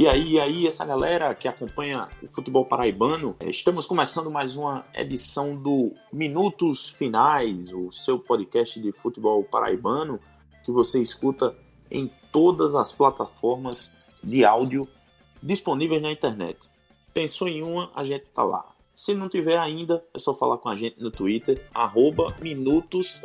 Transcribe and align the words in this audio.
E 0.00 0.08
aí, 0.08 0.32
e 0.32 0.40
aí, 0.40 0.66
essa 0.66 0.82
galera 0.82 1.34
que 1.34 1.46
acompanha 1.46 2.08
o 2.22 2.26
futebol 2.26 2.64
paraibano, 2.64 3.36
é, 3.38 3.50
estamos 3.50 3.84
começando 3.84 4.30
mais 4.30 4.56
uma 4.56 4.86
edição 4.94 5.54
do 5.54 5.92
Minutos 6.10 6.88
Finais, 6.88 7.70
o 7.70 7.92
seu 7.92 8.18
podcast 8.18 8.80
de 8.80 8.92
futebol 8.92 9.44
paraibano, 9.44 10.18
que 10.64 10.72
você 10.72 11.02
escuta 11.02 11.54
em 11.90 12.10
todas 12.32 12.74
as 12.74 12.92
plataformas 12.92 13.92
de 14.24 14.42
áudio 14.42 14.88
disponíveis 15.42 16.00
na 16.00 16.10
internet. 16.10 16.58
Pensou 17.12 17.46
em 17.46 17.62
uma, 17.62 17.92
a 17.94 18.02
gente 18.02 18.24
tá 18.32 18.42
lá. 18.42 18.74
Se 18.94 19.12
não 19.12 19.28
tiver 19.28 19.58
ainda, 19.58 20.02
é 20.14 20.18
só 20.18 20.32
falar 20.32 20.56
com 20.56 20.70
a 20.70 20.76
gente 20.76 20.98
no 20.98 21.10
Twitter, 21.10 21.68
arroba 21.74 22.34
minutos 22.40 23.20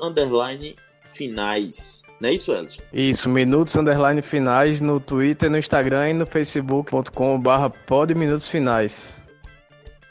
finais. 1.14 2.05
Não 2.20 2.30
é 2.30 2.34
isso, 2.34 2.54
Elson? 2.54 2.82
Isso, 2.94 3.30
minutos 3.30 3.76
underline 3.76 4.22
finais 4.22 4.80
no 4.80 5.00
Twitter, 5.00 5.50
no 5.50 5.58
Instagram 5.58 6.10
e 6.10 6.14
no 6.14 6.26
facebook.com 6.26 7.40
barra 7.40 7.72
minutos 8.16 8.48
finais. 8.48 9.16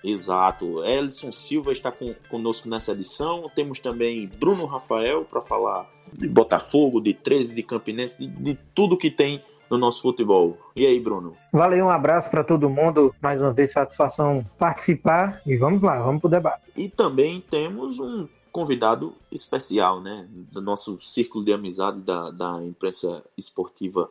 Exato. 0.03 0.85
Elson 0.85 1.33
Silva 1.33 1.73
está 1.73 1.91
com, 1.91 2.15
conosco 2.29 2.69
nessa 2.69 2.93
edição. 2.93 3.51
Temos 3.55 3.81
também 3.81 4.29
Bruno 4.39 4.67
Rafael 4.67 5.25
para 5.25 5.41
falar 5.41 5.89
de 6.13 6.29
Botafogo, 6.29 7.01
de 7.01 7.15
13, 7.15 7.55
de 7.55 7.63
Campinense, 7.63 8.19
de, 8.19 8.27
de 8.27 8.59
tudo 8.75 8.99
que 8.99 9.11
tem 9.11 9.43
no 9.71 9.79
nosso 9.79 10.03
futebol. 10.03 10.59
E 10.77 10.87
aí, 10.87 11.01
Bruno? 11.01 11.35
Valeu, 11.51 11.87
um 11.87 11.91
abraço 11.91 12.29
para 12.29 12.45
todo 12.45 12.69
mundo. 12.69 13.15
Mais 13.21 13.41
uma 13.41 13.53
vez, 13.53 13.73
satisfação 13.73 14.45
participar. 14.59 15.41
E 15.47 15.57
vamos 15.57 15.81
lá, 15.81 15.99
vamos 16.03 16.21
para 16.21 16.29
o 16.29 16.31
debate. 16.31 16.63
E 16.77 16.87
também 16.87 17.41
temos 17.41 17.99
um 17.99 18.29
convidado 18.55 19.13
especial, 19.33 20.01
né, 20.01 20.29
do 20.31 20.63
nosso 20.63 21.01
círculo 21.01 21.45
de 21.45 21.53
amizade 21.53 22.01
da, 22.03 22.31
da 22.31 22.63
imprensa 22.63 23.25
esportiva, 23.37 24.09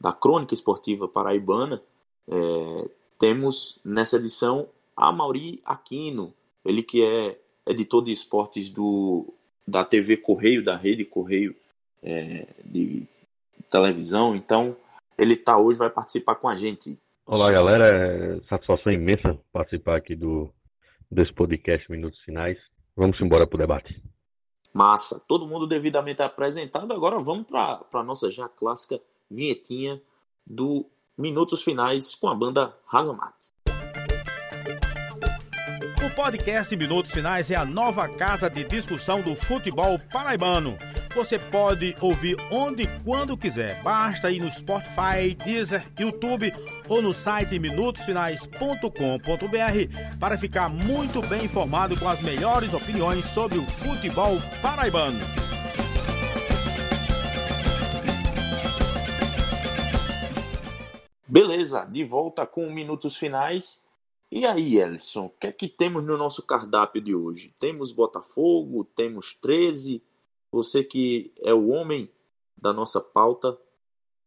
da 0.00 0.12
crônica 0.12 0.52
esportiva 0.52 1.06
paraibana. 1.06 1.80
É, 2.26 2.88
temos 3.20 3.80
nessa 3.84 4.16
edição 4.16 4.66
a 4.96 5.12
Mauri 5.12 5.62
Aquino, 5.64 6.34
ele 6.64 6.82
que 6.82 7.04
é 7.04 7.38
editor 7.64 8.02
de 8.02 8.10
esportes 8.10 8.68
do, 8.68 9.32
da 9.64 9.84
TV 9.84 10.16
Correio, 10.16 10.64
da 10.64 10.76
rede 10.76 11.04
Correio 11.04 11.54
é, 12.02 12.48
de 12.64 13.04
televisão. 13.70 14.34
Então, 14.34 14.76
ele 15.16 15.34
está 15.34 15.56
hoje, 15.56 15.78
vai 15.78 15.88
participar 15.88 16.34
com 16.34 16.48
a 16.48 16.56
gente. 16.56 16.98
Olá, 17.24 17.52
galera. 17.52 17.86
É 17.86 18.40
satisfação 18.48 18.92
imensa 18.92 19.38
participar 19.52 19.98
aqui 19.98 20.16
do, 20.16 20.50
desse 21.08 21.32
podcast 21.32 21.88
Minutos 21.88 22.18
Finais. 22.24 22.58
Vamos 22.96 23.20
embora 23.20 23.46
para 23.46 23.56
o 23.56 23.58
debate. 23.58 24.02
Massa. 24.72 25.22
Todo 25.28 25.46
mundo 25.46 25.66
devidamente 25.66 26.22
apresentado. 26.22 26.92
Agora 26.92 27.18
vamos 27.18 27.46
para 27.46 27.84
a 27.92 28.02
nossa 28.02 28.30
já 28.30 28.48
clássica 28.48 29.00
vinhetinha 29.30 30.00
do 30.46 30.86
Minutos 31.16 31.62
Finais 31.62 32.14
com 32.14 32.28
a 32.28 32.34
banda 32.34 32.76
Razamat. 32.86 33.34
O 36.04 36.14
podcast 36.14 36.76
Minutos 36.76 37.12
Finais 37.12 37.50
é 37.50 37.56
a 37.56 37.64
nova 37.64 38.08
casa 38.08 38.50
de 38.50 38.64
discussão 38.64 39.22
do 39.22 39.34
futebol 39.34 39.98
paraibano 40.12 40.76
você 41.14 41.38
pode 41.38 41.96
ouvir 42.00 42.36
onde 42.50 42.82
e 42.82 42.86
quando 43.04 43.36
quiser. 43.36 43.80
Basta 43.82 44.30
ir 44.30 44.40
no 44.40 44.52
Spotify, 44.52 45.34
Deezer, 45.44 45.86
YouTube 45.98 46.52
ou 46.88 47.00
no 47.00 47.12
site 47.12 47.58
minutosfinais.com.br 47.58 50.18
para 50.18 50.36
ficar 50.36 50.68
muito 50.68 51.22
bem 51.22 51.44
informado 51.44 51.98
com 51.98 52.08
as 52.08 52.20
melhores 52.20 52.74
opiniões 52.74 53.24
sobre 53.26 53.58
o 53.58 53.64
futebol 53.64 54.38
paraibano. 54.60 55.20
Beleza, 61.26 61.84
de 61.84 62.04
volta 62.04 62.46
com 62.46 62.70
minutos 62.70 63.16
finais. 63.16 63.82
E 64.30 64.46
aí, 64.46 64.78
Ellison, 64.78 65.26
o 65.26 65.30
que 65.30 65.46
é 65.46 65.52
que 65.52 65.68
temos 65.68 66.04
no 66.04 66.18
nosso 66.18 66.42
cardápio 66.42 67.00
de 67.00 67.14
hoje? 67.14 67.54
Temos 67.58 67.92
Botafogo, 67.92 68.84
temos 68.84 69.32
13, 69.34 70.02
você 70.54 70.84
que 70.84 71.32
é 71.42 71.52
o 71.52 71.68
homem 71.68 72.08
da 72.56 72.72
nossa 72.72 73.00
pauta, 73.00 73.56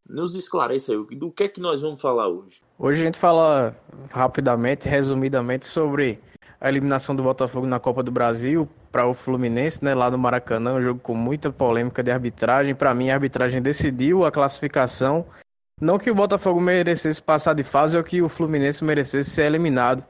nos 0.06 0.34
esclareça 0.34 0.92
aí 0.92 1.16
do 1.16 1.32
que 1.32 1.44
é 1.44 1.48
que 1.48 1.60
nós 1.60 1.80
vamos 1.80 2.00
falar 2.00 2.28
hoje. 2.28 2.62
Hoje 2.78 3.02
a 3.02 3.04
gente 3.04 3.18
fala 3.18 3.76
rapidamente, 4.10 4.88
resumidamente, 4.88 5.66
sobre 5.66 6.18
a 6.60 6.68
eliminação 6.68 7.14
do 7.14 7.22
Botafogo 7.22 7.66
na 7.66 7.80
Copa 7.80 8.02
do 8.02 8.10
Brasil 8.10 8.68
para 8.90 9.06
o 9.06 9.14
Fluminense, 9.14 9.84
né, 9.84 9.94
lá 9.94 10.10
no 10.10 10.18
Maracanã, 10.18 10.74
um 10.74 10.82
jogo 10.82 11.00
com 11.00 11.14
muita 11.14 11.52
polêmica 11.52 12.02
de 12.02 12.10
arbitragem. 12.10 12.74
Para 12.74 12.94
mim, 12.94 13.10
a 13.10 13.14
arbitragem 13.14 13.60
decidiu 13.60 14.24
a 14.24 14.32
classificação. 14.32 15.26
Não 15.80 15.98
que 15.98 16.10
o 16.10 16.14
Botafogo 16.14 16.60
merecesse 16.60 17.22
passar 17.22 17.54
de 17.54 17.62
fase 17.62 17.96
ou 17.96 18.02
que 18.02 18.20
o 18.20 18.28
Fluminense 18.28 18.84
merecesse 18.84 19.30
ser 19.30 19.44
eliminado, 19.44 20.04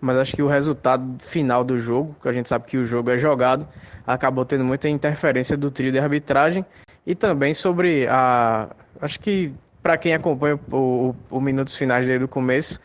mas 0.00 0.16
acho 0.16 0.36
que 0.36 0.42
o 0.42 0.46
resultado 0.46 1.16
final 1.20 1.64
do 1.64 1.78
jogo, 1.78 2.14
que 2.22 2.28
a 2.28 2.32
gente 2.32 2.48
sabe 2.48 2.66
que 2.66 2.76
o 2.76 2.84
jogo 2.84 3.10
é 3.10 3.18
jogado, 3.18 3.66
acabou 4.06 4.44
tendo 4.44 4.64
muita 4.64 4.88
interferência 4.88 5.56
do 5.56 5.70
trio 5.70 5.92
de 5.92 5.98
arbitragem 5.98 6.64
e 7.06 7.14
também 7.14 7.54
sobre 7.54 8.06
a. 8.08 8.68
Acho 9.00 9.20
que 9.20 9.52
para 9.82 9.96
quem 9.96 10.14
acompanha 10.14 10.58
o, 10.70 10.76
o, 10.76 11.16
o, 11.30 11.40
Minutos 11.40 11.76
Finais 11.76 12.06
desde 12.06 12.24
o 12.24 12.28
começo, 12.28 12.80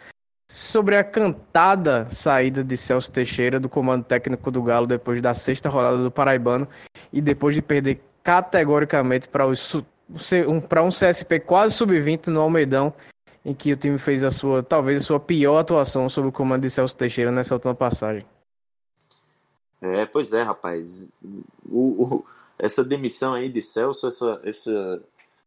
sobre 0.47 0.95
a 0.95 1.03
cantada 1.03 2.07
saída 2.09 2.63
de 2.63 2.77
Celso 2.77 3.11
Teixeira 3.11 3.59
do 3.59 3.67
comando 3.67 4.03
técnico 4.03 4.51
do 4.51 4.61
Galo 4.61 4.87
depois 4.87 5.21
da 5.21 5.33
sexta 5.33 5.69
rodada 5.69 5.97
do 5.97 6.11
Paraibano 6.11 6.67
e 7.11 7.21
depois 7.21 7.55
de 7.55 7.61
perder 7.61 8.01
categoricamente 8.23 9.27
para 9.27 9.45
um, 9.45 9.51
um 9.51 10.89
CSP 10.89 11.39
quase 11.41 11.75
sub-20 11.75 12.27
no 12.27 12.41
Almeidão, 12.41 12.93
em 13.45 13.53
que 13.53 13.71
o 13.71 13.77
time 13.77 13.97
fez 13.97 14.23
a 14.23 14.31
sua, 14.31 14.63
talvez 14.63 15.01
a 15.01 15.05
sua 15.05 15.19
pior 15.19 15.57
atuação 15.59 16.07
sob 16.07 16.27
o 16.29 16.31
comando 16.31 16.61
de 16.61 16.69
Celso 16.69 16.95
Teixeira 16.95 17.31
nessa 17.31 17.53
última 17.53 17.75
passagem. 17.75 18.25
É, 19.81 20.05
pois 20.05 20.31
é, 20.33 20.41
rapaz. 20.41 21.13
O, 21.69 22.03
o, 22.03 22.25
essa 22.57 22.83
demissão 22.83 23.33
aí 23.33 23.49
de 23.49 23.61
Celso, 23.61 24.07
essa, 24.07 24.39
essa 24.45 25.03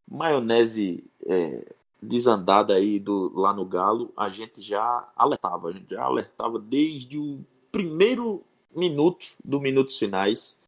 maionese 0.07 1.03
é, 1.25 1.65
desandada 2.01 2.75
aí 2.75 2.99
do, 2.99 3.33
lá 3.35 3.55
no 3.55 3.65
Galo, 3.65 4.13
a 4.17 4.29
gente 4.29 4.61
já 4.61 5.09
alertava, 5.17 5.69
a 5.69 5.73
gente 5.73 5.91
já 5.91 6.03
alertava 6.03 6.59
desde 6.59 7.19
o 7.19 7.41
primeiro 7.73 8.43
minuto 8.75 9.27
do 9.43 9.59
Minutos 9.59 9.99
Finais. 9.99 10.61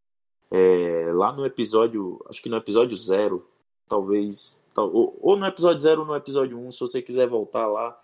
É, 0.51 1.11
lá 1.13 1.31
no 1.31 1.45
episódio, 1.45 2.25
acho 2.29 2.43
que 2.43 2.49
no 2.49 2.57
episódio 2.57 2.97
zero, 2.97 3.47
talvez, 3.89 4.65
ou, 4.77 5.17
ou 5.21 5.37
no 5.37 5.47
episódio 5.47 5.81
zero 5.81 6.01
ou 6.03 6.07
no 6.07 6.15
episódio 6.15 6.59
um, 6.59 6.71
se 6.71 6.81
você 6.81 7.01
quiser 7.03 7.27
voltar 7.27 7.67
lá, 7.67 7.99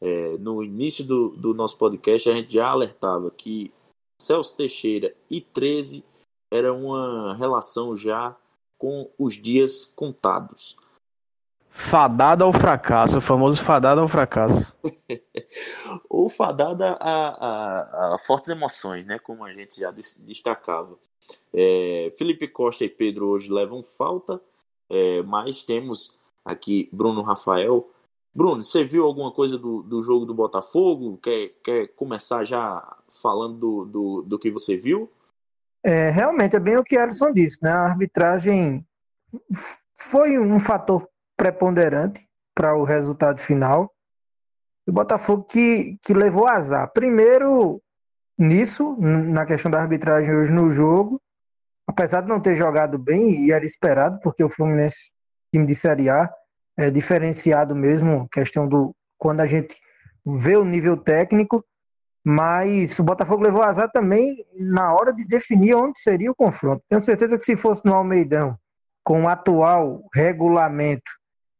é, 0.00 0.36
no 0.38 0.62
início 0.62 1.04
do, 1.04 1.30
do 1.30 1.54
nosso 1.54 1.76
podcast, 1.76 2.28
a 2.28 2.32
gente 2.32 2.54
já 2.54 2.68
alertava 2.68 3.30
que 3.30 3.72
Celso 4.20 4.56
Teixeira 4.56 5.14
e 5.30 5.40
13 5.40 6.04
era 6.50 6.72
uma 6.72 7.34
relação 7.36 7.96
já 7.96 8.36
com 8.78 9.10
os 9.18 9.34
dias 9.34 9.86
contados. 9.86 10.76
Fadada 11.68 12.44
ao 12.44 12.52
fracasso, 12.52 13.18
o 13.18 13.20
famoso 13.20 13.62
fadada 13.62 14.00
ao 14.00 14.08
fracasso. 14.08 14.74
Ou 16.10 16.28
fadada 16.28 16.96
a, 17.00 17.28
a, 17.28 18.14
a, 18.14 18.18
fortes 18.18 18.50
emoções, 18.50 19.06
né? 19.06 19.18
Como 19.18 19.44
a 19.44 19.52
gente 19.52 19.78
já 19.78 19.90
destacava. 19.90 20.98
É, 21.54 22.08
Felipe 22.18 22.48
Costa 22.48 22.84
e 22.84 22.88
Pedro 22.88 23.28
hoje 23.28 23.52
levam 23.52 23.82
falta, 23.82 24.40
é, 24.90 25.22
mas 25.22 25.62
temos 25.62 26.18
aqui 26.44 26.88
Bruno 26.92 27.22
Rafael 27.22 27.88
Bruno, 28.34 28.62
você 28.62 28.84
viu 28.84 29.04
alguma 29.04 29.32
coisa 29.32 29.58
do, 29.58 29.82
do 29.82 30.02
jogo 30.02 30.24
do 30.24 30.34
Botafogo? 30.34 31.18
Quer, 31.18 31.48
quer 31.64 31.88
começar 31.88 32.44
já 32.44 32.96
falando 33.08 33.58
do, 33.58 33.84
do, 33.84 34.22
do 34.22 34.38
que 34.38 34.50
você 34.50 34.76
viu? 34.76 35.10
É, 35.82 36.10
realmente 36.10 36.54
é 36.54 36.60
bem 36.60 36.76
o 36.76 36.84
que 36.84 36.96
Alisson 36.96 37.32
disse, 37.32 37.62
né? 37.62 37.70
A 37.70 37.86
arbitragem 37.86 38.86
foi 39.96 40.38
um 40.38 40.60
fator 40.60 41.08
preponderante 41.36 42.24
para 42.54 42.76
o 42.76 42.84
resultado 42.84 43.40
final. 43.40 43.92
O 44.86 44.92
Botafogo 44.92 45.44
que, 45.44 45.98
que 46.02 46.14
levou 46.14 46.46
azar. 46.46 46.92
Primeiro, 46.92 47.82
nisso, 48.38 48.96
na 48.98 49.44
questão 49.44 49.70
da 49.70 49.80
arbitragem 49.80 50.34
hoje 50.34 50.52
no 50.52 50.70
jogo, 50.70 51.20
apesar 51.90 52.22
de 52.22 52.28
não 52.28 52.40
ter 52.40 52.56
jogado 52.56 52.98
bem, 52.98 53.44
e 53.44 53.52
era 53.52 53.64
esperado, 53.64 54.18
porque 54.22 54.42
o 54.42 54.48
Fluminense, 54.48 55.10
time 55.52 55.66
de 55.66 55.74
Série 55.74 56.08
A, 56.08 56.30
é, 56.76 56.90
diferenciado 56.90 57.74
mesmo, 57.74 58.28
questão 58.30 58.66
do 58.66 58.94
quando 59.18 59.40
a 59.40 59.46
gente 59.46 59.76
vê 60.24 60.56
o 60.56 60.64
nível 60.64 60.96
técnico, 60.96 61.64
mas 62.24 62.98
o 62.98 63.02
Botafogo 63.02 63.42
levou 63.42 63.62
azar 63.62 63.90
também 63.90 64.44
na 64.54 64.94
hora 64.94 65.12
de 65.12 65.24
definir 65.24 65.74
onde 65.74 66.00
seria 66.00 66.30
o 66.30 66.34
confronto. 66.34 66.82
Tenho 66.88 67.02
certeza 67.02 67.36
que 67.36 67.44
se 67.44 67.56
fosse 67.56 67.84
no 67.84 67.94
Almeidão, 67.94 68.56
com 69.02 69.24
o 69.24 69.28
atual 69.28 70.02
regulamento, 70.14 71.10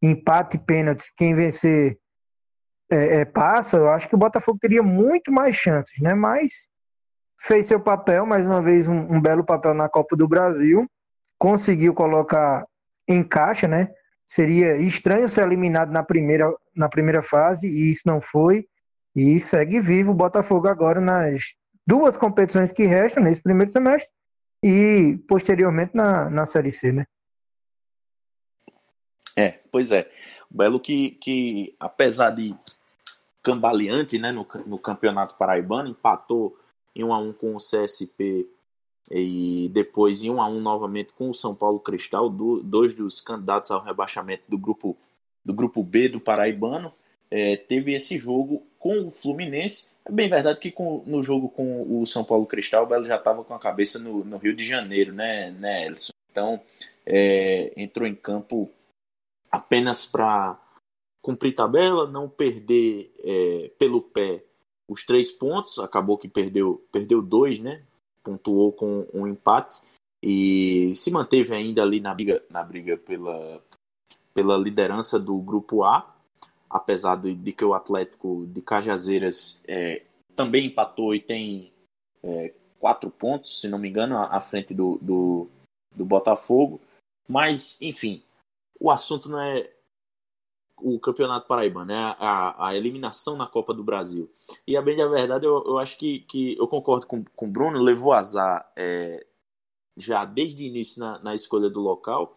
empate 0.00 0.56
e 0.56 0.61
pênaltis, 0.61 1.12
quem 1.17 1.35
vencer 1.35 1.99
é, 2.91 3.21
é, 3.21 3.25
passa, 3.25 3.77
eu 3.77 3.88
acho 3.88 4.09
que 4.09 4.15
o 4.15 4.19
Botafogo 4.19 4.59
teria 4.61 4.82
muito 4.82 5.31
mais 5.32 5.56
chances, 5.56 6.00
né? 6.00 6.15
Mas 6.15 6.67
fez 7.41 7.67
seu 7.67 7.81
papel, 7.81 8.27
mais 8.27 8.47
uma 8.47 8.61
vez 8.61 8.87
um, 8.87 9.17
um 9.17 9.21
belo 9.21 9.45
papel 9.45 9.75
na 9.75 9.89
Copa 9.89 10.17
do 10.17 10.29
Brasil, 10.29 10.87
conseguiu 11.39 11.95
colocar 11.95 12.67
em 13.09 13.23
caixa, 13.23 13.67
né? 13.67 13.91
seria 14.31 14.77
estranho 14.77 15.29
ser 15.29 15.43
eliminado 15.43 15.91
na 15.91 16.05
primeira, 16.05 16.55
na 16.73 16.89
primeira 16.89 17.21
fase, 17.21 17.67
e 17.67 17.91
isso 17.91 18.03
não 18.07 18.21
foi. 18.21 18.65
E 19.13 19.41
segue 19.41 19.81
vivo 19.81 20.13
o 20.13 20.15
Botafogo 20.15 20.69
agora 20.69 21.01
nas 21.01 21.43
duas 21.85 22.17
competições 22.17 22.71
que 22.71 22.87
restam, 22.87 23.25
nesse 23.25 23.43
primeiro 23.43 23.73
semestre, 23.73 24.09
e 24.63 25.19
posteriormente 25.27 25.97
na, 25.97 26.31
na 26.31 26.47
Série 26.47 26.71
C, 26.71 26.93
né? 26.93 27.07
É, 29.37 29.59
pois 29.73 29.91
é. 29.91 30.09
O 30.49 30.57
Belo 30.57 30.79
que, 30.79 31.11
que 31.21 31.75
apesar 31.81 32.31
de 32.31 32.55
cambaleante 33.43 34.17
né, 34.17 34.31
no, 34.31 34.47
no 34.65 34.79
Campeonato 34.79 35.35
Paraibano, 35.35 35.89
empatou 35.89 36.57
em 36.95 37.05
1 37.05 37.13
a 37.13 37.19
1 37.19 37.33
com 37.33 37.55
o 37.55 37.59
CSP 37.59 38.49
e 39.11 39.69
depois 39.73 40.23
em 40.23 40.31
1 40.31 40.41
a 40.41 40.49
1 40.49 40.61
novamente 40.61 41.13
com 41.13 41.31
o 41.31 41.35
São 41.35 41.55
Paulo 41.55 41.81
Cristal, 41.81 42.29
do, 42.29 42.63
dois 42.63 42.95
dos 42.95 43.21
candidatos 43.21 43.71
ao 43.71 43.83
rebaixamento 43.83 44.45
do 44.49 44.59
grupo 44.59 44.97
do 45.45 45.55
grupo 45.55 45.83
B 45.83 46.09
do 46.09 46.21
Paraibano. 46.21 46.93
É, 47.31 47.57
teve 47.57 47.95
esse 47.95 48.19
jogo 48.19 48.67
com 48.79 49.07
o 49.07 49.11
Fluminense. 49.11 49.97
É 50.05 50.11
bem 50.11 50.29
verdade 50.29 50.61
que 50.61 50.71
com, 50.71 51.03
no 51.07 51.23
jogo 51.23 51.49
com 51.49 52.01
o 52.01 52.05
São 52.07 52.25
Paulo 52.25 52.47
Cristal, 52.47 52.85
o 52.85 52.87
Belo 52.87 53.05
já 53.05 53.17
estava 53.17 53.45
com 53.45 53.55
a 53.55 53.59
cabeça 53.59 53.99
no, 53.99 54.25
no, 54.25 54.37
Rio 54.37 54.55
de 54.55 54.67
Janeiro, 54.67 55.13
né, 55.13 55.51
né 55.53 55.87
Elson? 55.87 56.13
Então, 56.31 56.61
é, 57.07 57.73
entrou 57.77 58.07
em 58.07 58.15
campo 58.15 58.71
apenas 59.51 60.07
para 60.07 60.61
cumprir 61.23 61.55
tabela, 61.55 62.11
não 62.11 62.29
perder 62.29 63.13
é, 63.23 63.71
pelo 63.79 64.03
pé 64.03 64.43
os 64.91 65.05
três 65.05 65.31
pontos. 65.31 65.79
Acabou 65.79 66.19
que 66.19 66.29
perdeu, 66.29 66.85
perdeu 66.91 67.23
dois, 67.23 67.61
né? 67.61 67.83
Pontuou 68.23 68.73
com 68.73 69.07
um 69.15 69.27
empate 69.27 69.81
e 70.23 70.93
se 70.95 71.11
manteve 71.11 71.55
ainda 71.55 71.83
ali 71.83 72.01
na 72.01 72.13
briga, 72.13 72.43
na 72.51 72.63
briga 72.63 72.99
pela, 72.99 73.63
pela 74.35 74.59
liderança 74.59 75.19
do 75.19 75.39
grupo 75.39 75.85
A, 75.85 76.15
apesar 76.69 77.17
de, 77.17 77.35
de 77.35 77.53
que 77.53 77.65
o 77.65 77.73
Atlético 77.73 78.47
de 78.47 78.61
Cajazeiras 78.61 79.63
é, 79.67 80.03
também 80.37 80.67
empatou 80.67 81.15
e 81.15 81.21
tem 81.21 81.73
é, 82.23 82.53
quatro 82.79 83.11
pontos, 83.11 83.61
se 83.61 83.69
não 83.69 83.79
me 83.79 83.89
engano, 83.89 84.19
à, 84.19 84.41
frente 84.41 84.75
do, 84.75 84.99
do, 85.01 85.49
do 85.95 86.05
Botafogo. 86.05 86.81
Mas, 87.27 87.81
enfim, 87.81 88.23
o 88.79 88.91
assunto 88.91 89.29
não 89.29 89.41
é 89.41 89.71
o 90.82 90.99
Campeonato 90.99 91.47
Paraibano, 91.47 91.87
né? 91.87 92.17
A, 92.19 92.69
a, 92.69 92.77
eliminação 92.77 93.37
na 93.37 93.47
Copa 93.47 93.73
do 93.75 93.85
Brasil. 93.85 94.31
E 94.67 94.77
a 94.77 94.82
bem 94.82 94.97
da 94.97 95.06
verdade, 95.06 95.47
eu, 95.47 95.62
eu 95.67 95.79
acho 95.79 95.97
que, 95.99 96.21
que 96.21 96.56
eu 96.59 96.67
concordo 96.67 97.06
com, 97.06 97.25
com 97.37 97.47
o 97.47 97.50
Bruno, 97.50 97.82
levou 97.82 98.12
azar 98.12 98.71
é, 98.77 99.27
já 99.97 100.25
desde 100.25 100.62
o 100.62 100.67
início 100.67 101.00
na, 101.00 101.19
na 101.21 101.35
escolha 101.35 101.69
do 101.69 101.81
local 101.81 102.37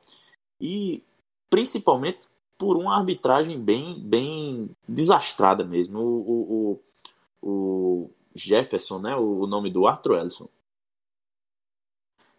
e 0.60 1.04
principalmente 1.50 2.22
por 2.58 2.78
uma 2.78 2.98
arbitragem 2.98 3.60
bem, 3.60 4.00
bem 4.00 4.70
desastrada 4.88 5.64
mesmo. 5.64 6.00
O, 6.00 6.80
o, 7.42 7.50
o 7.50 8.10
Jefferson, 8.36 9.00
né? 9.00 9.16
O, 9.16 9.48
nome 9.48 9.70
do 9.70 9.88
Arthur 9.88 10.20
Ellison. 10.20 10.48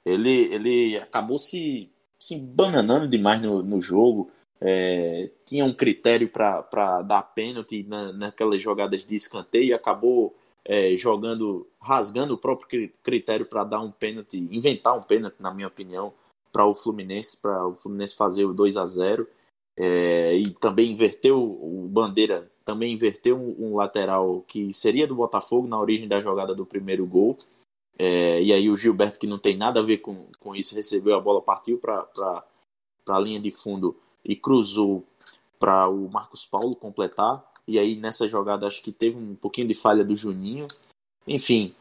Ele, 0.05 0.53
ele 0.53 0.99
acabou 0.99 1.39
se 1.39 1.91
se 2.25 2.39
bananando 2.39 3.07
demais 3.07 3.43
no, 3.43 3.63
no 3.63 3.83
jogo. 3.83 4.31
É, 4.61 5.31
tinha 5.45 5.65
um 5.65 5.73
critério 5.73 6.29
para 6.29 7.03
dar 7.03 7.23
pênalti 7.23 7.83
na, 7.83 8.13
naquelas 8.13 8.63
jogadas 8.63 9.05
de 9.05 9.15
escanteio 9.15 9.67
e 9.67 9.75
acabou 9.75 10.35
é, 10.65 10.97
jogando, 10.97 11.67
rasgando 11.81 12.35
o 12.35 12.39
próprio 12.39 12.91
critério 13.03 13.47
para 13.47 13.65
dar 13.65 13.81
um 13.81 13.91
pênalti, 13.91 14.39
inventar 14.51 14.97
um 14.97 15.03
pênalti, 15.03 15.37
na 15.39 15.53
minha 15.53 15.69
opinião, 15.69 16.13
para 16.51 16.67
o 16.67 16.75
Fluminense, 16.75 17.37
para 17.37 17.67
o 17.67 17.75
Fluminense 17.75 18.17
fazer 18.17 18.45
o 18.45 18.55
2 18.55 18.77
a 18.77 18.87
0 18.87 19.27
é, 19.77 20.37
e 20.37 20.51
também 20.55 20.93
inverteu 20.93 21.43
o 21.43 21.89
Bandeira, 21.91 22.51
também 22.65 22.95
inverteu 22.95 23.37
um, 23.37 23.73
um, 23.73 23.77
lateral 23.77 24.43
que 24.43 24.73
seria 24.73 25.07
do 25.07 25.17
Botafogo 25.17 25.67
na 25.67 25.79
origem 25.79 26.09
da 26.09 26.21
jogada 26.21 26.55
do 26.55 26.65
primeiro 26.65 27.05
gol. 27.05 27.37
É, 27.99 28.43
e 28.43 28.53
aí 28.53 28.71
o 28.71 28.77
Gilberto, 28.77 29.19
que 29.19 29.27
não 29.27 29.39
tem 29.39 29.57
nada 29.57 29.81
a 29.81 29.83
ver 29.83 29.99
com, 29.99 30.27
com 30.39 30.55
isso, 30.55 30.75
recebeu 30.75 31.15
a 31.15 31.21
bola, 31.21 31.43
partiu 31.43 31.79
para 31.79 32.07
a 33.09 33.19
linha 33.19 33.41
de 33.41 33.51
fundo 33.51 33.97
e 34.25 34.35
cruzou 34.35 35.05
para 35.59 35.89
o 35.89 36.09
Marcos 36.11 36.47
Paulo 36.47 36.75
completar. 36.75 37.45
E 37.67 37.79
aí 37.79 37.97
nessa 37.97 38.29
jogada 38.29 38.67
acho 38.67 38.83
que 38.83 38.93
teve 38.93 39.17
um 39.17 39.35
pouquinho 39.35 39.69
de 39.69 39.75
falha 39.75 40.05
do 40.05 40.17
Juninho. 40.17 40.67
Enfim, 41.27 41.75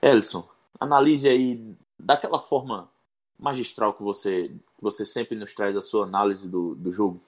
Elson, 0.00 0.48
analise 0.80 1.28
aí 1.28 1.74
daquela 1.98 2.38
forma 2.38 2.88
magistral 3.38 3.92
que 3.92 4.02
você, 4.02 4.48
que 4.48 4.82
você 4.82 5.04
sempre 5.04 5.36
nos 5.36 5.52
traz 5.52 5.76
a 5.76 5.80
sua 5.80 6.06
análise 6.06 6.48
do, 6.48 6.74
do 6.74 6.90
jogo. 6.90 7.20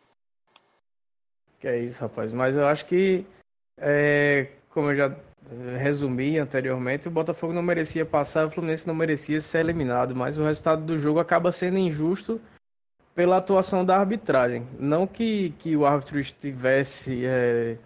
Que 1.61 1.69
é 1.69 1.85
isso, 1.85 2.01
rapaz. 2.01 2.33
Mas 2.33 2.57
eu 2.57 2.67
acho 2.67 2.87
que, 2.87 3.27
é, 3.77 4.53
como 4.71 4.91
eu 4.91 4.97
já 4.97 5.17
resumi 5.79 6.39
anteriormente, 6.39 7.09
o 7.09 7.11
Botafogo 7.11 7.53
não 7.53 7.63
merecia 7.63 8.07
passar, 8.07 8.47
o 8.47 8.51
Fluminense 8.51 8.87
não 8.87 8.95
merecia 8.95 9.41
ser 9.41 9.61
eliminado, 9.61 10.15
mas 10.15 10.39
o 10.39 10.45
resultado 10.45 10.85
do 10.85 10.99
jogo 10.99 11.19
acaba 11.19 11.51
sendo 11.53 11.79
injusto 11.79 12.41
pela 13.19 13.39
atuação 13.39 13.85
da 13.85 13.99
arbitragem. 13.99 14.65
Não 14.79 15.05
que, 15.05 15.51
que 15.59 15.77
o 15.77 15.85
árbitro 15.85 16.21
estivesse 16.21 17.27
é, 17.27 17.77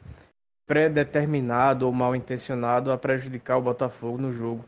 predeterminado 0.67 1.87
ou 1.87 1.93
mal 1.93 2.15
intencionado 2.15 2.93
a 2.93 2.99
prejudicar 2.99 3.57
o 3.57 3.63
Botafogo 3.63 4.19
no 4.19 4.31
jogo. 4.31 4.63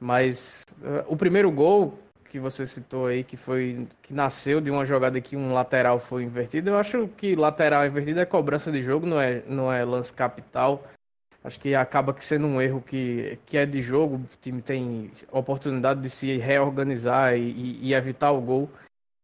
Mas 0.00 0.64
uh, 0.80 1.04
o 1.06 1.18
primeiro 1.18 1.50
gol 1.50 1.98
que 2.30 2.38
você 2.38 2.64
citou 2.64 3.08
aí, 3.08 3.22
que 3.22 3.36
foi 3.36 3.86
que 4.00 4.14
nasceu 4.14 4.58
de 4.58 4.70
uma 4.70 4.86
jogada 4.86 5.20
que 5.20 5.36
um 5.36 5.52
lateral 5.52 6.00
foi 6.00 6.22
invertido, 6.22 6.70
eu 6.70 6.78
acho 6.78 7.06
que 7.08 7.36
lateral 7.36 7.86
invertido 7.86 8.20
é 8.20 8.24
cobrança 8.24 8.72
de 8.72 8.80
jogo, 8.80 9.04
não 9.04 9.20
é, 9.20 9.42
não 9.46 9.70
é 9.70 9.84
lance 9.84 10.14
capital. 10.14 10.82
Acho 11.44 11.60
que 11.60 11.74
acaba 11.74 12.14
que 12.14 12.24
sendo 12.24 12.46
um 12.46 12.58
erro 12.58 12.80
que, 12.80 13.38
que 13.44 13.58
é 13.58 13.66
de 13.66 13.82
jogo, 13.82 14.16
o 14.16 14.28
time 14.40 14.62
tem 14.62 15.10
oportunidade 15.30 16.00
de 16.00 16.08
se 16.08 16.38
reorganizar 16.38 17.36
e, 17.36 17.78
e 17.82 17.92
evitar 17.92 18.30
o 18.30 18.40
gol. 18.40 18.70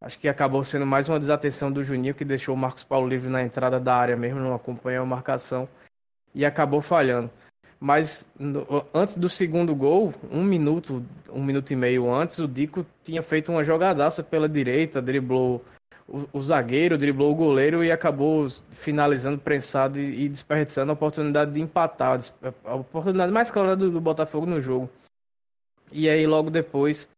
Acho 0.00 0.18
que 0.18 0.28
acabou 0.28 0.62
sendo 0.62 0.86
mais 0.86 1.08
uma 1.08 1.18
desatenção 1.18 1.72
do 1.72 1.82
Juninho, 1.82 2.14
que 2.14 2.24
deixou 2.24 2.54
o 2.54 2.58
Marcos 2.58 2.84
Paulo 2.84 3.08
livre 3.08 3.30
na 3.30 3.42
entrada 3.42 3.80
da 3.80 3.94
área 3.94 4.16
mesmo, 4.16 4.40
não 4.40 4.54
acompanhou 4.54 5.02
a 5.02 5.06
marcação 5.06 5.68
e 6.34 6.44
acabou 6.44 6.80
falhando. 6.82 7.30
Mas 7.80 8.26
no, 8.38 8.84
antes 8.94 9.16
do 9.16 9.28
segundo 9.28 9.74
gol, 9.74 10.14
um 10.30 10.42
minuto, 10.42 11.04
um 11.30 11.42
minuto 11.42 11.70
e 11.72 11.76
meio 11.76 12.12
antes, 12.12 12.38
o 12.38 12.48
Dico 12.48 12.86
tinha 13.04 13.22
feito 13.22 13.52
uma 13.52 13.64
jogadaça 13.64 14.22
pela 14.22 14.48
direita, 14.48 15.02
driblou 15.02 15.62
o, 16.08 16.26
o, 16.32 16.42
zagueiro, 16.42 16.96
driblou 16.96 17.32
o 17.32 17.34
goleiro 17.34 17.84
e 17.84 17.90
acabou 17.90 18.48
finalizando 18.70 19.38
prensado 19.38 19.98
e, 19.98 20.24
e, 20.24 20.28
desperdiçando 20.28 20.90
a 20.90 20.94
oportunidade 20.94 21.52
de 21.52 21.60
empatar, 21.60 22.20
a 22.64 22.74
oportunidade 22.74 23.32
mais 23.32 23.50
clara 23.50 23.76
do, 23.76 23.90
do, 23.90 24.00
Botafogo 24.00 24.46
no 24.46 24.60
jogo. 24.60 24.88
E 25.92 26.08
aí 26.08 26.26
logo 26.26 26.50
depois 26.50 27.08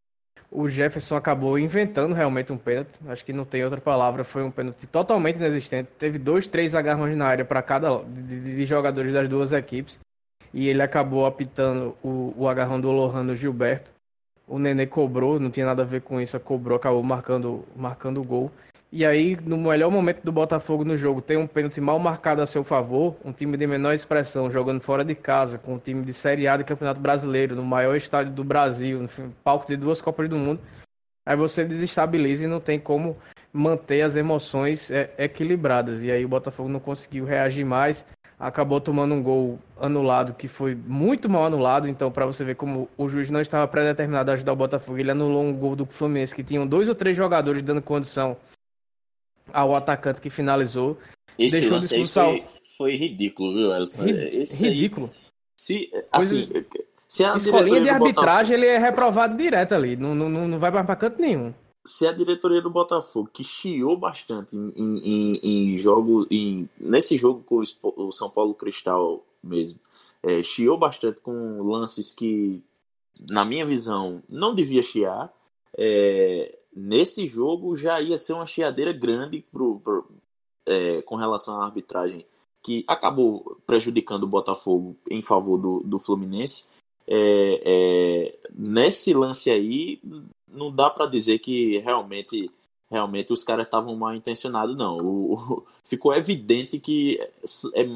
o 0.51 0.67
Jefferson 0.67 1.15
acabou 1.15 1.59
inventando 1.59 2.13
realmente 2.13 2.51
um 2.51 2.57
pênalti, 2.57 2.99
acho 3.07 3.23
que 3.23 3.31
não 3.31 3.45
tem 3.45 3.63
outra 3.63 3.79
palavra, 3.79 4.23
foi 4.23 4.43
um 4.43 4.49
pênalti 4.49 4.87
totalmente 4.87 5.35
inexistente. 5.35 5.89
Teve 5.97 6.17
dois, 6.17 6.47
três 6.47 6.73
agarrões 6.73 7.15
na 7.15 7.27
área 7.27 7.45
para 7.45 7.61
cada 7.61 7.99
de, 8.03 8.55
de, 8.55 8.65
jogadores 8.65 9.13
das 9.13 9.29
duas 9.29 9.53
equipes 9.53 9.99
e 10.51 10.67
ele 10.67 10.81
acabou 10.81 11.25
apitando 11.25 11.95
o, 12.03 12.33
o 12.35 12.47
agarrão 12.47 12.81
do 12.81 12.91
Lohano 12.91 13.35
Gilberto. 13.35 13.91
O 14.47 14.57
Nenê 14.57 14.87
cobrou, 14.87 15.39
não 15.39 15.51
tinha 15.51 15.67
nada 15.67 15.83
a 15.83 15.85
ver 15.85 16.01
com 16.01 16.19
isso, 16.19 16.39
cobrou, 16.39 16.77
acabou 16.77 17.03
marcando, 17.03 17.63
marcando 17.75 18.19
o 18.19 18.23
gol. 18.23 18.51
E 18.91 19.05
aí, 19.05 19.37
no 19.45 19.55
melhor 19.55 19.91
momento 19.91 20.23
do 20.23 20.31
Botafogo 20.31 20.83
no 20.83 20.97
jogo, 20.97 21.21
tem 21.21 21.37
um 21.37 21.45
pênalti 21.45 21.79
mal 21.79 21.99
marcado 21.99 22.41
a 22.41 22.47
seu 22.47 22.63
favor, 22.63 23.15
um 23.23 23.31
time 23.31 23.55
de 23.55 23.67
menor 23.67 23.93
expressão, 23.93 24.49
jogando 24.49 24.81
fora 24.81 25.05
de 25.05 25.13
casa, 25.13 25.59
com 25.59 25.75
um 25.75 25.77
time 25.77 26.03
de 26.03 26.11
Série 26.11 26.47
A 26.47 26.57
de 26.57 26.63
Campeonato 26.63 26.99
Brasileiro, 26.99 27.55
no 27.55 27.63
maior 27.63 27.95
estádio 27.95 28.33
do 28.33 28.43
Brasil, 28.43 28.99
no 28.99 29.09
palco 29.43 29.67
de 29.67 29.77
duas 29.77 30.01
Copas 30.01 30.27
do 30.27 30.37
Mundo. 30.37 30.59
Aí 31.23 31.37
você 31.37 31.63
desestabiliza 31.63 32.45
e 32.45 32.47
não 32.47 32.59
tem 32.59 32.79
como 32.79 33.15
manter 33.53 34.01
as 34.01 34.15
emoções 34.15 34.89
é, 34.89 35.13
equilibradas. 35.19 36.03
E 36.03 36.11
aí 36.11 36.25
o 36.25 36.29
Botafogo 36.29 36.67
não 36.67 36.79
conseguiu 36.79 37.25
reagir 37.25 37.63
mais, 37.63 38.03
acabou 38.39 38.81
tomando 38.81 39.13
um 39.13 39.21
gol 39.21 39.59
anulado, 39.79 40.33
que 40.33 40.47
foi 40.47 40.73
muito 40.73 41.29
mal 41.29 41.45
anulado. 41.45 41.87
Então, 41.87 42.09
para 42.09 42.25
você 42.25 42.43
ver 42.43 42.55
como 42.55 42.89
o 42.97 43.07
juiz 43.07 43.29
não 43.29 43.39
estava 43.39 43.67
predeterminado 43.67 44.31
a 44.31 44.33
ajudar 44.33 44.53
o 44.53 44.55
Botafogo, 44.55 44.97
ele 44.97 45.11
anulou 45.11 45.43
um 45.43 45.53
gol 45.53 45.75
do 45.75 45.85
Fluminense, 45.85 46.33
que 46.33 46.43
tinham 46.43 46.65
dois 46.65 46.89
ou 46.89 46.95
três 46.95 47.15
jogadores 47.15 47.61
dando 47.61 47.83
condição 47.83 48.35
ao 49.53 49.75
atacante 49.75 50.21
que 50.21 50.29
finalizou. 50.29 50.97
Esse 51.37 51.61
Deixou 51.61 51.75
lance 51.77 51.93
expulsar... 51.93 52.25
aí 52.27 52.43
foi, 52.45 52.61
foi 52.77 52.95
ridículo, 52.95 53.53
viu, 53.53 53.73
Elson? 53.73 54.05
Esse 54.07 54.67
ridículo. 54.67 55.07
Aí, 55.07 55.13
se, 55.55 55.91
assim, 56.11 56.49
se 57.07 57.23
a 57.23 57.35
escolinha 57.35 57.81
de 57.81 57.89
arbitragem, 57.89 58.55
Botafogo... 58.55 58.65
ele 58.65 58.65
é 58.67 58.77
reprovado 58.77 59.37
direto 59.37 59.73
ali. 59.73 59.95
Não, 59.95 60.13
não, 60.13 60.47
não 60.47 60.59
vai 60.59 60.69
mais 60.69 60.85
pra 60.85 60.95
canto 60.95 61.19
nenhum. 61.19 61.53
Se 61.85 62.05
a 62.05 62.11
diretoria 62.11 62.61
do 62.61 62.69
Botafogo, 62.69 63.29
que 63.33 63.43
chiou 63.43 63.97
bastante 63.97 64.55
em, 64.55 64.71
em, 64.75 65.39
em 65.73 65.77
jogo, 65.77 66.27
em, 66.29 66.69
nesse 66.79 67.17
jogo 67.17 67.41
com 67.43 67.63
o 67.83 68.11
São 68.11 68.29
Paulo 68.29 68.53
Cristal 68.53 69.25
mesmo, 69.43 69.79
é, 70.21 70.43
chiou 70.43 70.77
bastante 70.77 71.19
com 71.21 71.63
lances 71.63 72.13
que, 72.13 72.61
na 73.29 73.43
minha 73.43 73.65
visão, 73.65 74.21
não 74.29 74.53
devia 74.53 74.83
chiar. 74.83 75.33
É, 75.75 76.58
nesse 76.79 77.27
jogo 77.27 77.75
já 77.75 77.99
ia 77.99 78.17
ser 78.17 78.33
uma 78.33 78.45
chiadeira 78.45 78.93
grande 78.93 79.43
pro, 79.51 79.79
pro, 79.79 80.09
é, 80.65 81.01
com 81.01 81.15
relação 81.15 81.59
à 81.59 81.65
arbitragem 81.65 82.25
que 82.61 82.83
acabou 82.87 83.57
prejudicando 83.65 84.23
o 84.23 84.27
Botafogo 84.27 84.95
em 85.09 85.21
favor 85.21 85.57
do, 85.57 85.79
do 85.81 85.99
Fluminense. 85.99 86.77
É, 87.07 87.61
é, 87.65 88.39
nesse 88.53 89.13
lance 89.13 89.49
aí, 89.49 89.99
não 90.47 90.73
dá 90.73 90.89
para 90.89 91.05
dizer 91.05 91.39
que 91.39 91.79
realmente 91.79 92.49
realmente 92.89 93.31
os 93.31 93.43
caras 93.43 93.65
estavam 93.65 93.95
mal 93.95 94.15
intencionados, 94.15 94.75
não. 94.75 94.97
O, 94.97 95.33
o, 95.33 95.65
ficou 95.85 96.13
evidente 96.15 96.79
que 96.79 97.19
é, 97.19 97.81
é 97.81 97.89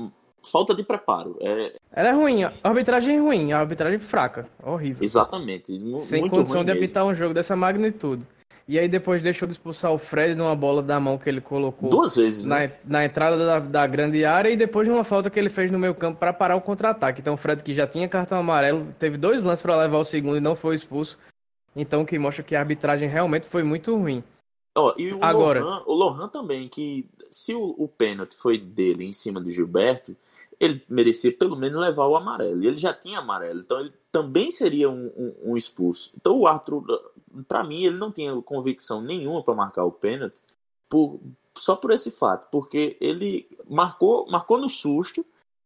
falta 0.50 0.76
de 0.76 0.84
preparo. 0.84 1.38
É... 1.40 1.74
Ela 1.92 2.10
é 2.10 2.12
ruim, 2.12 2.44
a 2.44 2.54
arbitragem 2.64 3.16
é 3.16 3.20
ruim, 3.20 3.52
a 3.52 3.60
arbitragem 3.60 4.00
fraca, 4.00 4.48
horrível. 4.64 5.04
Exatamente. 5.04 5.74
Sem 6.02 6.28
condição 6.30 6.64
de 6.64 6.72
apitar 6.72 7.06
um 7.06 7.16
jogo 7.16 7.34
dessa 7.34 7.56
magnitude. 7.56 8.24
E 8.68 8.80
aí 8.80 8.88
depois 8.88 9.22
deixou 9.22 9.46
de 9.46 9.54
expulsar 9.54 9.92
o 9.92 9.98
Fred 9.98 10.36
numa 10.36 10.56
bola 10.56 10.82
da 10.82 10.98
mão 11.00 11.18
que 11.18 11.30
ele 11.30 11.42
colocou. 11.42 11.90
Duas 11.90 12.16
vezes, 12.16 12.46
na, 12.46 12.60
né? 12.60 12.74
na 12.86 13.06
entrada 13.06 13.38
da, 13.46 13.60
da, 13.60 13.88
grande 13.88 14.24
área 14.24 14.50
e 14.50 14.56
depois 14.56 14.88
de 14.88 14.94
uma 14.94 15.04
falta 15.04 15.30
que 15.30 15.38
ele 15.38 15.50
fez 15.50 15.70
no 15.70 15.78
meio 15.78 15.94
campo 15.94 16.18
para 16.18 16.32
parar 16.32 16.56
o 16.56 16.62
contra-ataque. 16.62 17.20
Então 17.20 17.34
o 17.34 17.38
Fred 17.38 17.62
que 17.62 17.74
já 17.74 17.86
tinha 17.86 18.08
cartão 18.08 18.38
amarelo, 18.38 18.94
teve 18.98 19.18
dois 19.18 19.44
lances 19.44 19.62
para 19.62 19.76
levar 19.76 19.98
o 19.98 20.06
segundo 20.06 20.38
e 20.38 20.42
não 20.42 20.56
foi 20.56 20.76
expulso. 20.76 21.18
Então 21.76 22.06
que 22.06 22.18
mostra 22.18 22.44
que 22.44 22.56
a 22.56 22.60
arbitragem 22.60 23.10
realmente 23.10 23.48
foi 23.48 23.64
muito 23.64 23.96
ruim. 23.96 24.24
Oh, 24.78 24.94
e 24.98 25.14
o 25.14 25.24
Agora, 25.24 25.62
Lohan, 25.62 25.84
o 25.86 25.94
Lohan 25.94 26.28
também, 26.30 26.68
que 26.68 27.08
se 27.30 27.54
o, 27.54 27.76
o 27.78 27.88
pênalti 27.88 28.36
foi 28.36 28.58
dele 28.58 29.06
em 29.06 29.14
cima 29.14 29.42
de 29.42 29.52
Gilberto, 29.52 30.16
ele 30.60 30.82
merecia 30.90 31.32
pelo 31.32 31.56
menos 31.56 31.80
levar 31.80 32.08
o 32.08 32.16
amarelo. 32.16 32.64
E 32.64 32.68
ele 32.68 32.78
já 32.78 32.94
tinha 32.94 33.20
amarelo, 33.20 33.60
então 33.60 33.80
ele 33.80 33.94
também 34.12 34.52
seria 34.52 34.90
um, 34.90 35.12
um, 35.18 35.52
um 35.52 35.58
expulso. 35.58 36.12
Então 36.16 36.40
o 36.40 36.48
Arthur, 36.48 36.84
para 37.48 37.64
mim, 37.64 37.84
ele 37.84 37.98
não 37.98 38.12
tinha 38.12 38.34
convicção 38.42 39.02
nenhuma 39.02 39.44
para 39.44 39.54
marcar 39.54 39.84
o 39.84 39.92
pênalti 39.92 40.42
por, 40.90 41.20
só 41.58 41.76
por 41.76 41.92
esse 41.92 42.12
fato, 42.12 42.48
porque 42.52 42.98
ele 43.00 43.48
marcou, 43.70 44.28
marcou 44.30 44.58
no 44.58 44.70
susto. 44.70 45.26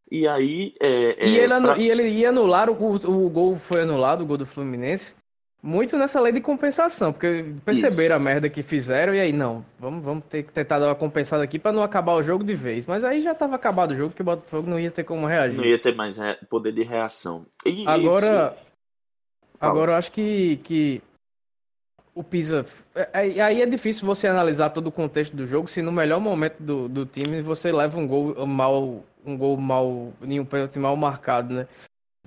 E 0.10 0.26
aí. 0.28 0.74
É, 0.80 1.28
e, 1.28 1.38
ele, 1.38 1.60
pra... 1.60 1.78
e 1.78 1.90
ele 1.90 2.08
ia 2.08 2.30
anular, 2.30 2.70
o, 2.70 2.74
o 2.74 3.30
gol 3.30 3.58
foi 3.58 3.82
anulado, 3.82 4.22
o 4.22 4.26
gol 4.26 4.38
do 4.38 4.46
Fluminense 4.46 5.16
muito 5.62 5.98
nessa 5.98 6.22
lei 6.22 6.32
de 6.32 6.40
compensação, 6.40 7.12
porque 7.12 7.54
perceberam 7.66 8.16
Isso. 8.16 8.16
a 8.16 8.20
merda 8.20 8.50
que 8.50 8.62
fizeram 8.62 9.14
e 9.14 9.20
aí, 9.20 9.34
não, 9.34 9.66
vamos, 9.80 10.04
vamos 10.04 10.24
ter 10.26 10.44
que 10.44 10.54
tentar 10.54 10.80
dar 10.80 10.88
uma 10.88 10.96
compensada 10.96 11.44
aqui 11.44 11.58
para 11.58 11.74
não 11.74 11.84
acabar 11.84 12.14
o 12.14 12.24
jogo 12.24 12.44
de 12.44 12.54
vez. 12.54 12.86
Mas 12.86 13.04
aí 13.04 13.22
já 13.22 13.34
tava 13.34 13.56
acabado 13.56 13.92
o 13.92 13.96
jogo, 13.96 14.14
que 14.14 14.22
o 14.22 14.26
Botafogo 14.26 14.70
não 14.70 14.80
ia 14.80 14.92
ter 14.92 15.04
como 15.04 15.28
reagir. 15.28 15.58
Não 15.58 15.66
ia 15.66 15.80
ter 15.80 15.96
mais 15.96 16.18
poder 16.50 16.72
de 16.72 16.84
reação. 16.84 17.46
E 17.66 17.86
agora, 17.88 18.56
isso... 18.56 18.66
agora 19.60 19.92
eu 19.92 19.96
acho 19.98 20.12
que, 20.12 20.58
que 20.64 21.02
o 22.18 22.24
Pisa. 22.24 22.66
É, 22.96 23.38
é, 23.38 23.42
aí 23.42 23.62
é 23.62 23.66
difícil 23.66 24.06
você 24.06 24.28
analisar 24.28 24.72
todo 24.72 24.88
o 24.88 24.92
contexto 24.92 25.36
do 25.36 25.46
jogo 25.46 25.68
se 25.68 25.84
no 25.84 25.92
melhor 25.92 26.20
momento 26.20 26.60
do, 26.60 26.90
do 26.90 27.06
time 27.06 27.42
você 27.42 27.72
leva 27.72 28.00
um 28.00 28.08
gol 28.08 28.46
mal. 28.48 29.04
Um 29.24 29.38
gol 29.38 29.56
mal. 29.58 30.14
nenhum 30.20 30.46
pênalti 30.46 30.80
mal 30.80 30.96
marcado, 30.96 31.54
né? 31.54 31.68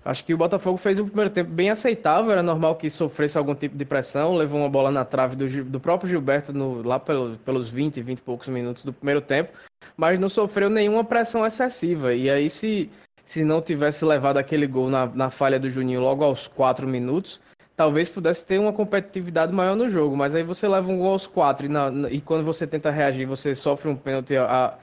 Acho 0.04 0.25
que 0.25 0.32
o 0.32 0.38
Botafogo 0.38 0.78
fez 0.78 0.99
o 0.99 1.04
primeiro 1.04 1.30
tempo 1.30 1.50
bem 1.50 1.68
aceitável, 1.68 2.30
era 2.32 2.42
normal 2.42 2.76
que 2.76 2.88
sofresse 2.88 3.37
algum 3.37 3.54
tipo 3.54 3.76
de 3.76 3.85
pressão, 3.85 4.35
levou 4.35 4.59
uma 4.59 4.68
bola 4.68 4.90
na 4.90 5.04
trave 5.04 5.37
do, 5.37 5.64
do 5.64 5.78
próprio 5.78 6.09
Gilberto 6.09 6.54
no, 6.54 6.82
lá 6.82 6.99
pelos, 6.99 7.37
pelos 7.38 7.70
20, 7.70 8.00
20 8.00 8.18
e 8.18 8.23
poucos 8.23 8.49
minutos 8.49 8.82
do 8.82 8.94
primeiro 8.94 9.20
tempo, 9.20 9.52
mas 9.99 10.18
não 10.18 10.30
sofreu 10.30 10.70
nenhuma 10.70 11.04
pressão 11.04 11.44
excessiva. 11.44 12.14
E 12.14 12.30
aí, 12.30 12.49
se, 12.49 12.90
se 13.26 13.44
não 13.44 13.61
tivesse 13.61 14.02
levado 14.02 14.38
aquele 14.38 14.66
gol 14.66 14.88
na, 14.88 15.04
na 15.06 15.28
falha 15.28 15.61
do 15.61 15.68
Juninho 15.68 16.00
logo 16.00 16.25
aos 16.25 16.47
4 16.47 16.88
minutos, 16.88 17.38
talvez 17.80 18.10
pudesse 18.10 18.46
ter 18.46 18.58
uma 18.58 18.75
competitividade 18.75 19.54
maior 19.54 19.75
no 19.75 19.88
jogo. 19.88 20.14
Mas 20.14 20.34
aí 20.34 20.42
você 20.42 20.68
leva 20.68 20.90
um 20.90 20.99
gol 20.99 21.12
aos 21.12 21.26
4 21.26 21.64
e, 21.64 21.68
na, 21.70 22.10
e 22.10 22.20
quando 22.20 22.44
você 22.44 22.66
tenta 22.66 22.90
reagir, 22.90 23.25
você 23.25 23.54
sofre 23.54 23.88
um 23.88 23.96
pênalti 23.96 24.37
a, 24.37 24.78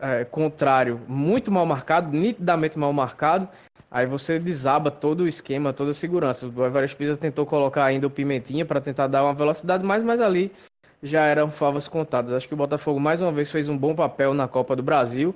a, 0.00 0.08
é, 0.08 0.24
contrário 0.24 0.98
muito 1.06 1.52
mal 1.52 1.66
marcado, 1.66 2.10
nitidamente 2.10 2.78
mal 2.78 2.94
marcado 2.94 3.46
Aí 3.90 4.06
você 4.06 4.38
desaba 4.38 4.90
todo 4.90 5.24
o 5.24 5.28
esquema, 5.28 5.72
toda 5.72 5.90
a 5.90 5.94
segurança. 5.94 6.46
O 6.46 6.64
Everest 6.64 6.96
Pisa 6.96 7.16
tentou 7.16 7.44
colocar 7.44 7.84
ainda 7.84 8.06
o 8.06 8.10
Pimentinha 8.10 8.64
para 8.64 8.80
tentar 8.80 9.08
dar 9.08 9.22
uma 9.24 9.34
velocidade 9.34 9.84
mais, 9.84 10.02
mas 10.02 10.20
ali 10.20 10.50
já 11.02 11.26
eram 11.26 11.50
favas 11.50 11.88
contadas. 11.88 12.32
Acho 12.32 12.48
que 12.48 12.54
o 12.54 12.56
Botafogo 12.56 13.00
mais 13.00 13.20
uma 13.20 13.32
vez 13.32 13.50
fez 13.50 13.68
um 13.68 13.76
bom 13.76 13.94
papel 13.94 14.32
na 14.32 14.46
Copa 14.48 14.74
do 14.74 14.82
Brasil. 14.82 15.34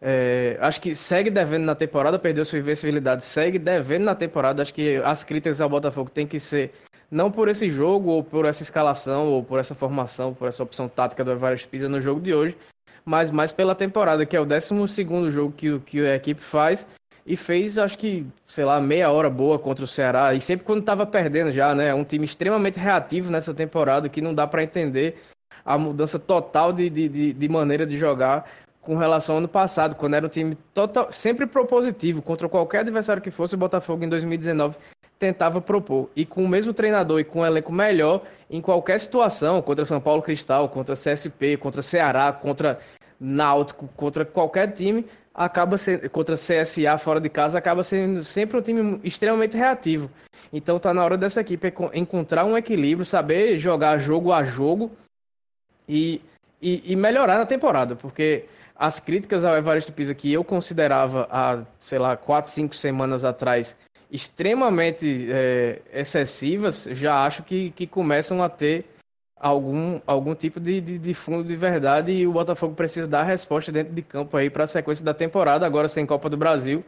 É, 0.00 0.58
acho 0.60 0.80
que 0.80 0.94
segue 0.94 1.30
devendo 1.30 1.64
na 1.64 1.74
temporada, 1.74 2.18
perdeu 2.18 2.44
sua 2.44 2.58
invencibilidade, 2.58 3.24
segue 3.24 3.58
devendo 3.58 4.04
na 4.04 4.14
temporada. 4.14 4.62
Acho 4.62 4.74
que 4.74 4.96
as 4.96 5.24
críticas 5.24 5.60
ao 5.60 5.68
Botafogo 5.68 6.10
tem 6.10 6.26
que 6.26 6.38
ser 6.38 6.72
não 7.10 7.30
por 7.30 7.48
esse 7.48 7.70
jogo, 7.70 8.10
ou 8.10 8.24
por 8.24 8.44
essa 8.44 8.62
escalação, 8.62 9.28
ou 9.28 9.42
por 9.42 9.58
essa 9.58 9.74
formação, 9.74 10.34
por 10.34 10.48
essa 10.48 10.62
opção 10.62 10.88
tática 10.88 11.24
do 11.24 11.32
Everest 11.32 11.68
Pisa 11.68 11.88
no 11.88 12.00
jogo 12.00 12.20
de 12.20 12.34
hoje, 12.34 12.56
mas 13.04 13.30
mais 13.30 13.52
pela 13.52 13.74
temporada, 13.74 14.26
que 14.26 14.36
é 14.36 14.40
o 14.40 14.44
12 14.44 14.74
jogo 15.30 15.52
que, 15.56 15.78
que 15.80 16.00
a 16.04 16.16
equipe 16.16 16.42
faz 16.42 16.86
e 17.24 17.36
fez, 17.36 17.76
acho 17.78 17.98
que, 17.98 18.26
sei 18.46 18.64
lá, 18.64 18.80
meia 18.80 19.10
hora 19.10 19.28
boa 19.28 19.58
contra 19.58 19.84
o 19.84 19.88
Ceará. 19.88 20.34
E 20.34 20.40
sempre 20.40 20.64
quando 20.64 20.80
estava 20.80 21.04
perdendo 21.04 21.50
já, 21.50 21.74
né? 21.74 21.92
Um 21.92 22.04
time 22.04 22.24
extremamente 22.24 22.78
reativo 22.78 23.30
nessa 23.30 23.52
temporada 23.52 24.08
que 24.08 24.20
não 24.20 24.34
dá 24.34 24.46
para 24.46 24.62
entender 24.62 25.16
a 25.64 25.76
mudança 25.76 26.18
total 26.18 26.72
de, 26.72 26.88
de, 26.88 27.32
de, 27.32 27.48
maneira 27.48 27.84
de 27.84 27.96
jogar 27.96 28.48
com 28.86 28.96
relação 28.96 29.34
ao 29.34 29.38
ano 29.40 29.48
passado, 29.48 29.96
quando 29.96 30.14
era 30.14 30.24
um 30.24 30.28
time 30.28 30.54
total, 30.72 31.12
sempre 31.12 31.44
propositivo 31.44 32.22
contra 32.22 32.48
qualquer 32.48 32.80
adversário 32.80 33.20
que 33.20 33.32
fosse. 33.32 33.56
O 33.56 33.58
Botafogo 33.58 34.04
em 34.04 34.08
2019 34.08 34.76
tentava 35.18 35.60
propor. 35.60 36.08
E 36.14 36.24
com 36.24 36.44
o 36.44 36.48
mesmo 36.48 36.72
treinador 36.72 37.18
e 37.18 37.24
com 37.24 37.40
um 37.40 37.46
elenco 37.46 37.72
melhor 37.72 38.22
em 38.48 38.60
qualquer 38.60 39.00
situação, 39.00 39.60
contra 39.60 39.84
São 39.84 40.00
Paulo 40.00 40.22
Cristal, 40.22 40.68
contra 40.68 40.94
CSP, 40.94 41.56
contra 41.56 41.82
Ceará, 41.82 42.32
contra 42.32 42.78
Náutico, 43.18 43.88
contra 43.96 44.24
qualquer 44.24 44.72
time, 44.72 45.04
acaba 45.34 45.76
sendo, 45.76 46.08
contra 46.08 46.36
CSA 46.36 46.96
fora 46.96 47.20
de 47.20 47.28
casa, 47.28 47.58
acaba 47.58 47.82
sendo 47.82 48.22
sempre 48.22 48.56
um 48.56 48.62
time 48.62 49.00
extremamente 49.02 49.56
reativo. 49.56 50.08
Então 50.52 50.78
tá 50.78 50.94
na 50.94 51.04
hora 51.04 51.18
dessa 51.18 51.40
equipe 51.40 51.74
encontrar 51.92 52.44
um 52.44 52.56
equilíbrio, 52.56 53.04
saber 53.04 53.58
jogar 53.58 53.98
jogo 53.98 54.32
a 54.32 54.44
jogo 54.44 54.92
e, 55.88 56.20
e, 56.62 56.92
e 56.92 56.94
melhorar 56.94 57.36
na 57.38 57.46
temporada, 57.46 57.96
porque 57.96 58.44
as 58.78 59.00
críticas 59.00 59.44
ao 59.44 59.56
Evaristo 59.56 59.92
Pisa 59.92 60.14
que 60.14 60.32
eu 60.32 60.44
considerava 60.44 61.26
há, 61.30 61.64
sei 61.80 61.98
lá, 61.98 62.16
quatro, 62.16 62.50
cinco 62.50 62.76
semanas 62.76 63.24
atrás 63.24 63.76
extremamente 64.10 65.28
é, 65.30 65.82
excessivas, 65.92 66.84
já 66.92 67.24
acho 67.24 67.42
que, 67.42 67.70
que 67.72 67.86
começam 67.86 68.42
a 68.42 68.48
ter 68.48 68.84
algum, 69.36 70.00
algum 70.06 70.34
tipo 70.34 70.60
de, 70.60 70.80
de, 70.80 70.98
de, 70.98 71.14
fundo 71.14 71.44
de 71.44 71.56
verdade 71.56 72.12
e 72.12 72.26
o 72.26 72.32
Botafogo 72.32 72.74
precisa 72.74 73.06
dar 73.06 73.24
resposta 73.24 73.72
dentro 73.72 73.92
de 73.92 74.02
campo 74.02 74.36
aí 74.36 74.48
para 74.48 74.64
a 74.64 74.68
sequência 74.68 75.04
da 75.04 75.12
temporada, 75.12 75.66
agora 75.66 75.88
sem 75.88 76.06
Copa 76.06 76.30
do 76.30 76.36
Brasil, 76.36 76.84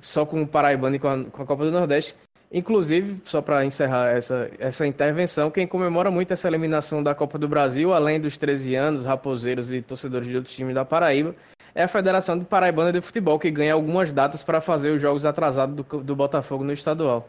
só 0.00 0.26
com 0.26 0.42
o 0.42 0.46
Paraibano 0.46 0.96
e 0.96 0.98
com 0.98 1.08
a, 1.08 1.24
com 1.24 1.42
a 1.42 1.46
Copa 1.46 1.64
do 1.64 1.70
Nordeste. 1.70 2.14
Inclusive, 2.52 3.20
só 3.24 3.40
para 3.40 3.64
encerrar 3.64 4.08
essa, 4.08 4.50
essa 4.58 4.84
intervenção, 4.84 5.52
quem 5.52 5.68
comemora 5.68 6.10
muito 6.10 6.32
essa 6.32 6.48
eliminação 6.48 7.00
da 7.00 7.14
Copa 7.14 7.38
do 7.38 7.48
Brasil, 7.48 7.94
além 7.94 8.20
dos 8.20 8.36
13 8.36 8.74
anos, 8.74 9.04
raposeiros 9.04 9.72
e 9.72 9.80
torcedores 9.80 10.26
de 10.26 10.36
outros 10.36 10.56
times 10.56 10.74
da 10.74 10.84
Paraíba, 10.84 11.36
é 11.72 11.84
a 11.84 11.88
Federação 11.88 12.36
de 12.36 12.44
Paraibana 12.44 12.92
de 12.92 13.00
Futebol, 13.00 13.38
que 13.38 13.52
ganha 13.52 13.72
algumas 13.72 14.12
datas 14.12 14.42
para 14.42 14.60
fazer 14.60 14.90
os 14.90 15.00
jogos 15.00 15.24
atrasados 15.24 15.76
do, 15.76 16.02
do 16.02 16.16
Botafogo 16.16 16.64
no 16.64 16.72
estadual. 16.72 17.28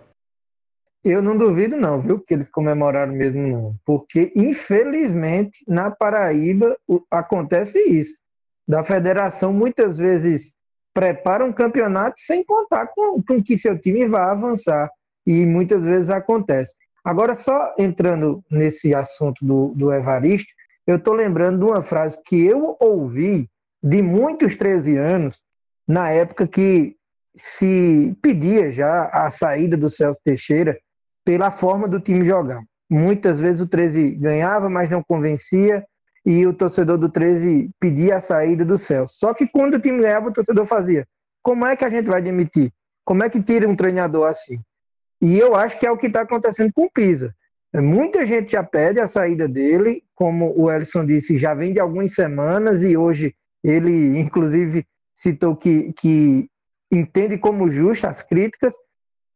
Eu 1.04 1.22
não 1.22 1.38
duvido 1.38 1.78
não, 1.78 2.02
viu, 2.02 2.20
que 2.20 2.34
eles 2.34 2.50
comemoraram 2.50 3.14
mesmo 3.14 3.48
não, 3.48 3.76
porque 3.86 4.32
infelizmente 4.36 5.64
na 5.68 5.92
Paraíba 5.92 6.76
acontece 7.12 7.80
isso. 7.80 8.18
Da 8.68 8.84
federação 8.84 9.54
muitas 9.54 9.98
vezes 9.98 10.54
prepara 10.94 11.46
um 11.46 11.54
campeonato 11.54 12.16
sem 12.20 12.44
contar 12.44 12.88
com, 12.88 13.22
com 13.22 13.44
que 13.44 13.58
seu 13.58 13.78
time 13.80 14.08
vai 14.08 14.24
avançar 14.24 14.90
e 15.26 15.46
muitas 15.46 15.82
vezes 15.82 16.10
acontece. 16.10 16.74
Agora 17.04 17.36
só 17.36 17.74
entrando 17.78 18.44
nesse 18.50 18.94
assunto 18.94 19.44
do, 19.46 19.74
do 19.76 19.92
Evaristo, 19.92 20.52
eu 20.86 20.98
estou 20.98 21.14
lembrando 21.14 21.60
de 21.60 21.66
uma 21.66 21.82
frase 21.82 22.20
que 22.26 22.46
eu 22.46 22.76
ouvi 22.80 23.50
de 23.82 24.02
muitos 24.02 24.56
13 24.56 24.98
anos 24.98 25.42
na 25.88 26.10
época 26.10 26.48
que 26.48 26.96
se 27.36 28.16
pedia 28.22 28.72
já 28.72 29.06
a 29.06 29.32
saída 29.32 29.78
do 29.78 29.90
Celso 29.90 30.20
Teixeira 30.24 30.78
pela 31.24 31.52
forma 31.52 31.88
do 31.88 32.00
time 32.00 32.26
jogar. 32.26 32.62
Muitas 32.90 33.40
vezes 33.40 33.62
o 33.62 33.68
13 33.68 34.12
ganhava, 34.12 34.70
mas 34.70 34.90
não 34.90 35.04
convencia, 35.04 35.86
e 36.26 36.46
o 36.46 36.54
torcedor 36.54 36.98
do 36.98 37.10
13 37.10 37.72
pedia 37.80 38.18
a 38.18 38.22
saída 38.22 38.64
do 38.64 38.78
Celso. 38.78 39.16
Só 39.18 39.34
que 39.34 39.48
quando 39.48 39.76
o 39.76 39.80
time 39.80 40.02
ganhava, 40.02 40.30
o 40.30 40.34
torcedor 40.34 40.66
fazia: 40.68 41.08
como 41.42 41.66
é 41.66 41.76
que 41.76 41.86
a 41.86 41.90
gente 41.90 42.08
vai 42.08 42.22
demitir? 42.22 42.72
Como 43.04 43.24
é 43.24 43.30
que 43.30 43.42
tira 43.42 43.68
um 43.68 43.76
treinador 43.76 44.28
assim? 44.28 44.60
E 45.22 45.38
eu 45.38 45.56
acho 45.56 45.80
que 45.80 45.86
é 45.86 45.92
o 45.92 45.98
que 45.98 46.08
está 46.08 46.22
acontecendo 46.22 46.72
com 46.74 46.86
o 46.86 46.92
Pisa. 46.92 47.34
Muita 47.74 48.26
gente 48.26 48.52
já 48.52 48.64
pede 48.64 49.00
a 49.00 49.08
saída 49.08 49.48
dele, 49.48 50.04
como 50.16 50.54
o 50.60 50.70
Elson 50.70 51.06
disse, 51.06 51.38
já 51.38 51.54
vem 51.54 51.72
de 51.72 51.80
algumas 51.80 52.14
semanas 52.14 52.82
e 52.82 52.98
hoje 52.98 53.34
ele, 53.64 54.20
inclusive, 54.20 54.86
citou 55.16 55.56
que, 55.56 55.94
que 55.94 56.50
entende 56.92 57.38
como 57.38 57.72
justa 57.72 58.10
as 58.10 58.22
críticas, 58.24 58.74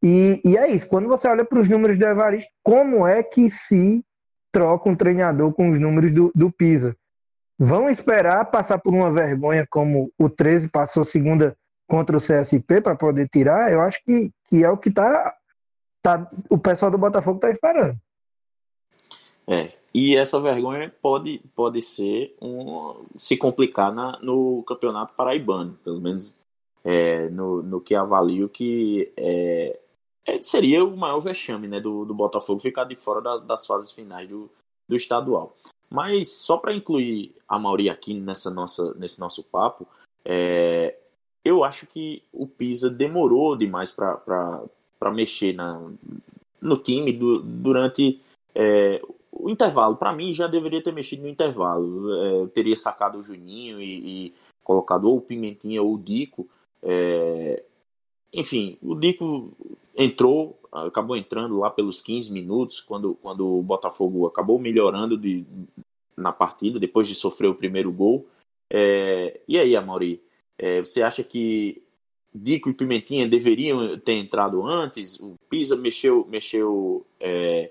e, 0.02 0.40
e 0.44 0.56
é 0.58 0.68
isso. 0.68 0.86
Quando 0.86 1.08
você 1.08 1.26
olha 1.28 1.44
para 1.44 1.58
os 1.58 1.68
números 1.68 1.98
do 1.98 2.06
Evaristo, 2.06 2.50
como 2.62 3.06
é 3.06 3.22
que 3.22 3.48
se 3.48 4.04
troca 4.52 4.90
um 4.90 4.96
treinador 4.96 5.52
com 5.54 5.70
os 5.70 5.80
números 5.80 6.12
do, 6.12 6.30
do 6.34 6.50
Pisa? 6.50 6.94
vão 7.58 7.88
esperar 7.88 8.44
passar 8.46 8.78
por 8.78 8.92
uma 8.94 9.10
vergonha 9.10 9.66
como 9.68 10.12
o 10.18 10.28
13 10.28 10.68
passou 10.68 11.04
segunda 11.04 11.56
contra 11.86 12.16
o 12.16 12.20
CSP 12.20 12.80
para 12.80 12.96
poder 12.96 13.28
tirar, 13.28 13.72
eu 13.72 13.80
acho 13.80 14.02
que, 14.04 14.30
que 14.48 14.64
é 14.64 14.70
o 14.70 14.76
que 14.76 14.90
tá, 14.90 15.32
tá, 16.06 16.30
o 16.48 16.56
pessoal 16.56 16.88
do 16.88 16.98
Botafogo 16.98 17.38
está 17.38 17.50
esperando. 17.50 17.98
É, 19.48 19.72
e 19.92 20.14
essa 20.14 20.40
vergonha 20.40 20.92
pode, 21.02 21.40
pode 21.54 21.82
ser 21.82 22.36
um, 22.40 23.02
se 23.16 23.36
complicar 23.36 23.92
na, 23.92 24.18
no 24.20 24.62
campeonato 24.62 25.14
paraibano, 25.14 25.76
pelo 25.82 26.00
menos 26.00 26.38
é, 26.84 27.28
no, 27.28 27.62
no 27.62 27.80
que 27.80 27.94
avalio 27.94 28.48
que 28.48 29.12
é, 29.16 29.80
é, 30.24 30.42
seria 30.42 30.84
o 30.84 30.96
maior 30.96 31.18
vexame 31.18 31.66
né, 31.66 31.80
do, 31.80 32.04
do 32.04 32.14
Botafogo 32.14 32.60
ficar 32.60 32.84
de 32.84 32.94
fora 32.94 33.20
da, 33.20 33.38
das 33.38 33.66
fases 33.66 33.90
finais 33.90 34.28
do, 34.28 34.48
do 34.88 34.96
estadual. 34.96 35.56
Mas 35.90 36.28
só 36.28 36.56
para 36.56 36.74
incluir 36.74 37.34
a 37.48 37.58
Mauri 37.58 37.90
aqui 37.90 38.14
nessa 38.14 38.50
nossa, 38.50 38.94
nesse 38.94 39.18
nosso 39.20 39.42
papo, 39.42 39.86
é, 40.24 40.96
eu 41.44 41.62
acho 41.64 41.86
que 41.86 42.22
o 42.32 42.46
Pisa 42.46 42.90
demorou 42.90 43.56
demais 43.56 43.92
para 43.92 44.64
mexer 45.10 45.54
na, 45.54 45.80
no 46.60 46.76
time 46.76 47.12
do, 47.12 47.40
durante 47.40 48.20
é, 48.54 49.00
o 49.30 49.50
intervalo. 49.50 49.96
Para 49.96 50.12
mim, 50.12 50.32
já 50.32 50.46
deveria 50.46 50.82
ter 50.82 50.92
mexido 50.92 51.22
no 51.22 51.28
intervalo. 51.28 52.12
É, 52.14 52.40
eu 52.42 52.48
teria 52.48 52.76
sacado 52.76 53.18
o 53.18 53.22
Juninho 53.22 53.80
e, 53.80 54.26
e, 54.26 54.34
colocado 54.64 55.08
ou 55.08 55.18
o 55.18 55.20
Pimentinha 55.20 55.82
ou 55.82 55.94
o 55.94 55.98
Dico. 55.98 56.48
É, 56.82 57.62
enfim, 58.32 58.78
o 58.82 58.94
Dico 58.94 59.52
entrou, 59.94 60.58
acabou 60.72 61.16
entrando 61.16 61.58
lá 61.58 61.70
pelos 61.70 62.00
15 62.00 62.32
minutos, 62.32 62.80
quando, 62.80 63.14
quando 63.14 63.58
o 63.58 63.62
Botafogo 63.62 64.26
acabou 64.26 64.58
melhorando 64.58 65.16
de, 65.16 65.44
na 66.16 66.32
partida, 66.32 66.78
depois 66.78 67.08
de 67.08 67.14
sofrer 67.14 67.48
o 67.48 67.54
primeiro 67.54 67.92
gol. 67.92 68.26
É, 68.70 69.40
e 69.46 69.58
aí, 69.58 69.76
Amaury, 69.76 70.20
é, 70.58 70.80
você 70.80 71.02
acha 71.02 71.22
que 71.22 71.82
Dico 72.36 72.68
e 72.68 72.74
Pimentinha 72.74 73.26
deveriam 73.26 73.98
ter 73.98 74.12
entrado 74.12 74.64
antes? 74.66 75.18
O 75.18 75.36
Pisa 75.48 75.74
mexeu, 75.74 76.26
mexeu 76.28 77.06
é, 77.18 77.70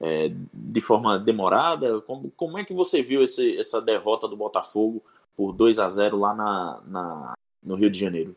é, 0.00 0.30
de 0.52 0.80
forma 0.80 1.18
demorada? 1.18 2.00
Como, 2.02 2.30
como 2.32 2.58
é 2.58 2.64
que 2.64 2.74
você 2.74 3.02
viu 3.02 3.22
esse, 3.22 3.56
essa 3.56 3.80
derrota 3.80 4.28
do 4.28 4.36
Botafogo 4.36 5.02
por 5.36 5.52
2 5.52 5.78
a 5.78 5.88
0 5.88 6.18
lá 6.18 6.34
na, 6.34 6.82
na, 6.86 7.34
no 7.62 7.74
Rio 7.74 7.90
de 7.90 7.98
Janeiro? 7.98 8.36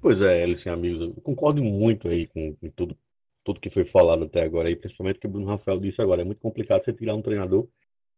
Pois 0.00 0.20
é, 0.20 0.42
Alice, 0.42 0.68
amigos, 0.68 1.00
eu 1.16 1.22
concordo 1.22 1.62
muito 1.62 2.08
aí 2.08 2.26
com, 2.26 2.54
com, 2.56 2.70
tudo, 2.70 2.96
tudo 3.44 3.60
que 3.60 3.70
foi 3.70 3.84
falado 3.86 4.24
até 4.24 4.42
agora, 4.42 4.68
aí, 4.68 4.76
principalmente 4.76 5.16
o 5.16 5.20
que 5.20 5.26
o 5.26 5.30
Bruno 5.30 5.46
Rafael 5.46 5.80
disse 5.80 6.00
agora. 6.02 6.22
É 6.22 6.24
muito 6.24 6.40
complicado 6.40 6.84
você 6.84 6.92
tirar 6.92 7.14
um 7.14 7.22
treinador 7.22 7.66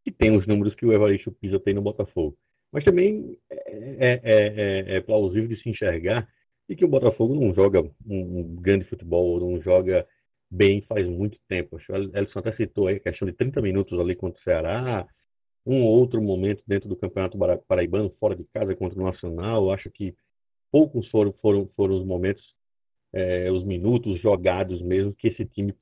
que 0.04 0.10
tem 0.10 0.36
os 0.36 0.46
números 0.46 0.74
que 0.74 0.86
o 0.86 0.92
Evaristo 0.92 1.30
Pisa 1.32 1.60
tem 1.60 1.74
no 1.74 1.82
Botafogo. 1.82 2.36
Mas 2.72 2.84
também 2.84 3.38
é, 3.50 3.56
é, 3.98 4.20
é, 4.22 4.96
é, 4.96 5.00
plausível 5.00 5.48
de 5.48 5.60
se 5.62 5.68
enxergar 5.68 6.28
e 6.68 6.76
que 6.76 6.84
o 6.84 6.88
Botafogo 6.88 7.34
não 7.34 7.54
joga 7.54 7.82
um, 8.06 8.56
grande 8.56 8.84
futebol, 8.84 9.40
não 9.40 9.60
joga 9.62 10.06
bem 10.50 10.82
faz 10.82 11.06
muito 11.06 11.38
tempo. 11.48 11.76
Acho 11.76 11.87
que 11.87 12.18
Elson 12.18 12.38
até 12.38 12.52
citou 12.56 12.87
aí 12.88 12.96
a 12.96 13.00
questão 13.00 13.26
de 13.26 13.34
30 13.34 13.60
minutos 13.62 13.98
ali 13.98 14.14
contra 14.14 14.38
o 14.38 14.44
Ceará, 14.44 15.06
um 15.64 15.82
outro 15.82 16.20
momento 16.22 16.62
dentro 16.66 16.88
do 16.88 16.96
Campeonato 16.96 17.38
Paraibano, 17.66 18.14
fora 18.20 18.34
de 18.37 18.44
casa 18.44 18.75
contra 18.75 19.00
o 19.00 19.04
Nacional. 19.04 19.70
Acho 19.72 19.90
que 19.90 20.14
poucos 20.70 21.08
foram, 21.08 21.32
foram, 21.40 21.68
foram 21.76 21.98
os 21.98 22.06
momentos, 22.06 22.44
é, 23.12 23.50
os 23.50 23.64
minutos 23.64 24.20
jogados 24.20 24.80
mesmo 24.82 25.14
que 25.14 25.28
esse 25.28 25.44
time 25.46 25.75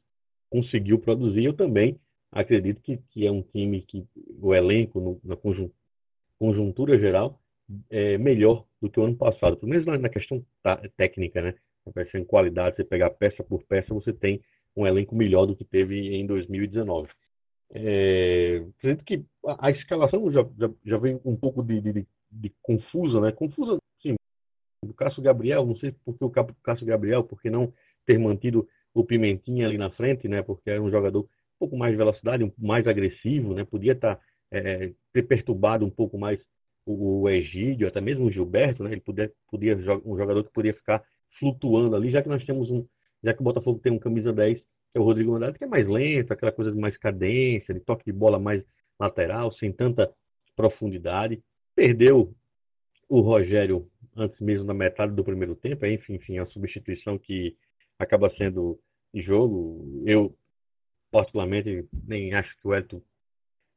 conseguiu 0.50 0.99
produzir. 0.99 1.45
Eu 1.45 1.52
também 1.55 1.99
acredito 2.31 2.81
que, 2.83 2.99
que 3.11 3.26
é 3.26 3.31
um 3.31 3.43
time 3.43 3.83
que 3.83 4.05
o 4.40 4.55
elenco, 4.55 5.00
no, 5.00 5.21
na 5.25 5.37
conjuntura 6.38 6.99
geral, 6.99 7.41
é 7.91 8.17
melhor 8.19 8.65
do 8.80 8.91
que 8.91 9.00
o 9.00 9.04
ano 9.04 9.17
passado, 9.17 9.56
pelo 9.56 9.71
menos 9.71 9.87
na, 9.87 10.08
questão 10.08 10.45
técnica, 10.97 11.43
né? 11.43 11.54
De 11.87 12.25
qualidade, 12.25 12.76
você 12.76 12.84
pegar 12.84 13.11
peça 13.11 13.45
por 13.45 13.63
peça, 13.63 13.95
você 13.95 14.13
tem 14.13 14.41
um 14.76 14.87
elenco 14.87 15.15
melhor 15.15 15.47
do 15.47 15.56
que 15.56 15.65
teve 15.65 16.17
em 16.17 16.26
2019. 16.26 17.08
É, 17.73 18.63
que 19.04 19.25
a, 19.47 19.69
a 19.69 19.71
escalação 19.71 20.30
já, 20.30 20.47
já, 20.58 20.71
já, 20.84 20.99
vem 20.99 21.21
um 21.25 21.37
pouco 21.37 21.63
de, 21.63 21.80
de, 21.80 22.06
de 22.30 22.52
confusa, 22.63 23.21
né? 23.21 23.32
Confusa, 23.32 23.78
sim, 24.02 24.15
do 24.84 24.95
Cássio 24.95 25.23
Gabriel, 25.23 25.65
não 25.67 25.76
sei 25.76 25.93
por 26.04 26.17
que 26.17 26.25
o 26.25 26.30
Cássio 26.63 26.87
Gabriel, 26.87 27.25
porque 27.25 27.50
não 27.50 27.73
ter 28.04 28.19
mantido 28.19 28.69
o 28.95 29.04
Pimentinha 29.04 29.67
ali 29.67 29.76
na 29.76 29.91
frente, 29.91 30.28
né? 30.28 30.43
Porque 30.43 30.71
era 30.71 30.82
um 30.82 30.91
jogador 30.91 31.23
um 31.23 31.58
pouco 31.58 31.76
mais 31.76 31.93
de 31.93 31.97
velocidade, 31.97 32.45
um 32.45 32.52
mais 32.58 32.87
agressivo, 32.87 33.54
né? 33.54 33.65
Podia 33.65 33.93
estar 33.93 34.17
tá, 34.17 34.23
é, 34.50 34.93
ter 35.13 35.23
perturbado 35.23 35.85
um 35.85 35.91
pouco 35.91 36.19
mais 36.19 36.41
o, 36.87 37.28
Egídio, 37.28 37.89
até 37.89 38.00
mesmo 38.00 38.26
o 38.26 38.30
Gilberto, 38.30 38.85
né? 38.85 38.93
Ele 38.93 39.00
podia, 39.00 39.32
podia 39.50 39.76
um 40.04 40.17
jogador 40.17 40.45
que 40.45 40.52
poderia 40.52 40.78
ficar 40.78 41.02
flutuando 41.39 41.97
ali, 41.97 42.11
já 42.11 42.23
que 42.23 42.28
nós 42.28 42.45
temos 42.45 42.71
um, 42.71 42.87
já 43.23 43.35
que 43.35 43.41
o 43.41 43.45
Botafogo 43.45 43.80
tem 43.80 43.93
um 43.93 43.99
camisa 43.99 44.32
10, 44.32 44.59
que 44.59 44.65
é 44.95 45.00
o 45.00 45.02
Rodrigo 45.02 45.35
Andrade, 45.35 45.59
que 45.59 45.65
é 45.65 45.67
mais 45.67 45.87
lento, 45.87 46.32
aquela 46.32 46.52
coisa 46.52 46.71
de 46.71 46.78
mais 46.78 46.97
cadência, 46.97 47.75
de 47.75 47.80
toque 47.80 48.04
de 48.04 48.13
bola 48.13 48.39
mais 48.39 48.63
lateral, 48.99 49.52
sem 49.54 49.73
tanta 49.73 50.11
profundidade. 50.54 51.43
Perdeu 51.75 52.32
o 53.09 53.21
Rogério 53.21 53.89
antes 54.17 54.41
mesmo 54.41 54.65
da 54.65 54.73
metade 54.73 55.13
do 55.13 55.25
primeiro 55.25 55.54
tempo, 55.54 55.85
enfim, 55.85 56.15
enfim, 56.15 56.39
a 56.39 56.47
substituição 56.47 57.19
que 57.19 57.56
acaba 57.99 58.30
sendo 58.37 58.78
jogo. 59.15 60.02
Eu, 60.06 60.35
particularmente, 61.11 61.87
nem 62.06 62.32
acho 62.32 62.56
que 62.59 62.67
o 62.67 62.75
Elton 62.75 63.02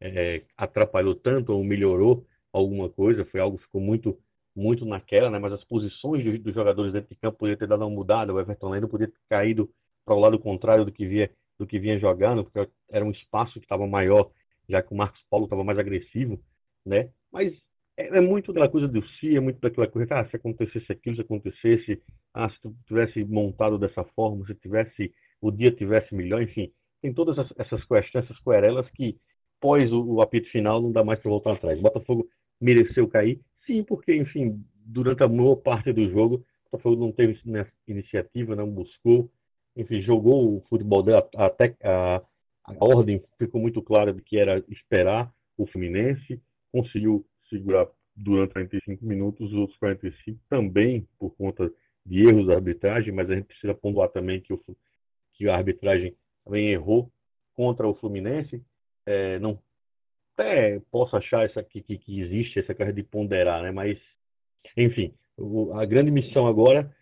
é, 0.02 0.44
atrapalhou 0.58 1.16
tanto 1.16 1.54
ou 1.54 1.64
melhorou 1.64 2.26
alguma 2.52 2.90
coisa, 2.90 3.26
foi 3.26 3.40
algo 3.40 3.58
que 3.58 3.64
ficou 3.64 3.82
muito 3.82 4.18
muito 4.56 4.84
naquela, 4.84 5.30
né? 5.30 5.40
mas 5.40 5.54
as 5.54 5.64
posições 5.64 6.24
dos, 6.24 6.40
dos 6.42 6.54
jogadores 6.54 6.92
dentro 6.92 7.10
de 7.10 7.16
campo 7.16 7.38
poderiam 7.38 7.58
ter 7.58 7.68
dado 7.68 7.82
uma 7.82 7.90
mudada, 7.90 8.34
o 8.34 8.40
Everton 8.40 8.70
Leno 8.70 8.90
poderia 8.90 9.14
ter 9.14 9.22
caído 9.30 9.70
para 10.04 10.16
o 10.16 10.20
lado 10.20 10.38
contrário 10.38 10.84
do 10.84 10.92
que 10.92 11.06
via 11.06 11.32
do 11.58 11.68
que 11.68 11.78
vinha 11.78 12.00
jogando, 12.00 12.44
porque 12.46 12.70
era 12.90 13.04
um 13.04 13.12
espaço 13.12 13.54
que 13.54 13.66
estava 13.66 13.86
maior, 13.86 14.32
já 14.68 14.82
que 14.82 14.94
o 14.94 14.98
Marcos 14.98 15.22
Paulo 15.30 15.46
estava 15.46 15.64
mais 15.64 15.78
agressivo, 15.78 16.42
né? 16.86 17.10
Mas 17.32 17.54
é, 17.98 18.18
é 18.18 18.22
muito 18.22 18.54
daquela 18.54 18.70
coisa 18.72 18.88
do 18.88 19.06
si, 19.20 19.36
é 19.36 19.40
muito 19.42 19.60
daquela 19.60 19.88
coisa, 19.88 20.08
ah, 20.16 20.26
se 20.30 20.38
acontecesse 20.38 20.90
aquilo, 20.90 21.18
se 21.18 21.22
acontecesse, 21.22 22.02
ah, 22.34 22.50
se 22.50 22.62
tu 22.62 22.74
tivesse 22.88 23.24
montado 23.26 23.78
dessa 23.78 24.06
forma, 24.16 24.46
se 24.46 24.56
tivesse 24.56 25.14
o 25.42 25.52
dia 25.52 25.72
tivesse 25.72 26.16
melhor, 26.16 26.42
enfim, 26.42 26.72
tem 27.02 27.14
todas 27.14 27.38
essas, 27.38 27.60
essas 27.60 27.84
questões, 27.86 28.24
essas 28.26 28.40
querelas 28.40 28.90
que 28.92 29.18
pós 29.60 29.92
o, 29.92 30.16
o 30.16 30.22
apito 30.22 30.50
final 30.50 30.82
não 30.82 30.92
dá 30.92 31.04
mais 31.04 31.20
para 31.20 31.30
voltar 31.30 31.54
atrás. 31.54 31.80
O 31.80 31.84
Botafogo 31.84 32.28
mereceu 32.60 33.08
cair, 33.08 33.40
sim, 33.66 33.84
porque, 33.84 34.16
enfim, 34.16 34.64
durante 34.86 35.24
a 35.24 35.28
maior 35.28 35.56
parte 35.56 35.94
do 35.94 36.10
jogo, 36.10 36.36
o 36.36 36.72
Botafogo 36.72 37.00
não 37.00 37.12
teve 37.12 37.40
iniciativa, 37.88 38.56
não 38.56 38.70
buscou, 38.70 39.30
enfim, 39.76 40.02
jogou 40.02 40.58
o 40.58 40.62
futebol 40.70 41.04
dela 41.04 41.28
até 41.36 41.76
a, 41.84 42.22
a 42.64 42.74
ordem 42.80 43.24
ficou 43.38 43.62
muito 43.62 43.82
clara 43.82 44.14
de 44.14 44.22
que 44.22 44.38
era 44.38 44.64
esperar 44.70 45.32
o 45.58 45.66
Fluminense, 45.66 46.42
conseguiu 46.72 47.26
segurar 47.50 47.88
durante 48.16 48.54
45 48.54 49.06
minutos, 49.06 49.52
os 49.52 49.54
outros 49.54 49.78
45 49.80 50.40
também 50.50 51.08
por 51.18 51.36
conta 51.36 51.72
de 52.06 52.22
erros 52.22 52.48
da 52.48 52.56
arbitragem, 52.56 53.14
mas 53.14 53.30
a 53.30 53.36
gente 53.36 53.46
precisa 53.46 53.74
pontuar 53.74 54.10
também 54.10 54.42
que, 54.42 54.54
o, 54.54 54.62
que 55.34 55.48
a 55.48 55.56
arbitragem 55.56 56.16
também 56.44 56.70
errou 56.70 57.12
contra 57.56 57.88
o 57.88 57.96
Fluminense. 57.96 58.64
É, 59.10 59.40
não 59.40 59.60
até 60.38 60.80
posso 60.92 61.16
achar 61.18 61.46
essa, 61.46 61.64
que, 61.64 61.82
que, 61.82 61.98
que 61.98 62.22
existe 62.22 62.60
essa 62.60 62.76
coisa 62.76 62.94
de 62.94 63.04
ponderar, 63.04 63.64
né? 63.64 63.72
mas, 63.72 63.98
enfim, 64.78 65.14
a 65.74 65.86
grande 65.86 66.12
missão 66.12 66.48
agora 66.48 66.96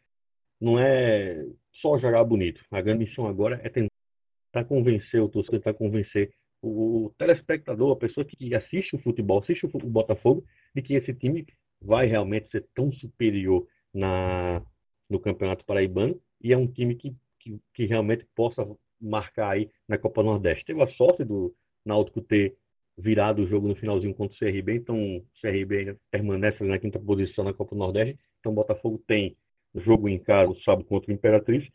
não 0.59 0.79
é 0.79 1.45
só 1.81 1.99
jogar 1.99 2.23
bonito. 2.23 2.59
A 2.71 2.81
grande 2.81 3.05
missão 3.05 3.27
agora 3.27 3.59
é 3.63 3.69
tentar 3.69 4.67
convencer 4.67 5.21
o 5.21 5.29
torcedor, 5.29 5.59
tentar 5.59 5.73
convencer 5.73 6.33
o 6.61 7.13
telespectador, 7.17 7.91
a 7.91 7.99
pessoa 7.99 8.25
que 8.25 8.55
assiste 8.55 8.95
o 8.95 8.99
futebol, 8.99 9.39
assiste 9.39 9.65
o 9.65 9.69
Botafogo, 9.69 10.43
de 10.73 10.81
que 10.81 10.95
esse 10.95 11.13
time 11.13 11.45
vai 11.79 12.07
realmente 12.07 12.49
ser 12.49 12.65
tão 12.73 12.91
superior 12.93 13.67
na, 13.93 14.63
no 15.09 15.19
Campeonato 15.19 15.63
Paraibano 15.65 16.19
e 16.41 16.53
é 16.53 16.57
um 16.57 16.67
time 16.67 16.95
que, 16.95 17.15
que, 17.39 17.59
que 17.73 17.85
realmente 17.85 18.25
possa 18.35 18.67
marcar 18.99 19.51
aí 19.51 19.69
na 19.87 19.97
Copa 19.97 20.23
Nordeste. 20.23 20.65
Teve 20.65 20.81
a 20.81 20.87
sorte 20.93 21.23
do 21.23 21.53
Náutico 21.87 22.21
ter 22.21 22.55
virado 22.97 23.43
o 23.43 23.47
jogo 23.47 23.67
no 23.67 23.75
finalzinho 23.75 24.13
contra 24.13 24.35
o 24.35 24.39
CRB, 24.39 24.75
então 24.75 25.17
o 25.17 25.25
CRB 25.39 25.95
permanece 26.09 26.63
na 26.63 26.79
quinta 26.79 26.99
posição 26.99 27.43
na 27.43 27.53
Copa 27.53 27.75
Nordeste, 27.75 28.17
então 28.39 28.51
o 28.51 28.55
Botafogo 28.55 29.01
tem 29.07 29.37
jogo 29.75 30.09
em 30.09 30.17
casa, 30.17 30.53
sábado 30.65 30.85
contra 30.85 31.11
o 31.11 31.13
Imperatriz, 31.13 31.67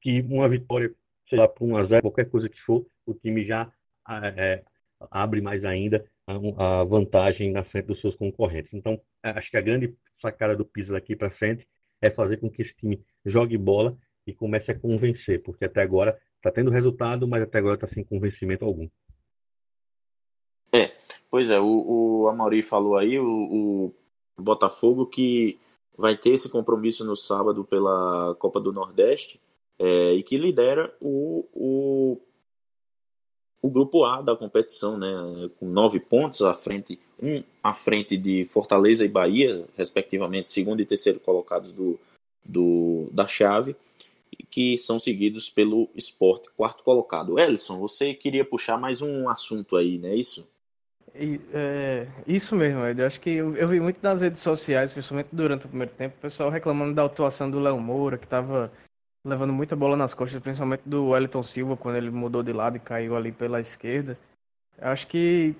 que 0.00 0.20
uma 0.20 0.48
vitória, 0.48 0.92
sei 1.28 1.38
lá, 1.38 1.48
por 1.48 1.64
1 1.64 1.76
a 1.76 1.84
0 1.86 2.02
qualquer 2.02 2.30
coisa 2.30 2.48
que 2.48 2.60
for, 2.60 2.86
o 3.06 3.14
time 3.14 3.46
já 3.46 3.72
é, 4.36 4.62
abre 5.10 5.40
mais 5.40 5.64
ainda 5.64 6.04
a, 6.26 6.80
a, 6.80 6.84
vantagem 6.84 7.50
na 7.50 7.64
frente 7.64 7.86
dos 7.86 8.00
seus 8.00 8.14
concorrentes. 8.16 8.72
Então, 8.72 9.00
acho 9.22 9.50
que 9.50 9.56
a 9.56 9.62
grande 9.62 9.94
sacada 10.20 10.54
do 10.54 10.64
Pisa 10.64 10.92
daqui 10.92 11.16
para 11.16 11.30
frente 11.30 11.66
é 12.02 12.10
fazer 12.10 12.36
com 12.36 12.50
que 12.50 12.62
esse 12.62 12.74
time 12.76 13.02
jogue 13.24 13.56
bola 13.56 13.96
e 14.26 14.32
comece 14.32 14.70
a 14.70 14.78
convencer, 14.78 15.42
porque 15.42 15.64
até 15.64 15.82
agora 15.82 16.18
está 16.36 16.50
tendo 16.50 16.70
resultado, 16.70 17.26
mas 17.28 17.42
até 17.42 17.58
agora 17.58 17.74
está 17.74 17.88
sem 17.88 18.04
convencimento 18.04 18.64
algum. 18.64 18.88
É, 20.72 20.92
pois 21.30 21.50
é, 21.50 21.58
o, 21.60 22.26
o 22.26 22.62
falou 22.62 22.96
aí, 22.96 23.18
o, 23.18 23.92
o 24.36 24.42
Botafogo 24.42 25.06
que 25.06 25.58
vai 25.96 26.16
ter 26.16 26.30
esse 26.30 26.50
compromisso 26.50 27.04
no 27.04 27.16
sábado 27.16 27.64
pela 27.64 28.34
Copa 28.38 28.60
do 28.60 28.72
Nordeste 28.72 29.40
é, 29.78 30.12
e 30.12 30.22
que 30.22 30.36
lidera 30.36 30.92
o, 31.00 31.46
o, 31.54 32.20
o 33.62 33.70
grupo 33.70 34.04
A 34.04 34.20
da 34.20 34.36
competição, 34.36 34.98
né, 34.98 35.50
com 35.58 35.66
nove 35.66 36.00
pontos 36.00 36.42
à 36.42 36.54
frente, 36.54 36.98
um 37.22 37.42
à 37.62 37.72
frente 37.72 38.16
de 38.16 38.44
Fortaleza 38.44 39.04
e 39.04 39.08
Bahia, 39.08 39.66
respectivamente, 39.76 40.50
segundo 40.50 40.80
e 40.80 40.86
terceiro 40.86 41.20
colocados 41.20 41.72
do, 41.72 41.98
do, 42.44 43.08
da 43.12 43.26
chave, 43.26 43.74
que 44.50 44.76
são 44.76 44.98
seguidos 44.98 45.50
pelo 45.50 45.90
esporte, 45.94 46.50
quarto 46.56 46.82
colocado. 46.82 47.38
Ellison, 47.38 47.78
você 47.78 48.14
queria 48.14 48.44
puxar 48.44 48.78
mais 48.78 49.02
um 49.02 49.28
assunto 49.28 49.76
aí, 49.76 49.98
não 49.98 50.08
é 50.08 50.14
isso? 50.14 50.50
É, 51.52 52.06
isso 52.26 52.54
mesmo, 52.54 52.86
Ed. 52.86 53.00
Eu 53.00 53.06
acho 53.06 53.20
que 53.20 53.30
eu, 53.30 53.56
eu, 53.56 53.68
vi 53.68 53.80
muito 53.80 53.98
nas 54.02 54.20
redes 54.20 54.42
sociais, 54.42 54.92
principalmente 54.92 55.28
durante 55.32 55.64
o 55.64 55.68
primeiro 55.68 55.92
tempo, 55.94 56.16
o 56.18 56.20
pessoal 56.20 56.50
reclamando 56.50 56.94
da 56.94 57.04
atuação 57.04 57.50
do 57.50 57.58
Léo 57.58 57.80
Moura, 57.80 58.18
que 58.18 58.24
estava 58.24 58.70
levando 59.24 59.52
muita 59.52 59.74
bola 59.74 59.96
nas 59.96 60.14
costas, 60.14 60.40
principalmente 60.42 60.82
do 60.84 61.08
Wellington 61.08 61.42
Silva, 61.42 61.76
quando 61.76 61.96
ele 61.96 62.10
mudou 62.10 62.42
de 62.42 62.52
lado 62.52 62.76
e 62.76 62.80
caiu 62.80 63.16
ali 63.16 63.32
pela 63.32 63.60
esquerda. 63.60 64.18
Eu 64.78 64.88
acho 64.88 65.06
que 65.06 65.54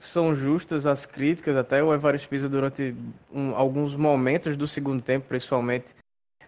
são 0.00 0.34
justas 0.34 0.86
as 0.86 1.06
críticas, 1.06 1.56
até 1.56 1.82
o 1.82 1.92
Evaristo 1.92 2.28
Pisa 2.28 2.48
durante 2.48 2.94
um, 3.32 3.54
alguns 3.54 3.94
momentos 3.94 4.56
do 4.56 4.66
segundo 4.66 5.02
tempo, 5.02 5.26
principalmente, 5.28 5.86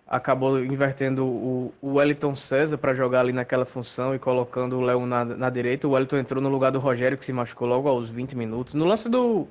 acabou 0.07 0.63
invertendo 0.65 1.27
o, 1.27 1.75
o 1.83 1.95
Wellington 1.95 2.37
César 2.37 2.79
para 2.79 2.95
jogar 2.95 3.21
ali 3.21 3.33
naquela 3.33 3.65
função 3.65 4.15
e 4.15 4.19
colocando 4.19 4.79
o 4.79 4.81
Léo 4.81 5.05
na, 5.05 5.25
na 5.25 5.51
direita. 5.51 5.89
O 5.89 5.93
Wellington 5.93 6.19
entrou 6.19 6.43
no 6.43 6.49
lugar 6.49 6.71
do 6.71 6.79
Rogério, 6.79 7.19
que 7.19 7.25
se 7.25 7.33
machucou 7.33 7.67
logo 7.67 7.89
aos 7.89 8.09
20 8.09 8.37
minutos. 8.37 8.75
No 8.75 8.85
lance 8.85 9.09
do. 9.09 9.49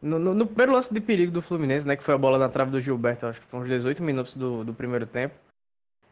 No, 0.00 0.18
no, 0.18 0.32
no 0.32 0.46
primeiro 0.46 0.72
lance 0.72 0.94
de 0.94 1.00
perigo 1.00 1.32
do 1.32 1.42
Fluminense, 1.42 1.86
né? 1.86 1.96
Que 1.96 2.04
foi 2.04 2.14
a 2.14 2.18
bola 2.18 2.38
na 2.38 2.48
trave 2.48 2.70
do 2.70 2.80
Gilberto, 2.80 3.26
acho 3.26 3.40
que 3.40 3.46
foi 3.48 3.60
uns 3.60 3.68
18 3.68 4.00
minutos 4.02 4.34
do, 4.36 4.64
do 4.64 4.72
primeiro 4.72 5.06
tempo. 5.06 5.34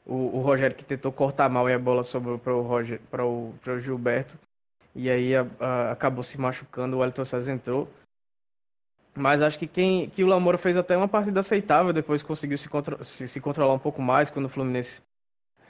O, 0.04 0.38
o 0.38 0.40
Rogério 0.40 0.76
que 0.76 0.84
tentou 0.84 1.12
cortar 1.12 1.48
mal 1.48 1.68
e 1.70 1.74
a 1.74 1.78
bola 1.78 2.02
sobrou 2.02 2.38
para 2.38 2.54
o 2.54 2.64
para 3.10 3.24
o 3.24 3.80
Gilberto. 3.80 4.36
E 4.94 5.08
aí 5.10 5.36
a, 5.36 5.46
a, 5.60 5.92
acabou 5.92 6.24
se 6.24 6.40
machucando, 6.40 6.96
o 6.96 7.00
Wellington 7.00 7.24
César 7.24 7.52
entrou. 7.52 7.88
Mas 9.16 9.40
acho 9.40 9.58
que 9.58 9.66
quem 9.66 10.10
que 10.10 10.22
o 10.22 10.26
Lamoro 10.26 10.58
fez 10.58 10.76
até 10.76 10.96
uma 10.96 11.08
partida 11.08 11.40
aceitável, 11.40 11.92
depois 11.92 12.22
conseguiu 12.22 12.58
se, 12.58 12.68
contra, 12.68 13.02
se, 13.02 13.26
se 13.26 13.40
controlar 13.40 13.72
um 13.72 13.78
pouco 13.78 14.02
mais 14.02 14.28
quando 14.28 14.44
o 14.44 14.48
Fluminense 14.50 15.00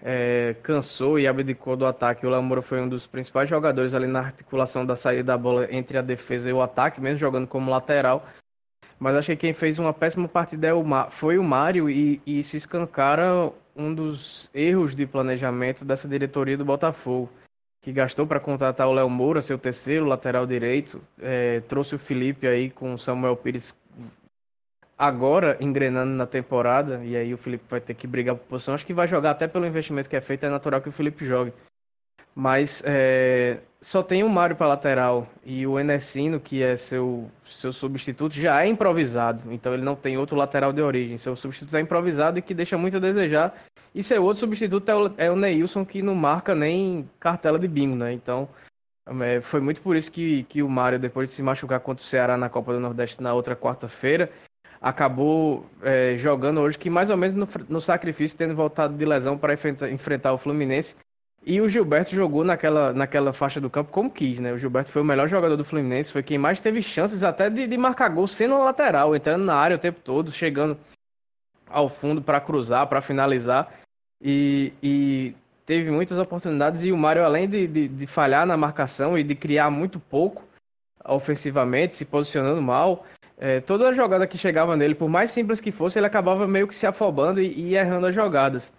é, 0.03 0.57
cansou 0.63 1.19
e 1.19 1.29
abdicou 1.29 1.77
do 1.77 1.87
ataque. 1.87 2.27
O 2.27 2.31
Lamoro 2.31 2.61
foi 2.61 2.81
um 2.81 2.89
dos 2.89 3.07
principais 3.07 3.49
jogadores 3.49 3.95
ali 3.95 4.09
na 4.09 4.21
articulação 4.21 4.85
da 4.85 4.97
saída 4.97 5.25
da 5.25 5.39
bola 5.39 5.73
entre 5.73 5.97
a 5.97 6.03
defesa 6.03 6.51
e 6.51 6.53
o 6.53 6.61
ataque, 6.61 7.01
mesmo 7.01 7.19
jogando 7.19 7.47
como 7.47 7.71
lateral. 7.71 8.27
Mas 8.99 9.15
acho 9.15 9.29
que 9.29 9.37
quem 9.37 9.53
fez 9.53 9.79
uma 9.79 9.93
péssima 9.93 10.27
partida 10.27 10.67
é 10.67 10.75
o 10.75 10.85
foi 11.11 11.39
o 11.39 11.45
Mário 11.45 11.89
e, 11.89 12.21
e 12.27 12.41
isso 12.41 12.57
escancara 12.57 13.53
um 13.77 13.95
dos 13.95 14.51
erros 14.55 14.95
de 14.95 15.07
planejamento 15.07 15.85
dessa 15.85 16.09
diretoria 16.09 16.57
do 16.57 16.65
Botafogo 16.65 17.31
que 17.87 17.93
gastou 17.93 18.27
para 18.27 18.41
contratar 18.41 18.89
o 18.89 18.93
Léo 18.93 19.09
Moura, 19.09 19.41
seu 19.41 19.57
terceiro 19.57 20.07
lateral 20.07 20.45
direito, 20.45 21.01
é, 21.21 21.61
trouxe 21.69 21.95
o 21.95 21.99
Felipe 22.01 22.45
aí 22.45 22.69
com 22.69 22.95
o 22.95 22.99
Samuel 22.99 23.37
Pires 23.37 23.73
agora 24.99 25.57
engrenando 25.61 26.11
na 26.11 26.27
temporada, 26.27 27.01
e 27.05 27.17
aí 27.17 27.33
o 27.33 27.39
Felipe 27.39 27.63
vai 27.71 27.81
ter 27.81 27.95
que 27.95 28.09
brigar 28.09 28.35
por 28.35 28.45
posição. 28.49 28.75
Acho 28.75 28.85
que 28.85 28.93
vai 28.93 29.07
jogar 29.07 29.31
até 29.31 29.47
pelo 29.47 29.65
investimento 29.65 30.11
que 30.11 30.17
é 30.17 30.21
feito, 30.21 30.45
é 30.45 30.51
natural 30.51 30.81
que 30.81 30.89
o 30.89 30.93
Felipe 30.93 31.25
jogue. 31.25 31.53
Mas 32.39 32.83
é, 32.85 33.61
só 33.81 34.03
tem 34.03 34.23
o 34.23 34.29
Mário 34.29 34.55
para 34.55 34.67
lateral 34.67 35.27
e 35.43 35.67
o 35.67 35.81
Enesino, 35.81 36.39
que 36.39 36.63
é 36.63 36.77
seu, 36.77 37.31
seu 37.47 37.73
substituto, 37.73 38.35
já 38.35 38.63
é 38.63 38.69
improvisado. 38.69 39.51
Então 39.51 39.73
ele 39.73 39.83
não 39.83 39.97
tem 39.97 40.19
outro 40.19 40.37
lateral 40.37 40.71
de 40.71 40.83
origem. 40.83 41.17
Seu 41.17 41.35
substituto 41.35 41.75
é 41.75 41.81
improvisado 41.81 42.39
e 42.39 42.43
que 42.43 42.53
deixa 42.53 42.77
muito 42.77 42.99
a 42.99 43.01
desejar. 43.01 43.55
E 43.95 44.03
seu 44.03 44.23
outro 44.23 44.41
substituto 44.41 44.87
é 44.91 44.95
o, 44.95 45.15
é 45.17 45.31
o 45.31 45.37
Neilson, 45.37 45.83
que 45.83 46.03
não 46.03 46.15
marca 46.15 46.55
nem 46.55 47.09
cartela 47.19 47.59
de 47.59 47.67
bingo, 47.67 47.97
né? 47.97 48.13
Então, 48.13 48.47
é, 49.23 49.41
foi 49.41 49.61
muito 49.61 49.81
por 49.81 49.97
isso 49.97 50.13
que, 50.13 50.43
que 50.45 50.63
o 50.63 50.69
Mário, 50.69 50.99
depois 50.99 51.29
de 51.29 51.35
se 51.35 51.43
machucar 51.43 51.81
contra 51.81 52.05
o 52.05 52.07
Ceará 52.07 52.37
na 52.37 52.51
Copa 52.51 52.75
do 52.75 52.81
Nordeste 52.81 53.23
na 53.23 53.33
outra 53.33 53.57
quarta-feira, 53.57 54.31
acabou 54.79 55.65
é, 55.83 56.17
jogando 56.19 56.61
hoje, 56.61 56.77
que 56.77 56.91
mais 56.91 57.09
ou 57.09 57.17
menos 57.17 57.35
no, 57.35 57.49
no 57.69 57.81
sacrifício, 57.81 58.37
tendo 58.37 58.55
voltado 58.55 58.95
de 58.95 59.05
lesão 59.07 59.39
para 59.39 59.55
enfrentar, 59.55 59.91
enfrentar 59.91 60.35
o 60.35 60.39
Fluminense. 60.39 60.95
E 61.49 61.61
o 61.61 61.69
Gilberto 61.69 62.13
jogou 62.13 62.43
naquela, 62.43 62.93
naquela 62.93 63.33
faixa 63.33 63.61
do 63.61 63.71
campo 63.71 63.93
como 63.93 64.11
quis, 64.11 64.41
né? 64.41 64.53
O 64.53 64.59
Gilberto 64.59 64.91
foi 64.91 65.01
o 65.01 65.05
melhor 65.05 65.29
jogador 65.29 65.57
do 65.57 65.65
Fluminense, 65.65 66.11
foi 66.11 66.21
quem 66.21 66.37
mais 66.37 66.59
teve 66.59 66.83
chances 66.83 67.23
até 67.23 67.49
de, 67.49 67.69
de 67.69 67.79
marcar 67.79 68.09
gol 68.09 68.27
sendo 68.27 68.59
lateral, 68.59 69.15
entrando 69.15 69.45
na 69.45 69.55
área 69.55 69.77
o 69.77 69.79
tempo 69.79 70.01
todo, 70.03 70.33
chegando 70.33 70.77
ao 71.69 71.89
fundo 71.89 72.21
para 72.21 72.41
cruzar, 72.41 72.89
para 72.89 73.01
finalizar. 73.01 73.73
E, 74.21 74.73
e, 74.83 75.35
teve 75.65 75.89
muitas 75.89 76.19
oportunidades 76.19 76.83
e 76.83 76.91
o 76.91 76.97
Mário, 76.97 77.25
além 77.25 77.49
de, 77.49 77.69
de, 77.69 77.87
de, 77.87 78.07
falhar 78.09 78.45
na 78.45 78.57
marcação 78.57 79.17
e 79.17 79.23
de 79.23 79.37
criar 79.37 79.71
muito 79.71 80.01
pouco 80.01 80.43
ofensivamente, 81.05 81.97
se 81.97 82.05
posicionando 82.05 82.61
mal, 82.61 83.07
é, 83.39 83.61
toda 83.61 83.89
a 83.89 83.93
jogada 83.93 84.27
que 84.27 84.37
chegava 84.37 84.77
nele, 84.77 84.97
por 84.97 85.09
mais 85.09 85.31
simples 85.31 85.61
que 85.61 85.71
fosse, 85.71 85.97
ele 85.97 86.07
acabava 86.07 86.49
meio 86.49 86.67
que 86.67 86.75
se 86.75 86.89
afobando 86.89 87.41
e, 87.41 87.53
e 87.53 87.77
errando 87.77 88.07
as 88.09 88.15
jogadas. 88.15 88.73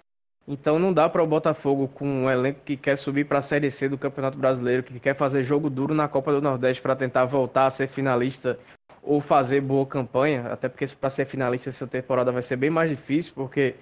Então 0.48 0.80
não 0.80 0.94
dá 0.94 1.10
para 1.10 1.22
o 1.22 1.28
Botafogo, 1.28 1.90
com 1.90 2.08
um 2.08 2.30
elenco 2.30 2.62
que 2.64 2.78
quer 2.78 2.98
subir 2.98 3.26
para 3.26 3.40
a 3.40 3.42
Série 3.42 3.70
C 3.70 3.90
do 3.90 3.98
Campeonato 3.98 4.38
Brasileiro, 4.38 4.82
que 4.82 4.98
quer 4.98 5.14
fazer 5.14 5.44
jogo 5.44 5.70
duro 5.70 5.94
na 5.94 6.08
Copa 6.08 6.32
do 6.32 6.42
Nordeste 6.42 6.82
para 6.82 6.96
tentar 6.96 7.26
voltar 7.26 7.66
a 7.66 7.70
ser 7.70 7.88
finalista 7.88 8.58
ou 9.04 9.20
fazer 9.20 9.60
boa 9.60 9.86
campanha, 9.86 10.48
até 10.52 10.70
porque 10.70 10.88
para 10.88 11.10
ser 11.10 11.26
finalista 11.26 11.70
essa 11.70 11.86
temporada 11.86 12.32
vai 12.32 12.42
ser 12.42 12.56
bem 12.56 12.70
mais 12.70 12.90
difícil, 12.90 13.34
porque 13.36 13.76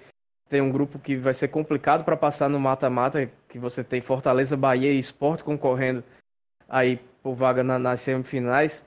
tem 0.48 0.60
um 0.60 0.70
grupo 0.70 0.98
que 0.98 1.16
vai 1.16 1.34
ser 1.34 1.48
complicado 1.48 2.04
para 2.04 2.16
passar 2.16 2.48
no 2.48 2.58
mata-mata, 2.58 3.30
que 3.48 3.58
você 3.58 3.84
tem 3.84 4.00
Fortaleza, 4.00 4.56
Bahia 4.56 4.92
e 4.92 4.98
Sport 4.98 5.42
concorrendo 5.42 6.02
aí 6.68 7.00
por 7.22 7.34
vaga 7.34 7.62
na, 7.62 7.78
nas 7.78 8.00
semifinais. 8.00 8.84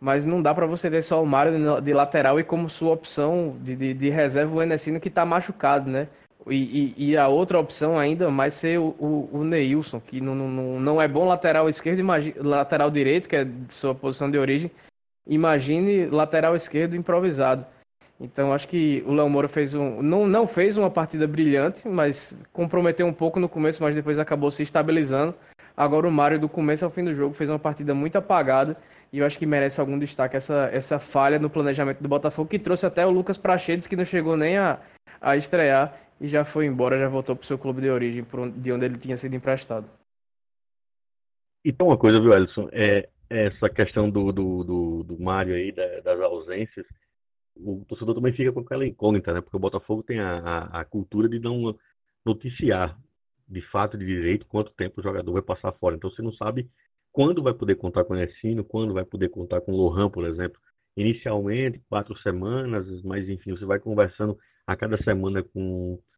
Mas 0.00 0.24
não 0.24 0.42
dá 0.42 0.54
para 0.54 0.66
você 0.66 0.90
ter 0.90 1.02
só 1.02 1.22
o 1.22 1.26
Mário 1.26 1.80
de 1.80 1.92
lateral 1.92 2.40
e 2.40 2.44
como 2.44 2.68
sua 2.68 2.92
opção 2.92 3.56
de, 3.60 3.76
de, 3.76 3.94
de 3.94 4.10
reserva 4.10 4.54
o 4.54 4.62
Enesino 4.62 4.98
que 4.98 5.08
está 5.08 5.24
machucado, 5.24 5.88
né? 5.88 6.08
E, 6.48 6.94
e, 6.96 7.10
e, 7.10 7.16
a 7.16 7.28
outra 7.28 7.58
opção 7.58 7.98
ainda 7.98 8.30
mais 8.30 8.54
ser 8.54 8.78
o, 8.78 8.96
o, 8.98 9.28
o 9.32 9.44
Neilson, 9.44 10.00
que 10.00 10.20
não, 10.20 10.34
não, 10.34 10.80
não 10.80 11.00
é 11.00 11.06
bom 11.06 11.24
lateral 11.24 11.68
esquerdo, 11.68 12.00
imagine, 12.00 12.34
lateral 12.38 12.90
direito, 12.90 13.28
que 13.28 13.36
é 13.36 13.46
sua 13.68 13.94
posição 13.94 14.30
de 14.30 14.38
origem. 14.38 14.70
Imagine 15.26 16.06
lateral 16.06 16.56
esquerdo 16.56 16.96
improvisado. 16.96 17.64
Então 18.20 18.52
acho 18.52 18.68
que 18.68 19.02
o 19.06 19.12
Léo 19.12 19.28
Moura 19.28 19.48
fez 19.48 19.74
um. 19.74 20.02
Não, 20.02 20.26
não 20.26 20.46
fez 20.46 20.76
uma 20.76 20.90
partida 20.90 21.26
brilhante, 21.26 21.88
mas 21.88 22.38
comprometeu 22.52 23.06
um 23.06 23.12
pouco 23.12 23.38
no 23.38 23.48
começo, 23.48 23.82
mas 23.82 23.94
depois 23.94 24.18
acabou 24.18 24.50
se 24.50 24.62
estabilizando. 24.62 25.34
Agora 25.76 26.06
o 26.06 26.12
Mário, 26.12 26.38
do 26.38 26.48
começo 26.48 26.84
ao 26.84 26.90
fim 26.90 27.04
do 27.04 27.14
jogo, 27.14 27.34
fez 27.34 27.48
uma 27.50 27.58
partida 27.58 27.94
muito 27.94 28.16
apagada. 28.16 28.76
E 29.12 29.18
eu 29.18 29.26
acho 29.26 29.38
que 29.38 29.44
merece 29.44 29.80
algum 29.80 29.98
destaque 29.98 30.36
essa, 30.36 30.70
essa 30.72 30.98
falha 30.98 31.38
no 31.38 31.50
planejamento 31.50 32.02
do 32.02 32.08
Botafogo, 32.08 32.48
que 32.48 32.58
trouxe 32.58 32.86
até 32.86 33.04
o 33.04 33.10
Lucas 33.10 33.36
Prachedes, 33.36 33.86
que 33.86 33.96
não 33.96 34.04
chegou 34.04 34.36
nem 34.36 34.56
a, 34.56 34.78
a 35.20 35.36
estrear 35.36 35.94
e 36.22 36.28
já 36.28 36.44
foi 36.44 36.64
embora, 36.64 36.98
já 36.98 37.08
voltou 37.08 37.36
para 37.36 37.42
o 37.44 37.46
seu 37.46 37.58
clube 37.58 37.82
de 37.82 37.90
origem, 37.90 38.24
de 38.56 38.72
onde 38.72 38.84
ele 38.86 38.96
tinha 38.96 39.16
sido 39.16 39.34
emprestado. 39.34 39.86
Então, 41.64 41.88
uma 41.88 41.98
coisa, 41.98 42.20
viu, 42.20 42.32
Alisson? 42.32 42.68
É, 42.72 43.08
essa 43.28 43.68
questão 43.68 44.08
do, 44.08 44.32
do, 44.32 44.64
do, 44.64 45.02
do 45.04 45.20
Mário 45.20 45.54
aí, 45.54 45.70
da, 45.70 46.00
das 46.00 46.20
ausências 46.20 46.86
o 47.56 47.84
torcedor 47.88 48.14
também 48.14 48.32
fica 48.32 48.52
com 48.52 48.60
aquela 48.60 48.86
incógnita, 48.86 49.32
né? 49.32 49.40
Porque 49.40 49.56
o 49.56 49.60
Botafogo 49.60 50.02
tem 50.02 50.18
a, 50.20 50.38
a, 50.38 50.80
a, 50.80 50.84
cultura 50.84 51.28
de 51.28 51.38
não 51.38 51.76
noticiar 52.24 52.98
de 53.48 53.60
fato 53.70 53.98
de 53.98 54.06
direito 54.06 54.46
quanto 54.46 54.72
tempo 54.72 55.00
o 55.00 55.02
jogador 55.02 55.32
vai 55.32 55.42
passar 55.42 55.72
fora. 55.72 55.96
Então 55.96 56.10
você 56.10 56.22
não 56.22 56.32
sabe 56.32 56.70
quando 57.12 57.42
vai 57.42 57.52
poder 57.52 57.76
contar 57.76 58.04
com 58.04 58.14
o 58.14 58.16
Nessino, 58.16 58.64
quando 58.64 58.94
vai 58.94 59.04
poder 59.04 59.28
contar 59.28 59.60
com 59.60 59.72
o 59.72 59.76
Lohan, 59.76 60.10
por 60.10 60.26
exemplo. 60.26 60.58
Inicialmente, 60.96 61.80
quatro 61.88 62.16
semanas, 62.18 62.86
mas 63.02 63.28
enfim, 63.28 63.52
você 63.52 63.64
vai 63.64 63.78
conversando 63.78 64.38
a 64.66 64.76
cada 64.76 65.02
semana 65.02 65.42
com 65.42 65.98
é, 65.98 66.11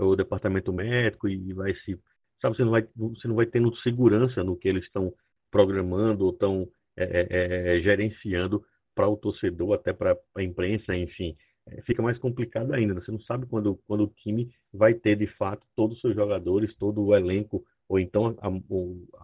o 0.00 0.16
departamento 0.16 0.72
médico 0.72 1.28
e 1.28 1.52
vai 1.52 1.74
se. 1.84 1.98
Sabe, 2.40 2.56
você 2.56 2.64
não 2.64 2.70
vai, 2.70 2.86
você 2.96 3.28
não 3.28 3.34
vai 3.34 3.46
tendo 3.46 3.74
segurança 3.78 4.44
no 4.44 4.56
que 4.56 4.68
eles 4.68 4.84
estão 4.84 5.12
programando 5.50 6.24
ou 6.24 6.30
estão 6.30 6.68
é, 6.96 7.26
é, 7.30 7.76
é 7.76 7.80
gerenciando 7.80 8.64
para 8.94 9.08
o 9.08 9.16
torcedor, 9.16 9.74
até 9.74 9.92
para 9.92 10.16
a 10.36 10.42
imprensa, 10.42 10.94
enfim, 10.94 11.36
é, 11.68 11.82
fica 11.82 12.02
mais 12.02 12.18
complicado 12.18 12.72
ainda. 12.72 12.94
Você 12.94 13.12
não 13.12 13.20
sabe 13.20 13.46
quando, 13.46 13.76
quando 13.86 14.04
o 14.04 14.08
time 14.08 14.50
vai 14.72 14.94
ter, 14.94 15.16
de 15.16 15.26
fato, 15.26 15.64
todos 15.76 15.96
os 15.96 16.00
seus 16.00 16.14
jogadores, 16.14 16.74
todo 16.76 17.02
o 17.02 17.14
elenco, 17.14 17.64
ou 17.88 17.98
então 17.98 18.36
a, 18.40 18.48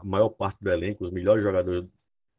a 0.00 0.04
maior 0.04 0.28
parte 0.30 0.62
do 0.62 0.70
elenco, 0.70 1.04
os 1.04 1.12
melhores 1.12 1.42
jogadores 1.42 1.88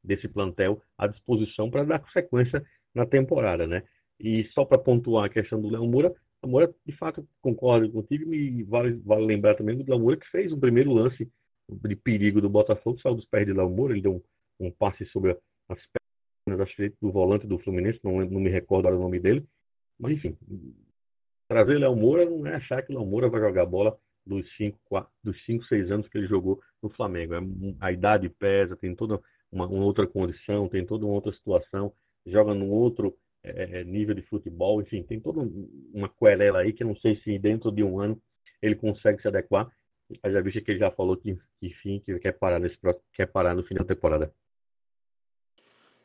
desse 0.03 0.27
plantel 0.27 0.81
à 0.97 1.07
disposição 1.07 1.69
para 1.69 1.83
dar 1.83 2.03
sequência 2.13 2.63
na 2.93 3.05
temporada, 3.05 3.67
né? 3.67 3.83
E 4.19 4.45
só 4.53 4.63
para 4.63 4.77
pontuar 4.77 5.25
a 5.25 5.29
questão 5.29 5.61
do 5.61 5.69
Léo 5.69 5.85
Moura, 5.85 6.13
Moura, 6.47 6.73
de 6.85 6.95
fato, 6.97 7.27
concordo 7.41 7.91
contigo 7.91 8.33
e 8.33 8.63
vale, 8.63 8.93
vale 9.05 9.25
lembrar 9.25 9.55
também 9.55 9.77
do 9.77 9.89
Léo 9.89 9.99
Moura 9.99 10.17
que 10.17 10.29
fez 10.29 10.51
o 10.51 10.57
primeiro 10.57 10.93
lance 10.93 11.29
de 11.69 11.95
perigo 11.95 12.41
do 12.41 12.49
Botafogo, 12.49 12.99
saiu 13.01 13.15
dos 13.15 13.25
pés 13.25 13.45
de 13.45 13.53
Léo 13.53 13.69
Moura, 13.69 13.93
ele 13.93 14.01
deu 14.01 14.13
um 14.15 14.21
um 14.59 14.71
passe 14.71 15.05
sobre 15.07 15.37
as 15.69 15.79
pernas, 16.45 16.69
do 17.01 17.11
volante 17.11 17.47
do 17.47 17.57
Fluminense, 17.59 17.99
não, 18.03 18.23
não 18.25 18.39
me 18.39 18.49
recordo 18.49 18.87
o 18.87 18.99
nome 18.99 19.19
dele. 19.19 19.45
Mas 19.99 20.13
enfim, 20.13 20.37
trazer 21.47 21.79
Léo 21.79 21.95
Moura 21.95 22.25
não 22.25 22.45
é 22.47 22.55
achar 22.55 22.83
que 22.83 22.93
Léo 22.93 23.05
Moura 23.05 23.29
vai 23.29 23.41
jogar 23.41 23.65
bola 23.65 23.97
dos 24.25 24.45
5, 24.57 24.77
dos 25.23 25.45
cinco, 25.45 25.63
6 25.65 25.91
anos 25.91 26.07
que 26.07 26.17
ele 26.17 26.27
jogou 26.27 26.61
no 26.81 26.89
Flamengo. 26.89 27.33
É 27.33 27.39
a 27.79 27.91
idade 27.91 28.29
pesa, 28.29 28.75
tem 28.75 28.95
toda 28.95 29.19
uma, 29.51 29.65
uma 29.67 29.85
outra 29.85 30.05
condição, 30.05 30.67
tem 30.69 30.85
toda 30.85 31.05
uma 31.05 31.15
outra 31.15 31.33
situação, 31.33 31.91
joga 32.25 32.53
num 32.53 32.69
outro 32.69 33.15
é, 33.45 33.83
nível 33.83 34.15
de 34.15 34.21
futebol, 34.23 34.81
enfim, 34.81 35.03
tem 35.03 35.19
toda 35.19 35.41
uma 35.93 36.09
querela 36.09 36.59
aí 36.59 36.73
que 36.73 36.83
não 36.83 36.95
sei 36.97 37.15
se 37.21 37.37
dentro 37.37 37.71
de 37.71 37.83
um 37.83 37.99
ano 37.99 38.21
ele 38.61 38.75
consegue 38.75 39.21
se 39.21 39.27
adequar. 39.27 39.69
Já 40.23 40.41
visto 40.41 40.61
que 40.61 40.71
ele 40.71 40.79
já 40.79 40.91
falou 40.91 41.17
que, 41.17 41.37
enfim, 41.61 42.01
que 42.05 42.17
quer 42.19 42.33
parar, 42.33 42.59
nesse, 42.59 42.77
quer 43.13 43.27
parar 43.27 43.55
no 43.55 43.63
fim 43.63 43.75
da 43.75 43.83
temporada. 43.83 44.31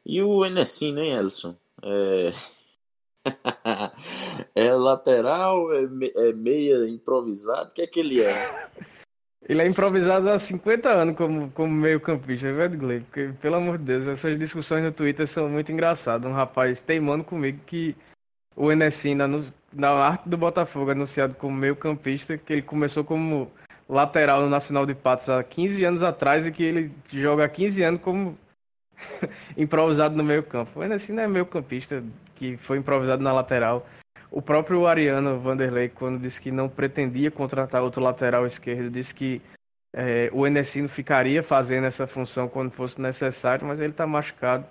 E 0.05 0.23
o 0.23 0.45
Enessim, 0.45 0.93
né, 0.93 1.09
Elson? 1.09 1.57
É... 1.83 2.33
é 4.55 4.73
lateral, 4.73 5.73
é, 5.75 5.85
é 6.17 6.33
meia 6.33 6.89
improvisado? 6.89 7.71
O 7.71 7.75
que 7.75 7.83
é 7.83 7.87
que 7.87 8.01
ele 8.01 8.23
é? 8.23 8.71
Ele 9.49 9.63
é 9.63 9.67
improvisado 9.67 10.29
há 10.31 10.39
50 10.39 10.89
anos 10.89 11.17
como, 11.17 11.51
como 11.53 11.73
meio-campista, 11.73 12.49
é 12.49 12.53
verdade, 12.53 12.77
Gley? 12.77 13.01
Porque, 13.01 13.33
pelo 13.41 13.57
amor 13.57 13.79
de 13.79 13.85
Deus, 13.85 14.07
essas 14.07 14.39
discussões 14.39 14.85
no 14.85 14.93
Twitter 14.93 15.27
são 15.27 15.49
muito 15.49 15.73
engraçadas. 15.73 16.31
Um 16.31 16.35
rapaz 16.35 16.81
teimando 16.81 17.25
comigo 17.25 17.59
que 17.67 17.97
o 18.55 18.71
Enessim, 18.71 19.15
na, 19.15 19.27
na 19.73 19.91
arte 19.91 20.29
do 20.29 20.37
Botafogo, 20.37 20.91
anunciado 20.91 21.35
como 21.35 21.57
meio-campista, 21.57 22.37
que 22.37 22.53
ele 22.53 22.63
começou 22.63 23.03
como 23.03 23.51
lateral 23.89 24.43
no 24.43 24.49
Nacional 24.49 24.87
de 24.87 24.95
Patos 24.95 25.29
há 25.29 25.43
15 25.43 25.85
anos 25.85 26.03
atrás 26.03 26.47
e 26.47 26.53
que 26.53 26.63
ele 26.63 26.93
joga 27.11 27.45
há 27.45 27.49
15 27.49 27.83
anos 27.83 28.01
como 28.03 28.39
improvisado 29.57 30.15
no 30.17 30.23
meio-campo. 30.23 30.79
O 30.79 30.85
Enessim 30.85 31.13
não 31.13 31.23
é 31.23 31.29
meio-campista 31.29 32.05
que 32.37 32.57
foi 32.59 32.79
improvisado 32.79 33.23
na 33.23 33.33
lateral. 33.33 33.87
O 34.31 34.41
próprio 34.41 34.87
Ariano 34.87 35.41
Vanderlei, 35.41 35.89
quando 35.89 36.21
disse 36.21 36.41
que 36.41 36.53
não 36.53 36.69
pretendia 36.69 37.31
contratar 37.31 37.83
outro 37.83 38.03
lateral 38.03 38.47
esquerdo, 38.47 38.91
disse 38.91 39.15
que 39.15 39.43
é, 39.93 40.31
o 40.33 40.47
Enesino 40.47 40.89
ficaria 40.89 41.43
fazendo 41.43 41.87
essa 41.87 42.07
função 42.07 42.49
quando 42.49 42.71
fosse 42.71 43.01
necessário, 43.01 43.67
mas 43.67 43.81
ele 43.81 43.91
está 43.91 44.07
machucado. 44.07 44.65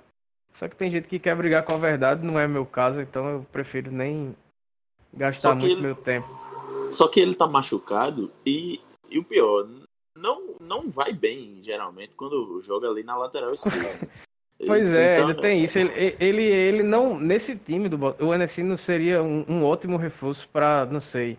Só 0.53 0.67
que 0.67 0.75
tem 0.75 0.89
gente 0.89 1.07
que 1.07 1.19
quer 1.19 1.35
brigar 1.35 1.63
com 1.63 1.73
a 1.73 1.77
verdade, 1.77 2.25
não 2.25 2.39
é 2.39 2.47
meu 2.47 2.65
caso, 2.65 3.01
então 3.01 3.27
eu 3.29 3.45
prefiro 3.51 3.91
nem 3.91 4.35
gastar 5.13 5.55
muito 5.55 5.73
ele... 5.73 5.81
meu 5.81 5.95
tempo. 5.95 6.27
Só 6.89 7.07
que 7.07 7.19
ele 7.19 7.31
está 7.31 7.47
machucado 7.47 8.31
e, 8.45 8.79
e 9.09 9.19
o 9.19 9.23
pior, 9.23 9.67
não, 10.15 10.55
não 10.59 10.89
vai 10.89 11.13
bem, 11.13 11.59
geralmente, 11.61 12.13
quando 12.15 12.61
joga 12.61 12.87
ali 12.87 13.03
na 13.03 13.17
lateral 13.17 13.53
esquerda. 13.53 14.07
Pois 14.65 14.91
é, 14.93 15.13
então... 15.13 15.27
ainda 15.27 15.41
tem 15.41 15.63
isso. 15.63 15.79
Ele, 15.79 16.15
ele, 16.19 16.43
ele 16.43 16.83
não. 16.83 17.17
Nesse 17.17 17.55
time 17.55 17.87
do 17.87 18.15
o 18.19 18.33
Enesino 18.33 18.77
seria 18.77 19.23
um, 19.23 19.45
um 19.47 19.63
ótimo 19.63 19.95
reforço 19.95 20.47
para, 20.49 20.85
não 20.85 20.99
sei. 20.99 21.37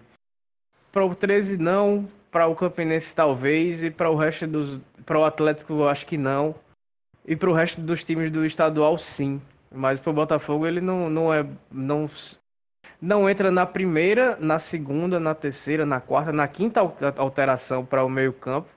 Para 0.90 1.04
o 1.04 1.14
13 1.14 1.58
não, 1.58 2.08
para 2.30 2.46
o 2.46 2.56
Campinense 2.56 3.14
talvez, 3.14 3.82
e 3.82 3.90
para 3.90 4.10
o 4.10 4.16
resto 4.16 4.46
dos. 4.46 4.80
Para 5.04 5.18
o 5.18 5.24
Atlético 5.24 5.74
eu 5.74 5.88
acho 5.88 6.06
que 6.06 6.16
não. 6.16 6.54
E 7.26 7.36
para 7.36 7.50
o 7.50 7.52
resto 7.52 7.80
dos 7.80 8.02
times 8.02 8.32
do 8.32 8.44
estadual 8.44 8.96
sim. 8.96 9.40
Mas 9.70 10.00
para 10.00 10.10
o 10.10 10.14
Botafogo 10.14 10.66
ele 10.66 10.80
não, 10.80 11.10
não 11.10 11.32
é. 11.32 11.46
Não, 11.70 12.08
não 13.00 13.28
entra 13.28 13.50
na 13.50 13.66
primeira, 13.66 14.36
na 14.40 14.58
segunda, 14.58 15.20
na 15.20 15.34
terceira, 15.34 15.84
na 15.84 16.00
quarta, 16.00 16.32
na 16.32 16.48
quinta 16.48 16.80
alteração 17.16 17.84
para 17.84 18.04
o 18.04 18.08
meio-campo. 18.08 18.68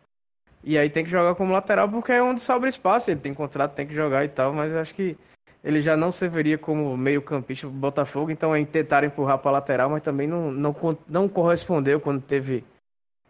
E 0.64 0.78
aí 0.78 0.90
tem 0.90 1.04
que 1.04 1.10
jogar 1.10 1.36
como 1.36 1.52
lateral 1.52 1.90
porque 1.90 2.12
é 2.12 2.24
onde 2.24 2.42
sobra 2.42 2.70
espaço. 2.70 3.12
Ele 3.12 3.20
tem 3.20 3.34
contrato, 3.34 3.76
tem 3.76 3.86
que 3.86 3.94
jogar 3.94 4.24
e 4.24 4.30
tal, 4.30 4.54
mas 4.54 4.74
acho 4.74 4.96
que 4.96 5.18
ele 5.64 5.82
já 5.82 5.96
não 5.96 6.12
serviria 6.12 6.58
como 6.58 6.96
meio-campista 6.98 7.68
do 7.68 7.74
Botafogo, 7.74 8.30
então 8.30 8.54
é 8.54 8.64
tentar 8.66 9.04
empurrar 9.04 9.38
para 9.38 9.52
lateral, 9.52 9.90
mas 9.90 10.04
também 10.04 10.28
não, 10.28 10.52
não, 10.52 10.76
não 11.08 11.30
correspondeu 11.30 12.02
quando 12.02 12.22
teve 12.22 12.66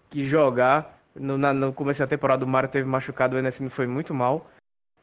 que 0.10 0.26
jogar. 0.26 1.00
No, 1.16 1.38
na, 1.38 1.54
no 1.54 1.72
começo 1.72 2.00
da 2.00 2.08
temporada 2.08 2.44
o 2.44 2.48
Mário 2.48 2.70
teve 2.70 2.88
machucado, 2.88 3.36
o 3.36 3.40
Enesino 3.40 3.70
foi 3.70 3.86
muito 3.86 4.14
mal. 4.14 4.50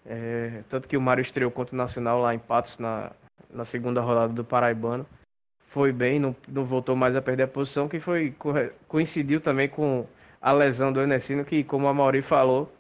É, 0.04 0.62
tanto 0.68 0.88
que 0.88 0.96
o 0.96 1.00
Mário 1.00 1.22
estreou 1.22 1.50
contra 1.50 1.74
o 1.74 1.78
Nacional 1.78 2.20
lá 2.20 2.34
em 2.34 2.38
Patos 2.38 2.78
na, 2.78 3.12
na 3.48 3.64
segunda 3.64 4.00
rodada 4.00 4.32
do 4.32 4.44
Paraibano. 4.44 5.06
Foi 5.68 5.92
bem, 5.92 6.18
não, 6.18 6.34
não 6.48 6.64
voltou 6.64 6.96
mais 6.96 7.14
a 7.14 7.22
perder 7.22 7.44
a 7.44 7.48
posição, 7.48 7.88
que 7.88 8.00
foi 8.00 8.34
coincidiu 8.88 9.40
também 9.40 9.68
com 9.68 10.04
a 10.40 10.52
lesão 10.52 10.92
do 10.92 11.02
Enesino, 11.02 11.44
que, 11.44 11.62
como 11.62 11.86
a 11.86 11.94
Mauri 11.94 12.22
falou, 12.22 12.72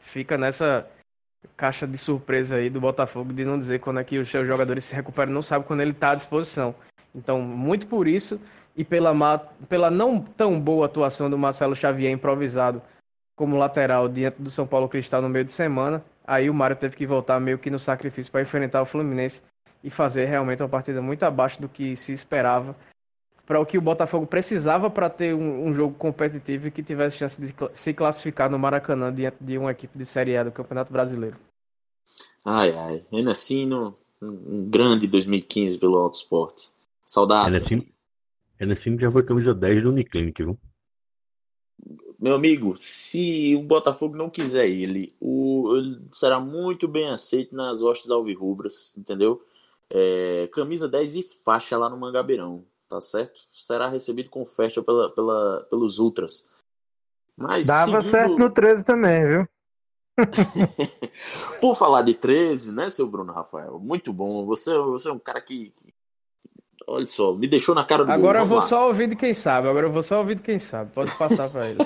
fica 0.00 0.36
nessa 0.36 0.88
caixa 1.56 1.86
de 1.86 1.96
surpresa 1.96 2.56
aí 2.56 2.68
do 2.68 2.80
Botafogo 2.80 3.32
de 3.32 3.44
não 3.44 3.58
dizer 3.58 3.80
quando 3.80 4.00
é 4.00 4.04
que 4.04 4.18
os 4.18 4.28
seus 4.28 4.46
jogadores 4.46 4.84
se 4.84 4.94
recuperam, 4.94 5.32
não 5.32 5.42
sabe 5.42 5.64
quando 5.64 5.80
ele 5.80 5.92
está 5.92 6.10
à 6.10 6.14
disposição. 6.14 6.74
Então, 7.14 7.40
muito 7.40 7.86
por 7.86 8.06
isso 8.06 8.40
e 8.76 8.84
pela, 8.84 9.38
pela 9.68 9.90
não 9.90 10.20
tão 10.20 10.60
boa 10.60 10.86
atuação 10.86 11.30
do 11.30 11.38
Marcelo 11.38 11.74
Xavier 11.74 12.12
improvisado 12.12 12.82
como 13.34 13.56
lateral 13.56 14.08
diante 14.08 14.40
do 14.40 14.50
São 14.50 14.66
Paulo 14.66 14.88
Cristal 14.88 15.22
no 15.22 15.28
meio 15.28 15.44
de 15.44 15.52
semana, 15.52 16.04
aí 16.26 16.50
o 16.50 16.54
Mário 16.54 16.76
teve 16.76 16.96
que 16.96 17.06
voltar 17.06 17.40
meio 17.40 17.58
que 17.58 17.70
no 17.70 17.78
sacrifício 17.78 18.30
para 18.30 18.42
enfrentar 18.42 18.82
o 18.82 18.86
Fluminense 18.86 19.42
e 19.82 19.90
fazer 19.90 20.26
realmente 20.26 20.62
uma 20.62 20.68
partida 20.68 21.00
muito 21.00 21.22
abaixo 21.22 21.60
do 21.60 21.68
que 21.68 21.96
se 21.96 22.12
esperava 22.12 22.74
para 23.46 23.60
o 23.60 23.64
que 23.64 23.78
o 23.78 23.80
Botafogo 23.80 24.26
precisava 24.26 24.90
para 24.90 25.08
ter 25.08 25.32
um, 25.32 25.68
um, 25.68 25.74
jogo 25.74 25.94
competitivo 25.94 26.66
e 26.66 26.70
que 26.70 26.82
tivesse 26.82 27.16
chance 27.16 27.40
de 27.40 27.54
se 27.72 27.94
classificar 27.94 28.50
no 28.50 28.58
Maracanã 28.58 29.14
diante 29.14 29.36
de 29.40 29.56
uma 29.56 29.70
equipe 29.70 29.96
de 29.96 30.04
Série 30.04 30.36
A 30.36 30.42
do 30.42 30.50
Campeonato 30.50 30.92
Brasileiro. 30.92 31.36
Ai, 32.44 32.72
ai. 32.72 33.04
Ainda 33.12 33.30
assim, 33.30 33.64
no, 33.64 33.96
um 34.20 34.68
grande 34.68 35.06
2015 35.06 35.78
pelo 35.78 35.96
Auto 35.96 36.14
Esporte. 36.14 36.70
Saudades. 37.06 37.62
Ainda 38.58 38.74
assim, 38.74 38.98
já 38.98 39.10
foi 39.12 39.22
camisa 39.22 39.54
10 39.54 39.84
do 39.84 39.90
Uniclinic, 39.90 40.42
viu? 40.42 40.58
Meu 42.18 42.34
amigo, 42.34 42.72
se 42.74 43.54
o 43.54 43.62
Botafogo 43.62 44.16
não 44.16 44.28
quiser 44.28 44.68
ele, 44.68 45.14
o, 45.20 45.76
ele 45.76 46.00
será 46.10 46.40
muito 46.40 46.88
bem 46.88 47.10
aceito 47.10 47.54
nas 47.54 47.82
hostes 47.82 48.10
alvirrubras, 48.10 48.96
entendeu? 48.96 49.40
É, 49.88 50.48
camisa 50.52 50.88
10 50.88 51.16
e 51.16 51.22
faixa 51.22 51.76
lá 51.76 51.88
no 51.88 51.96
Mangabeirão 51.96 52.64
tá 52.88 53.00
certo? 53.00 53.40
Será 53.52 53.88
recebido 53.88 54.30
com 54.30 54.44
festa 54.44 54.82
pela, 54.82 55.10
pela, 55.10 55.66
pelos 55.70 55.98
Ultras. 55.98 56.48
Mas 57.36 57.66
Dava 57.66 58.02
seguindo... 58.02 58.10
certo 58.10 58.38
no 58.38 58.50
13 58.50 58.84
também, 58.84 59.26
viu? 59.26 59.48
Por 61.60 61.76
falar 61.76 62.02
de 62.02 62.14
13, 62.14 62.72
né, 62.72 62.88
seu 62.88 63.06
Bruno 63.06 63.32
Rafael? 63.32 63.78
Muito 63.78 64.12
bom. 64.12 64.46
Você, 64.46 64.76
você 64.78 65.08
é 65.08 65.12
um 65.12 65.18
cara 65.18 65.40
que, 65.40 65.70
que... 65.76 65.94
Olha 66.86 67.06
só, 67.06 67.34
me 67.34 67.46
deixou 67.46 67.74
na 67.74 67.84
cara 67.84 68.04
do 68.04 68.12
Agora 68.12 68.40
eu 68.40 68.46
vou 68.46 68.58
lá. 68.58 68.64
só 68.64 68.86
ouvir 68.86 69.08
de 69.08 69.16
quem 69.16 69.34
sabe. 69.34 69.68
Agora 69.68 69.86
eu 69.86 69.92
vou 69.92 70.02
só 70.02 70.18
ouvir 70.18 70.36
de 70.36 70.42
quem 70.42 70.58
sabe. 70.58 70.92
Pode 70.92 71.14
passar 71.18 71.50
para 71.50 71.68
ele. 71.68 71.78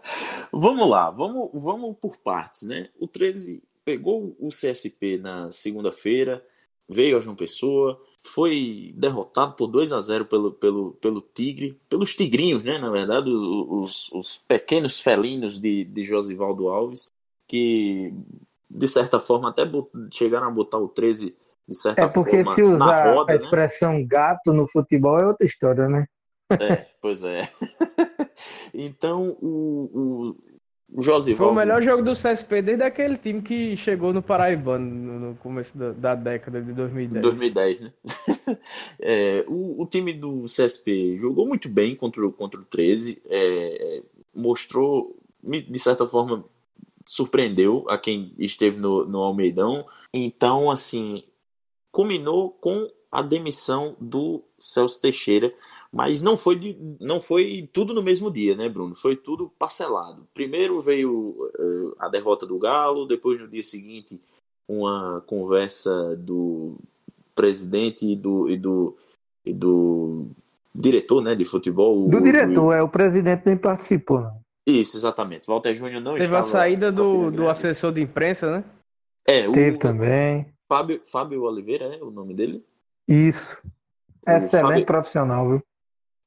vamos 0.52 0.88
lá, 0.88 1.10
vamos, 1.10 1.50
vamos 1.52 1.96
por 2.00 2.16
partes, 2.16 2.62
né? 2.62 2.88
O 2.98 3.06
13 3.06 3.62
pegou 3.84 4.34
o 4.38 4.48
CSP 4.48 5.18
na 5.18 5.50
segunda-feira, 5.50 6.42
veio 6.88 7.16
a 7.16 7.20
João 7.20 7.36
Pessoa, 7.36 8.00
foi 8.24 8.92
derrotado 8.96 9.54
por 9.54 9.66
2 9.66 9.92
a 9.92 10.00
0 10.00 10.24
pelo, 10.24 10.52
pelo, 10.52 10.92
pelo 10.92 11.20
Tigre, 11.20 11.78
pelos 11.88 12.16
Tigrinhos, 12.16 12.64
né? 12.64 12.78
Na 12.78 12.90
verdade, 12.90 13.30
os, 13.30 14.10
os 14.12 14.38
pequenos 14.38 14.98
felinos 14.98 15.60
de, 15.60 15.84
de 15.84 16.02
Josivaldo 16.02 16.68
Alves, 16.68 17.12
que 17.46 18.14
de 18.68 18.88
certa 18.88 19.20
forma 19.20 19.50
até 19.50 19.62
chegaram 20.10 20.48
a 20.48 20.50
botar 20.50 20.78
o 20.78 20.88
13 20.88 21.36
de 21.66 21.76
certa 21.76 22.02
é 22.02 22.08
porque 22.08 22.44
forma 22.44 22.54
se 22.54 22.62
usar 22.62 23.14
roda, 23.14 23.32
a 23.32 23.36
né? 23.36 23.42
expressão 23.42 23.92
né? 23.94 24.04
gato 24.04 24.52
no 24.52 24.68
futebol 24.68 25.18
é 25.18 25.26
outra 25.26 25.46
história, 25.46 25.88
né? 25.88 26.06
É, 26.50 26.86
pois 27.00 27.24
é. 27.24 27.48
então 28.72 29.36
o, 29.40 29.90
o, 29.94 30.36
o 30.92 31.02
Josivaldo... 31.02 31.44
Foi 31.44 31.52
o 31.52 31.66
melhor 31.66 31.82
jogo 31.82 32.02
do 32.02 32.12
CSP 32.12 32.62
desde 32.62 32.84
aquele 32.84 33.16
time 33.16 33.42
que 33.42 33.76
chegou 33.76 34.12
no 34.12 34.22
Paraibano 34.22 35.18
no 35.18 35.34
começo 35.36 35.76
da, 35.76 35.92
da 35.92 36.14
década 36.14 36.62
de 36.62 36.72
2010. 36.72 37.22
2010, 37.22 37.80
né? 37.80 37.92
é, 39.00 39.44
o, 39.48 39.82
o, 39.82 39.86
time 39.86 40.12
do 40.12 40.44
CSP 40.44 41.18
jogou 41.18 41.46
muito 41.46 41.68
bem 41.68 41.96
contra, 41.96 42.26
o, 42.26 42.32
contra 42.32 42.60
o 42.60 42.64
13, 42.64 43.22
é, 43.26 44.02
mostrou, 44.34 45.16
de 45.42 45.78
certa 45.78 46.06
forma, 46.06 46.44
surpreendeu 47.06 47.84
a 47.88 47.98
quem 47.98 48.34
esteve 48.38 48.78
no, 48.78 49.04
no 49.04 49.18
Almeidão. 49.18 49.86
Então, 50.12 50.70
assim, 50.70 51.24
culminou 51.90 52.50
com 52.50 52.88
a 53.10 53.22
demissão 53.22 53.96
do 54.00 54.42
Celso 54.58 55.00
Teixeira, 55.00 55.54
mas 55.94 56.20
não 56.20 56.36
foi, 56.36 56.56
de, 56.56 56.76
não 57.00 57.20
foi 57.20 57.68
tudo 57.72 57.94
no 57.94 58.02
mesmo 58.02 58.28
dia, 58.28 58.56
né, 58.56 58.68
Bruno? 58.68 58.96
Foi 58.96 59.14
tudo 59.14 59.52
parcelado. 59.56 60.26
Primeiro 60.34 60.80
veio 60.80 61.48
uh, 61.56 61.94
a 62.00 62.08
derrota 62.08 62.44
do 62.44 62.58
Galo, 62.58 63.06
depois 63.06 63.40
no 63.40 63.46
dia 63.46 63.62
seguinte 63.62 64.20
uma 64.66 65.22
conversa 65.26 66.16
do 66.16 66.76
presidente 67.32 68.06
e 68.06 68.16
do, 68.16 68.50
e 68.50 68.56
do, 68.56 68.96
e 69.44 69.52
do 69.52 70.26
diretor 70.74 71.22
né, 71.22 71.36
de 71.36 71.44
futebol. 71.44 72.08
Do 72.08 72.16
o, 72.16 72.22
diretor, 72.22 72.64
o... 72.64 72.72
é, 72.72 72.82
o 72.82 72.88
presidente 72.88 73.42
nem 73.46 73.56
participou. 73.56 74.20
Não. 74.20 74.40
Isso, 74.66 74.96
exatamente. 74.96 75.46
Walter 75.46 75.74
Júnior 75.74 76.00
não 76.00 76.14
Teve 76.14 76.24
estava... 76.24 76.40
a 76.40 76.42
saída 76.42 76.90
do, 76.90 77.30
do 77.30 77.48
assessor 77.48 77.92
de 77.92 78.00
imprensa, 78.00 78.50
né? 78.50 78.64
É, 79.24 79.48
Teve 79.48 79.78
também. 79.78 80.46
Fábio, 80.68 81.00
Fábio 81.04 81.42
Oliveira 81.42 81.84
é 81.94 82.02
o 82.02 82.10
nome 82.10 82.34
dele? 82.34 82.64
Isso. 83.06 83.56
Excelente 84.26 84.62
Fábio, 84.62 84.86
profissional, 84.86 85.48
viu? 85.48 85.62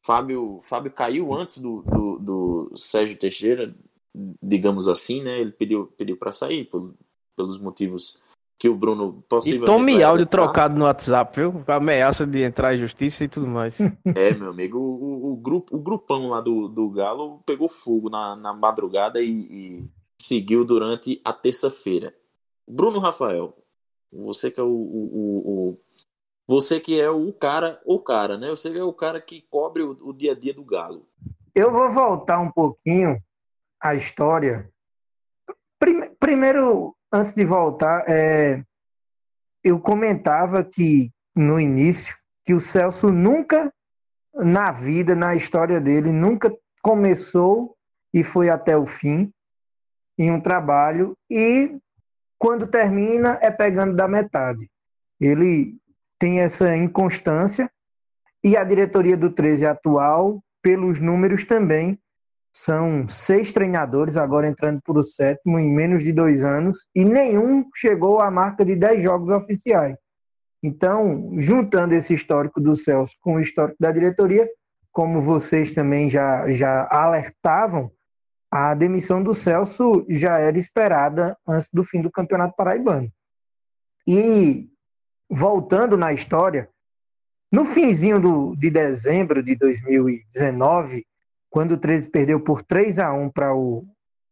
Fábio, 0.08 0.60
Fábio 0.62 0.90
caiu 0.90 1.34
antes 1.34 1.58
do, 1.58 1.82
do, 1.82 2.18
do 2.18 2.72
Sérgio 2.78 3.18
Teixeira, 3.18 3.76
digamos 4.42 4.88
assim, 4.88 5.22
né? 5.22 5.38
Ele 5.38 5.52
pediu, 5.52 5.88
pediu 5.98 6.16
para 6.16 6.32
sair 6.32 6.64
por, 6.64 6.94
pelos 7.36 7.60
motivos 7.60 8.24
que 8.58 8.70
o 8.70 8.76
Bruno 8.76 9.22
possivelmente. 9.28 9.70
E 9.70 9.76
tome 9.76 10.02
áudio 10.02 10.26
trocado 10.26 10.80
no 10.80 10.86
WhatsApp, 10.86 11.38
viu? 11.38 11.52
Com 11.52 11.72
ameaça 11.74 12.26
de 12.26 12.42
entrar 12.42 12.74
em 12.74 12.78
justiça 12.78 13.26
e 13.26 13.28
tudo 13.28 13.48
mais. 13.48 13.78
É, 14.16 14.34
meu 14.34 14.50
amigo, 14.50 14.80
o, 14.80 15.34
o, 15.34 15.36
grupo, 15.36 15.76
o 15.76 15.80
grupão 15.80 16.30
lá 16.30 16.40
do, 16.40 16.70
do 16.70 16.90
Galo 16.90 17.42
pegou 17.46 17.68
fogo 17.68 18.10
na, 18.10 18.34
na 18.38 18.54
madrugada 18.54 19.22
e, 19.22 19.28
e 19.30 19.86
seguiu 20.18 20.64
durante 20.64 21.20
a 21.26 21.34
terça-feira. 21.34 22.16
Bruno 22.66 23.00
Rafael, 23.00 23.54
você 24.10 24.50
que 24.50 24.62
é 24.62 24.64
o, 24.64 24.68
o, 24.68 25.44
o, 25.46 25.80
você 26.48 26.80
que 26.80 27.00
é 27.00 27.10
o 27.10 27.34
cara, 27.34 27.80
o 27.86 28.00
cara, 28.00 28.38
né? 28.38 28.50
Você 28.50 28.76
é 28.76 28.84
o 28.84 28.94
cara 28.94 29.20
que 29.20 29.46
cobre 29.50 29.84
o, 29.84 29.92
o 30.02 30.14
dia 30.14 30.32
a 30.32 30.36
dia 30.36 30.54
do 30.54 30.64
Galo. 30.64 31.06
Eu 31.54 31.72
vou 31.72 31.92
voltar 31.92 32.40
um 32.40 32.50
pouquinho 32.50 33.22
à 33.82 33.94
história. 33.96 34.72
Prime, 35.78 36.10
primeiro, 36.20 36.96
antes 37.12 37.34
de 37.34 37.44
voltar, 37.44 38.06
é, 38.08 38.64
eu 39.64 39.80
comentava 39.80 40.64
que 40.64 41.12
no 41.36 41.60
início 41.60 42.16
que 42.46 42.54
o 42.54 42.62
Celso 42.62 43.12
nunca 43.12 43.74
na 44.34 44.72
vida, 44.72 45.16
na 45.16 45.36
história 45.36 45.82
dele, 45.82 46.12
nunca 46.12 46.56
começou 46.82 47.76
e 48.14 48.24
foi 48.24 48.50
até 48.50 48.78
o 48.78 48.86
fim 48.86 49.32
em 50.18 50.32
um 50.32 50.40
trabalho 50.40 51.18
e 51.30 51.78
quando 52.38 52.68
termina 52.68 53.38
é 53.42 53.52
pegando 53.52 53.96
da 53.96 54.08
metade. 54.08 54.70
Ele 55.20 55.76
tem 56.20 56.40
essa 56.40 56.76
inconstância 56.76 57.70
e 58.44 58.56
a 58.56 58.64
diretoria 58.64 59.18
do 59.18 59.30
13 59.32 59.66
atual, 59.66 60.44
pelos 60.62 61.00
números 61.00 61.44
também, 61.44 62.00
são 62.52 63.08
seis 63.08 63.52
treinadores, 63.52 64.18
agora 64.18 64.48
entrando 64.48 64.82
por 64.84 64.98
o 64.98 65.04
sétimo, 65.04 65.60
em 65.60 65.72
menos 65.72 66.04
de 66.04 66.12
dois 66.12 66.44
anos, 66.44 66.88
e 66.96 67.06
nenhum 67.06 67.66
chegou 67.76 68.20
à 68.20 68.32
marca 68.32 68.66
de 68.66 68.76
dez 68.76 69.02
jogos 69.04 69.30
oficiais. 69.30 69.96
Então, 70.62 71.34
juntando 71.38 71.94
esse 71.94 72.14
histórico 72.14 72.60
do 72.60 72.76
Celso 72.76 73.16
com 73.22 73.36
o 73.36 73.40
histórico 73.40 73.78
da 73.80 73.92
diretoria, 73.92 74.50
como 74.92 75.22
vocês 75.22 75.72
também 75.72 76.10
já, 76.10 76.50
já 76.50 76.88
alertavam, 76.90 77.92
a 78.50 78.74
demissão 78.74 79.22
do 79.22 79.36
Celso 79.36 80.06
já 80.10 80.40
era 80.40 80.58
esperada 80.58 81.38
antes 81.48 81.70
do 81.72 81.84
fim 81.84 82.02
do 82.02 82.10
Campeonato 82.10 82.56
Paraibano. 82.56 83.12
E, 84.08 84.68
voltando 85.30 85.98
na 85.98 86.14
história, 86.14 86.70
no 87.52 87.66
finzinho 87.66 88.20
do, 88.20 88.56
de 88.56 88.70
dezembro 88.70 89.42
de 89.42 89.56
2019, 89.56 91.06
quando 91.50 91.74
o 91.74 91.78
13 91.78 92.10
perdeu 92.10 92.40
por 92.40 92.62
3 92.64 93.00
a 93.00 93.14
1 93.14 93.30
para 93.30 93.56
o 93.56 93.86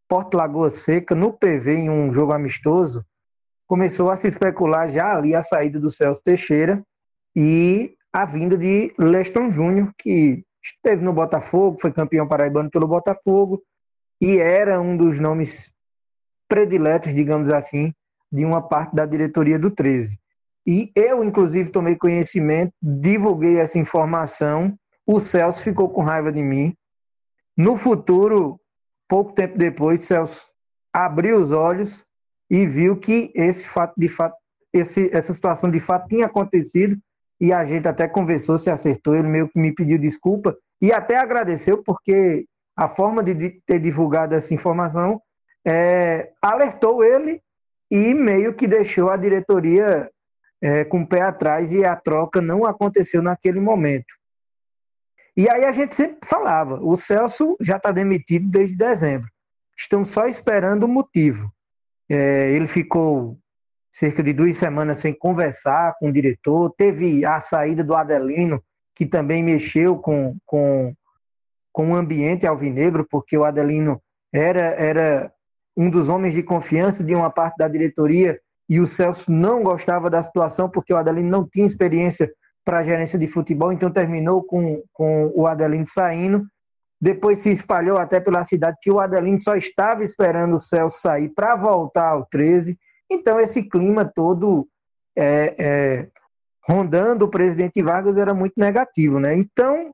Porto 0.07 0.35
Lagoa 0.35 0.69
Seca 0.69 1.15
no 1.15 1.33
PV 1.33 1.75
em 1.75 1.89
um 1.89 2.13
jogo 2.13 2.33
amistoso, 2.33 3.05
começou 3.67 4.11
a 4.11 4.15
se 4.15 4.27
especular 4.27 4.89
já 4.91 5.15
ali 5.15 5.33
a 5.33 5.41
saída 5.41 5.79
do 5.79 5.89
Celso 5.89 6.21
Teixeira 6.23 6.83
e 7.35 7.95
a 8.13 8.25
vinda 8.25 8.57
de 8.57 8.93
Leston 8.97 9.49
Júnior, 9.49 9.91
que 9.97 10.43
esteve 10.63 11.03
no 11.03 11.13
Botafogo, 11.13 11.79
foi 11.79 11.91
campeão 11.91 12.27
paraibano 12.27 12.69
pelo 12.69 12.87
Botafogo 12.87 13.61
e 14.21 14.37
era 14.37 14.79
um 14.79 14.95
dos 14.95 15.19
nomes 15.19 15.71
prediletos, 16.47 17.13
digamos 17.13 17.49
assim, 17.49 17.93
de 18.31 18.45
uma 18.45 18.61
parte 18.61 18.95
da 18.95 19.05
diretoria 19.05 19.59
do 19.59 19.69
13. 19.69 20.17
E 20.65 20.91
eu, 20.95 21.23
inclusive, 21.23 21.69
tomei 21.69 21.95
conhecimento, 21.95 22.73
divulguei 22.81 23.59
essa 23.59 23.77
informação. 23.77 24.77
O 25.05 25.19
Celso 25.19 25.61
ficou 25.61 25.89
com 25.89 26.01
raiva 26.01 26.31
de 26.31 26.41
mim, 26.41 26.75
no 27.57 27.77
futuro, 27.77 28.59
pouco 29.07 29.31
tempo 29.31 29.57
depois, 29.57 30.01
Celso 30.01 30.55
abriu 30.91 31.37
os 31.37 31.51
olhos 31.51 32.03
e 32.49 32.65
viu 32.65 32.97
que 32.97 33.31
esse 33.33 33.67
fato 33.67 33.93
de 33.97 34.09
fato, 34.09 34.35
esse, 34.73 35.09
essa 35.13 35.33
situação 35.33 35.71
de 35.71 35.79
fato 35.79 36.07
tinha 36.07 36.25
acontecido 36.25 36.97
e 37.39 37.53
a 37.53 37.65
gente 37.65 37.87
até 37.87 38.07
conversou, 38.07 38.57
se 38.57 38.69
acertou, 38.69 39.15
ele 39.15 39.27
meio 39.27 39.47
que 39.47 39.59
me 39.59 39.73
pediu 39.73 39.97
desculpa 39.97 40.55
e 40.81 40.91
até 40.91 41.17
agradeceu 41.17 41.81
porque 41.83 42.45
a 42.75 42.89
forma 42.89 43.23
de 43.23 43.61
ter 43.65 43.79
divulgado 43.79 44.35
essa 44.35 44.53
informação 44.53 45.21
é, 45.65 46.31
alertou 46.41 47.03
ele 47.03 47.41
e 47.89 48.13
meio 48.13 48.53
que 48.53 48.67
deixou 48.67 49.09
a 49.09 49.17
diretoria 49.17 50.09
é, 50.65 50.83
com 50.83 51.01
o 51.01 51.07
pé 51.07 51.21
atrás 51.21 51.71
e 51.71 51.85
a 51.85 51.95
troca 51.95 52.41
não 52.41 52.65
aconteceu 52.65 53.21
naquele 53.21 53.59
momento. 53.59 54.15
E 55.37 55.47
aí 55.47 55.63
a 55.63 55.71
gente 55.71 55.93
sempre 55.93 56.27
falava: 56.27 56.79
o 56.81 56.97
Celso 56.97 57.55
já 57.61 57.77
está 57.77 57.91
demitido 57.91 58.49
desde 58.49 58.75
dezembro. 58.75 59.29
Estão 59.77 60.03
só 60.03 60.25
esperando 60.25 60.85
o 60.85 60.87
motivo. 60.87 61.53
É, 62.09 62.49
ele 62.49 62.65
ficou 62.65 63.37
cerca 63.91 64.23
de 64.23 64.33
duas 64.33 64.57
semanas 64.57 64.97
sem 64.97 65.13
conversar 65.13 65.95
com 65.99 66.09
o 66.09 66.11
diretor. 66.11 66.73
Teve 66.75 67.23
a 67.23 67.39
saída 67.39 67.83
do 67.83 67.93
Adelino, 67.93 68.59
que 68.95 69.05
também 69.05 69.43
mexeu 69.43 69.99
com, 69.99 70.35
com, 70.47 70.95
com 71.71 71.91
o 71.91 71.95
ambiente 71.95 72.47
alvinegro, 72.47 73.05
porque 73.07 73.37
o 73.37 73.45
Adelino 73.45 74.01
era, 74.33 74.61
era 74.61 75.31
um 75.77 75.91
dos 75.91 76.09
homens 76.09 76.33
de 76.33 76.41
confiança 76.41 77.03
de 77.03 77.13
uma 77.13 77.29
parte 77.29 77.55
da 77.57 77.67
diretoria 77.67 78.39
e 78.67 78.79
o 78.79 78.87
Celso 78.87 79.31
não 79.31 79.63
gostava 79.63 80.09
da 80.09 80.23
situação 80.23 80.69
porque 80.69 80.93
o 80.93 80.97
Adelino 80.97 81.29
não 81.29 81.47
tinha 81.47 81.65
experiência 81.65 82.31
para 82.63 82.83
gerência 82.83 83.17
de 83.19 83.27
futebol, 83.27 83.71
então 83.71 83.91
terminou 83.91 84.43
com, 84.43 84.83
com 84.91 85.31
o 85.35 85.45
Adelino 85.45 85.87
saindo. 85.87 86.45
Depois 86.99 87.39
se 87.39 87.51
espalhou 87.51 87.97
até 87.97 88.19
pela 88.19 88.43
cidade 88.45 88.77
que 88.81 88.89
o 88.89 88.99
Adelino 88.99 89.39
só 89.41 89.55
estava 89.55 90.03
esperando 90.03 90.55
o 90.55 90.59
Celso 90.59 90.99
sair 90.99 91.29
para 91.29 91.55
voltar 91.55 92.09
ao 92.09 92.25
13. 92.25 92.77
Então, 93.09 93.39
esse 93.39 93.61
clima 93.61 94.03
todo 94.03 94.67
é, 95.15 95.55
é, 95.59 96.07
rondando 96.67 97.25
o 97.25 97.29
presidente 97.29 97.83
Vargas 97.83 98.17
era 98.17 98.33
muito 98.33 98.53
negativo. 98.57 99.19
Né? 99.19 99.35
Então, 99.35 99.91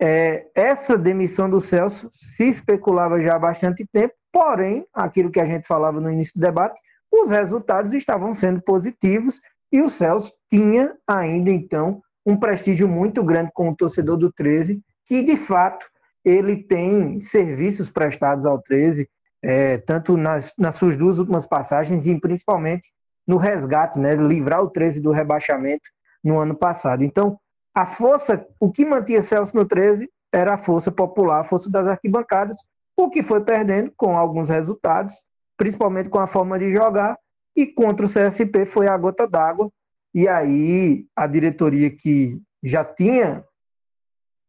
é, 0.00 0.46
essa 0.54 0.98
demissão 0.98 1.48
do 1.48 1.60
Celso 1.60 2.10
se 2.12 2.48
especulava 2.48 3.20
já 3.20 3.36
há 3.36 3.38
bastante 3.38 3.86
tempo, 3.92 4.14
porém, 4.32 4.84
aquilo 4.92 5.30
que 5.30 5.40
a 5.40 5.46
gente 5.46 5.66
falava 5.68 6.00
no 6.00 6.10
início 6.10 6.32
do 6.34 6.40
debate, 6.40 6.78
os 7.12 7.30
resultados 7.30 7.92
estavam 7.94 8.34
sendo 8.34 8.60
positivos 8.62 9.40
e 9.72 9.80
o 9.80 9.88
Celso 9.90 10.32
tinha 10.50 10.94
ainda 11.06 11.50
então 11.50 12.00
um 12.24 12.36
prestígio 12.36 12.88
muito 12.88 13.22
grande 13.22 13.50
com 13.54 13.68
o 13.68 13.76
torcedor 13.76 14.16
do 14.16 14.32
13, 14.32 14.82
que 15.06 15.22
de 15.22 15.36
fato 15.36 15.86
ele 16.24 16.56
tem 16.56 17.20
serviços 17.20 17.88
prestados 17.88 18.44
ao 18.44 18.60
13, 18.60 19.08
é, 19.42 19.78
tanto 19.78 20.16
nas, 20.16 20.52
nas 20.58 20.74
suas 20.74 20.96
duas 20.96 21.18
últimas 21.18 21.46
passagens 21.46 22.04
e 22.06 22.20
principalmente 22.20 22.90
no 23.26 23.36
resgate, 23.36 23.98
né, 23.98 24.14
livrar 24.14 24.60
o 24.62 24.70
13 24.70 25.00
do 25.00 25.12
rebaixamento 25.12 25.88
no 26.22 26.38
ano 26.38 26.54
passado. 26.54 27.04
Então, 27.04 27.38
a 27.74 27.86
força, 27.86 28.44
o 28.58 28.72
que 28.72 28.84
mantinha 28.84 29.22
Celso 29.22 29.54
no 29.54 29.64
13 29.64 30.10
era 30.32 30.54
a 30.54 30.58
força 30.58 30.90
popular, 30.90 31.40
a 31.40 31.44
força 31.44 31.70
das 31.70 31.86
arquibancadas, 31.86 32.56
o 32.96 33.10
que 33.10 33.22
foi 33.22 33.44
perdendo 33.44 33.92
com 33.96 34.16
alguns 34.16 34.48
resultados, 34.48 35.14
principalmente 35.56 36.08
com 36.08 36.18
a 36.18 36.26
forma 36.26 36.58
de 36.58 36.72
jogar, 36.72 37.16
e 37.54 37.66
contra 37.66 38.04
o 38.04 38.08
CSP 38.08 38.66
foi 38.66 38.86
a 38.86 38.96
gota 38.96 39.26
d'água. 39.26 39.70
E 40.14 40.28
aí 40.28 41.06
a 41.14 41.26
diretoria 41.26 41.90
que 41.90 42.40
já 42.62 42.84
tinha 42.84 43.44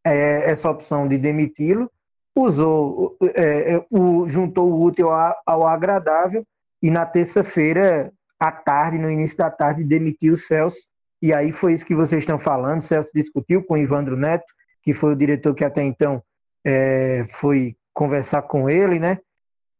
é, 0.04 0.50
essa 0.50 0.70
opção 0.70 1.08
de 1.08 1.18
demiti-lo 1.18 1.90
usou, 2.36 3.16
é, 3.34 3.74
é 3.74 3.86
o, 3.90 4.28
juntou 4.28 4.70
o 4.70 4.82
útil 4.82 5.08
ao 5.10 5.66
agradável 5.66 6.44
e 6.82 6.90
na 6.90 7.04
terça-feira 7.04 8.12
à 8.38 8.52
tarde, 8.52 8.98
no 8.98 9.10
início 9.10 9.36
da 9.36 9.50
tarde, 9.50 9.82
demitiu 9.82 10.34
o 10.34 10.38
Celso. 10.38 10.78
E 11.20 11.34
aí 11.34 11.50
foi 11.50 11.72
isso 11.72 11.84
que 11.84 11.94
vocês 11.94 12.22
estão 12.22 12.38
falando. 12.38 12.80
O 12.80 12.84
Celso 12.84 13.10
discutiu 13.12 13.64
com 13.64 13.74
o 13.74 13.78
Ivandro 13.78 14.16
Neto, 14.16 14.46
que 14.82 14.92
foi 14.92 15.12
o 15.12 15.16
diretor 15.16 15.54
que 15.54 15.64
até 15.64 15.82
então 15.82 16.22
é, 16.64 17.24
foi 17.28 17.76
conversar 17.92 18.42
com 18.42 18.70
ele, 18.70 19.00
né? 19.00 19.18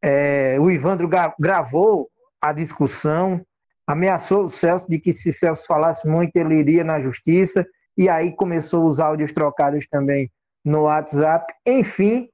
É, 0.02 0.56
o 0.60 0.70
Ivandro 0.70 1.08
gravou 1.38 2.08
a 2.40 2.52
discussão, 2.52 3.44
ameaçou 3.86 4.44
o 4.46 4.50
Celso 4.50 4.86
de 4.88 4.98
que 4.98 5.12
se 5.12 5.32
Celso 5.32 5.66
falasse 5.66 6.06
muito 6.06 6.36
ele 6.36 6.54
iria 6.54 6.84
na 6.84 7.00
justiça, 7.00 7.66
e 7.96 8.08
aí 8.08 8.34
começou 8.34 8.86
os 8.86 9.00
áudios 9.00 9.32
trocados 9.32 9.86
também 9.88 10.30
no 10.64 10.82
WhatsApp. 10.82 11.52
Enfim, 11.66 12.28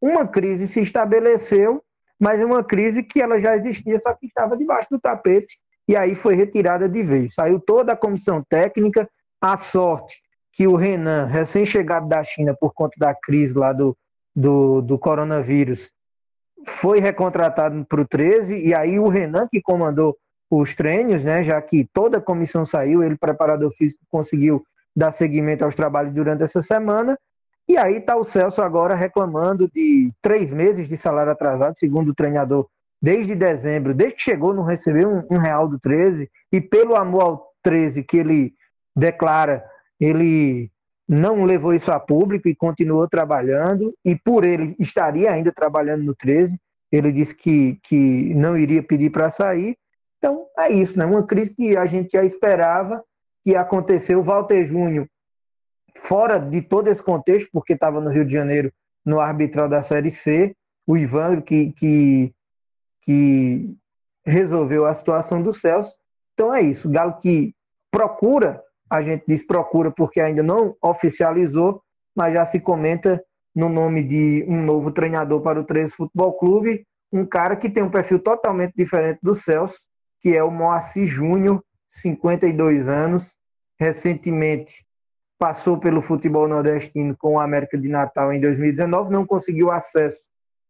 uma 0.00 0.26
crise 0.26 0.68
se 0.68 0.80
estabeleceu, 0.80 1.82
mas 2.20 2.42
uma 2.42 2.62
crise 2.62 3.02
que 3.02 3.20
ela 3.20 3.40
já 3.40 3.56
existia, 3.56 3.98
só 3.98 4.12
que 4.14 4.26
estava 4.26 4.56
debaixo 4.56 4.88
do 4.90 5.00
tapete, 5.00 5.58
e 5.88 5.96
aí 5.96 6.14
foi 6.14 6.34
retirada 6.34 6.88
de 6.88 7.02
vez. 7.02 7.34
Saiu 7.34 7.58
toda 7.58 7.92
a 7.92 7.96
comissão 7.96 8.44
técnica, 8.48 9.08
a 9.40 9.56
sorte 9.56 10.16
que 10.52 10.66
o 10.66 10.74
Renan, 10.74 11.26
recém-chegado 11.26 12.08
da 12.08 12.24
China 12.24 12.52
por 12.52 12.74
conta 12.74 12.94
da 12.98 13.14
crise 13.14 13.54
lá 13.54 13.72
do, 13.72 13.96
do, 14.34 14.82
do 14.82 14.98
coronavírus, 14.98 15.88
foi 16.68 17.00
recontratado 17.00 17.84
para 17.84 18.00
o 18.00 18.06
13, 18.06 18.56
e 18.56 18.74
aí 18.74 18.98
o 18.98 19.08
Renan, 19.08 19.48
que 19.50 19.60
comandou 19.60 20.16
os 20.50 20.74
treinos, 20.74 21.22
né? 21.22 21.42
Já 21.42 21.60
que 21.60 21.88
toda 21.92 22.18
a 22.18 22.22
comissão 22.22 22.64
saiu, 22.64 23.02
ele, 23.02 23.16
preparador 23.16 23.70
físico, 23.72 24.00
conseguiu 24.10 24.64
dar 24.94 25.12
seguimento 25.12 25.64
aos 25.64 25.74
trabalhos 25.74 26.12
durante 26.12 26.42
essa 26.42 26.62
semana. 26.62 27.18
E 27.68 27.76
aí 27.76 27.98
está 27.98 28.16
o 28.16 28.24
Celso 28.24 28.62
agora 28.62 28.94
reclamando 28.94 29.70
de 29.70 30.10
três 30.22 30.50
meses 30.50 30.88
de 30.88 30.96
salário 30.96 31.32
atrasado, 31.32 31.78
segundo 31.78 32.08
o 32.10 32.14
treinador, 32.14 32.66
desde 33.00 33.34
dezembro, 33.34 33.94
desde 33.94 34.16
que 34.16 34.22
chegou, 34.22 34.54
não 34.54 34.62
recebeu 34.62 35.08
um, 35.08 35.36
um 35.36 35.38
real 35.38 35.68
do 35.68 35.78
13, 35.78 36.30
e 36.50 36.60
pelo 36.60 36.96
amor 36.96 37.22
ao 37.22 37.52
13 37.62 38.02
que 38.02 38.16
ele 38.16 38.54
declara, 38.96 39.64
ele 40.00 40.70
não 41.08 41.44
levou 41.44 41.72
isso 41.72 41.90
a 41.90 41.98
público 41.98 42.48
e 42.48 42.54
continuou 42.54 43.08
trabalhando, 43.08 43.94
e 44.04 44.14
por 44.14 44.44
ele 44.44 44.76
estaria 44.78 45.30
ainda 45.30 45.50
trabalhando 45.50 46.04
no 46.04 46.14
13, 46.14 46.58
ele 46.92 47.12
disse 47.12 47.34
que, 47.34 47.78
que 47.82 48.34
não 48.34 48.56
iria 48.56 48.82
pedir 48.82 49.10
para 49.10 49.30
sair. 49.30 49.76
Então 50.18 50.46
é 50.58 50.70
isso, 50.70 50.98
né? 50.98 51.06
Uma 51.06 51.22
crise 51.22 51.54
que 51.54 51.76
a 51.76 51.86
gente 51.86 52.10
já 52.12 52.24
esperava 52.24 53.02
que 53.44 53.54
aconteceu. 53.54 54.18
O 54.20 54.22
Walter 54.22 54.64
Júnior 54.64 55.08
fora 55.96 56.38
de 56.38 56.60
todo 56.62 56.88
esse 56.88 57.02
contexto, 57.02 57.48
porque 57.52 57.72
estava 57.72 58.00
no 58.00 58.10
Rio 58.10 58.24
de 58.24 58.32
Janeiro 58.32 58.72
no 59.04 59.20
arbitral 59.20 59.68
da 59.68 59.82
Série 59.82 60.10
C, 60.10 60.54
o 60.86 60.96
Ivandro 60.96 61.42
que, 61.42 61.72
que, 61.72 62.34
que 63.02 63.76
resolveu 64.24 64.86
a 64.86 64.94
situação 64.94 65.42
do 65.42 65.52
Celso. 65.52 65.96
Então 66.34 66.54
é 66.54 66.62
isso, 66.62 66.88
o 66.88 66.90
Galo 66.90 67.18
que 67.20 67.54
procura, 67.90 68.62
a 68.90 69.02
gente 69.02 69.24
diz 69.26 69.46
procura 69.46 69.90
porque 69.90 70.20
ainda 70.20 70.42
não 70.42 70.76
oficializou, 70.82 71.82
mas 72.14 72.34
já 72.34 72.44
se 72.44 72.60
comenta 72.60 73.22
no 73.54 73.68
nome 73.68 74.02
de 74.02 74.44
um 74.48 74.62
novo 74.62 74.90
treinador 74.90 75.40
para 75.40 75.60
o 75.60 75.64
13 75.64 75.92
Futebol 75.92 76.32
Clube, 76.34 76.86
um 77.12 77.24
cara 77.24 77.56
que 77.56 77.68
tem 77.68 77.82
um 77.82 77.90
perfil 77.90 78.18
totalmente 78.18 78.74
diferente 78.76 79.18
do 79.22 79.34
Celso, 79.34 79.78
que 80.20 80.36
é 80.36 80.42
o 80.42 80.50
Moacir 80.50 81.06
Júnior, 81.06 81.62
52 81.90 82.88
anos, 82.88 83.24
recentemente 83.78 84.84
passou 85.38 85.78
pelo 85.78 86.02
futebol 86.02 86.48
nordestino 86.48 87.16
com 87.16 87.34
o 87.34 87.40
América 87.40 87.78
de 87.78 87.88
Natal 87.88 88.32
em 88.32 88.40
2019, 88.40 89.12
não 89.12 89.24
conseguiu 89.24 89.70
acesso 89.70 90.18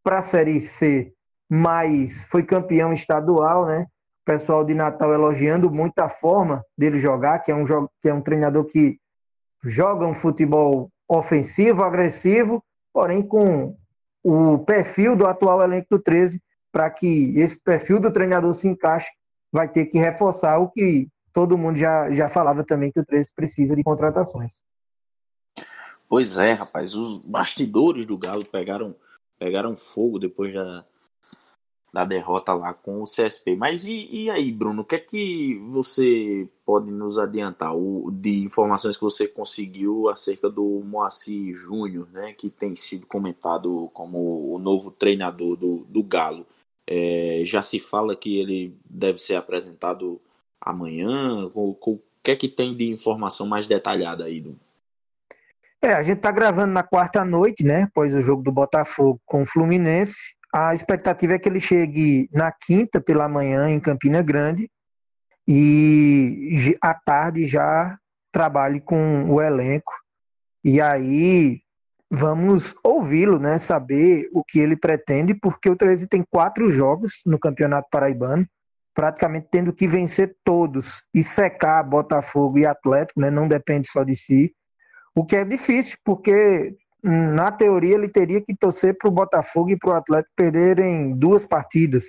para 0.05 0.19
a 0.19 0.23
Série 0.23 0.61
C, 0.61 1.13
mas 1.49 2.23
foi 2.25 2.43
campeão 2.43 2.93
estadual, 2.93 3.67
né? 3.67 3.87
Pessoal 4.29 4.63
de 4.63 4.75
Natal 4.75 5.15
elogiando 5.15 5.71
muito 5.71 5.99
a 6.01 6.11
forma 6.11 6.63
dele 6.77 6.99
jogar, 6.99 7.39
que 7.39 7.51
é 7.51 7.55
um, 7.55 7.65
que 7.65 8.11
é 8.11 8.13
um 8.13 8.21
treinador 8.21 8.67
que 8.67 8.99
joga 9.65 10.07
um 10.07 10.15
futebol 10.15 10.91
ofensivo, 11.09 11.83
agressivo, 11.83 12.63
porém 12.93 13.23
com 13.23 13.75
o 14.23 14.59
perfil 14.59 15.17
do 15.17 15.27
atual 15.27 15.63
elenco 15.63 15.87
do 15.93 15.99
13, 15.99 16.43
para 16.71 16.91
que 16.91 17.33
esse 17.39 17.57
perfil 17.57 17.99
do 17.99 18.13
treinador 18.13 18.53
se 18.55 18.69
encaixe, 18.69 19.09
vai 19.51 19.67
ter 19.67 19.87
que 19.87 19.97
reforçar 19.97 20.59
o 20.59 20.69
que 20.69 21.09
todo 21.33 21.57
mundo 21.57 21.79
já, 21.79 22.11
já 22.11 22.29
falava 22.29 22.63
também 22.63 22.93
que 22.93 23.01
o 23.01 23.07
13 23.07 23.31
precisa 23.35 23.75
de 23.75 23.83
contratações. 23.83 24.53
Pois 26.07 26.37
é, 26.37 26.53
rapaz, 26.53 26.95
os 26.95 27.25
bastidores 27.25 28.05
do 28.05 28.19
Galo 28.19 28.45
pegaram, 28.45 28.95
pegaram 29.39 29.75
fogo 29.75 30.19
depois 30.19 30.53
da, 30.53 30.85
da 31.99 32.05
derrota 32.05 32.55
lá 32.55 32.73
com 32.73 33.03
o 33.03 33.05
CSP. 33.05 33.57
Mas 33.57 33.85
e, 33.85 34.09
e 34.09 34.31
aí, 34.31 34.53
Bruno, 34.53 34.83
o 34.83 34.85
que 34.85 34.95
é 34.95 34.99
que 35.01 35.59
você 35.67 36.49
pode 36.65 36.93
nos 36.93 37.19
adiantar 37.19 37.75
o, 37.75 38.09
de 38.13 38.45
informações 38.45 38.97
que 38.97 39.03
você 39.03 39.27
conseguiu 39.27 40.09
acerca 40.09 40.49
do 40.49 40.81
Moacir 40.85 41.53
Júnior, 41.57 42.07
né, 42.13 42.33
que 42.33 42.51
tem 42.51 42.77
sido 42.77 43.05
comentado 43.05 43.91
como 43.93 44.55
o 44.55 44.61
novo 44.61 44.93
treinador 44.93 45.57
do, 45.57 45.85
do 45.89 46.01
Galo? 46.05 46.47
É, 46.87 47.43
já 47.45 47.63
se 47.63 47.81
fala 47.81 48.15
que 48.15 48.39
ele 48.39 48.77
deve 48.89 49.19
ser 49.19 49.35
apresentado 49.35 50.21
amanhã? 50.61 51.51
O, 51.53 51.77
o 51.81 52.01
que 52.23 52.31
é 52.31 52.37
que 52.37 52.49
tem 52.49 52.77
de 52.77 52.89
informação 52.89 53.45
mais 53.45 53.67
detalhada 53.67 54.27
aí? 54.27 54.41
Do... 54.41 54.57
É, 55.83 55.95
a 55.95 56.03
gente 56.05 56.21
tá 56.21 56.31
gravando 56.31 56.73
na 56.73 56.85
quarta 56.85 57.25
noite, 57.25 57.65
né? 57.65 57.83
Após 57.83 58.15
o 58.15 58.23
jogo 58.23 58.41
do 58.41 58.53
Botafogo 58.53 59.21
com 59.27 59.43
o 59.43 59.47
Fluminense. 59.47 60.38
A 60.53 60.75
expectativa 60.75 61.35
é 61.35 61.39
que 61.39 61.49
ele 61.49 61.61
chegue 61.61 62.29
na 62.33 62.51
quinta 62.51 63.01
pela 63.01 63.29
manhã 63.29 63.69
em 63.69 63.81
Campina 63.81 64.23
Grande 64.23 64.71
e 65.47 66.77
à 66.81 66.95
tarde 66.95 67.47
já 67.47 67.99
trabalhe 68.33 68.81
com 68.81 69.31
o 69.31 69.43
elenco. 69.43 69.93
E 70.65 70.81
aí 70.81 71.61
vamos 72.11 72.75
ouvi-lo, 72.83 73.39
né? 73.39 73.59
Saber 73.59 74.29
o 74.33 74.43
que 74.43 74.59
ele 74.59 74.77
pretende, 74.77 75.35
porque 75.35 75.69
o 75.69 75.77
13 75.77 76.07
tem 76.07 76.25
quatro 76.31 76.71
jogos 76.71 77.21
no 77.27 77.39
Campeonato 77.39 77.89
Paraibano 77.91 78.47
praticamente 78.99 79.47
tendo 79.49 79.73
que 79.73 79.87
vencer 79.87 80.37
todos 80.43 81.05
e 81.15 81.23
secar 81.23 81.85
Botafogo 81.85 82.59
e 82.59 82.67
Atlético, 82.67 83.21
né? 83.21 83.31
não 83.31 83.47
depende 83.47 83.89
só 83.89 84.03
de 84.03 84.17
si, 84.17 84.53
o 85.15 85.25
que 85.25 85.37
é 85.37 85.45
difícil, 85.45 85.97
porque 86.05 86.75
na 87.03 87.51
teoria 87.53 87.95
ele 87.95 88.09
teria 88.09 88.41
que 88.41 88.57
torcer 88.57 88.97
para 88.97 89.09
o 89.09 89.13
Botafogo 89.13 89.71
e 89.71 89.77
para 89.77 89.91
o 89.91 89.95
Atlético 89.95 90.33
perderem 90.37 91.15
duas 91.17 91.47
partidas, 91.47 92.05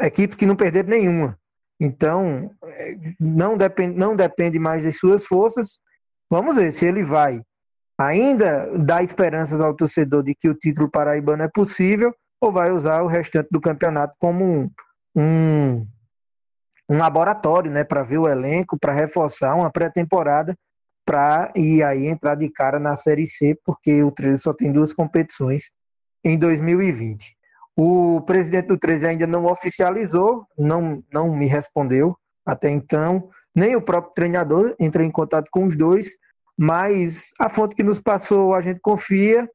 equipes 0.00 0.36
que 0.36 0.46
não 0.46 0.56
perderam 0.56 0.90
nenhuma. 0.90 1.38
Então, 1.78 2.50
é, 2.64 2.96
não 3.20 3.56
depende, 3.56 3.98
não 3.98 4.16
depende 4.16 4.58
mais 4.58 4.82
das 4.82 4.96
suas 4.96 5.26
forças. 5.26 5.80
Vamos 6.30 6.56
ver 6.56 6.72
se 6.72 6.86
ele 6.86 7.02
vai 7.02 7.42
ainda 7.98 8.70
dar 8.78 9.02
esperanças 9.02 9.60
ao 9.60 9.74
torcedor 9.74 10.22
de 10.22 10.34
que 10.34 10.48
o 10.48 10.54
título 10.54 10.90
paraibano 10.90 11.42
é 11.42 11.48
possível 11.48 12.14
ou 12.40 12.52
vai 12.52 12.70
usar 12.70 13.02
o 13.02 13.06
restante 13.06 13.48
do 13.50 13.60
campeonato 13.60 14.14
como 14.18 14.44
um, 14.44 14.70
um 15.14 15.86
um 16.88 16.98
laboratório, 16.98 17.70
né, 17.70 17.84
para 17.84 18.02
ver 18.02 18.18
o 18.18 18.28
elenco, 18.28 18.78
para 18.78 18.92
reforçar 18.92 19.54
uma 19.54 19.70
pré-temporada, 19.70 20.56
para 21.06 21.52
ir 21.54 21.84
aí 21.84 22.06
entrar 22.06 22.34
de 22.34 22.50
cara 22.50 22.80
na 22.80 22.96
Série 22.96 23.28
C, 23.28 23.56
porque 23.64 24.02
o 24.02 24.10
13 24.10 24.42
só 24.42 24.52
tem 24.52 24.72
duas 24.72 24.92
competições 24.92 25.70
em 26.24 26.36
2020. 26.36 27.36
O 27.76 28.20
presidente 28.22 28.66
do 28.66 28.76
13 28.76 29.06
ainda 29.06 29.26
não 29.26 29.46
oficializou, 29.46 30.44
não, 30.58 31.04
não 31.12 31.34
me 31.34 31.46
respondeu 31.46 32.16
até 32.44 32.68
então, 32.68 33.30
nem 33.54 33.76
o 33.76 33.80
próprio 33.80 34.14
treinador 34.14 34.74
entrou 34.80 35.04
em 35.04 35.10
contato 35.10 35.48
com 35.50 35.64
os 35.64 35.76
dois, 35.76 36.10
mas 36.58 37.32
a 37.38 37.48
fonte 37.48 37.76
que 37.76 37.82
nos 37.82 38.00
passou 38.00 38.54
a 38.54 38.60
gente 38.60 38.80
confia. 38.80 39.48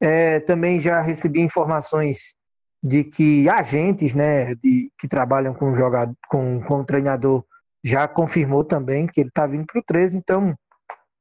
É, 0.00 0.40
também 0.40 0.80
já 0.80 1.00
recebi 1.00 1.40
informações 1.40 2.34
de 2.82 3.04
que 3.04 3.48
agentes 3.48 4.12
né, 4.12 4.54
de, 4.56 4.90
que 4.98 5.06
trabalham 5.06 5.54
com 5.54 5.70
o, 5.70 5.76
jogador, 5.76 6.12
com, 6.28 6.60
com 6.62 6.80
o 6.80 6.84
treinador 6.84 7.44
já 7.84 8.08
confirmou 8.08 8.64
também 8.64 9.06
que 9.06 9.20
ele 9.20 9.28
está 9.28 9.46
vindo 9.46 9.64
para 9.64 9.78
o 9.78 9.84
13, 9.84 10.16
então 10.16 10.56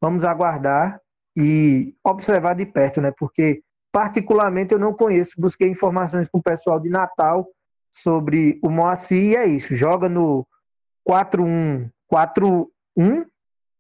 vamos 0.02 0.24
aguardar 0.24 1.00
e 1.38 1.96
observar 2.04 2.56
de 2.56 2.66
perto, 2.66 3.00
né? 3.00 3.14
Porque 3.18 3.62
particularmente 3.92 4.74
eu 4.74 4.80
não 4.80 4.94
conheço, 4.94 5.40
busquei 5.40 5.70
informações 5.70 6.28
com 6.28 6.40
o 6.40 6.44
pessoal 6.44 6.80
de 6.80 6.90
Natal 6.90 7.48
sobre 7.92 8.60
o 8.64 8.70
Moacir 8.70 9.24
e 9.24 9.36
é 9.36 9.46
isso, 9.46 9.76
joga 9.76 10.10
no 10.10 10.48
4-1, 11.08 11.90
4-1 12.12 13.26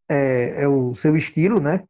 é, 0.09 0.63
é 0.63 0.67
o 0.67 0.93
seu 0.93 1.15
estilo, 1.15 1.59
né? 1.59 1.83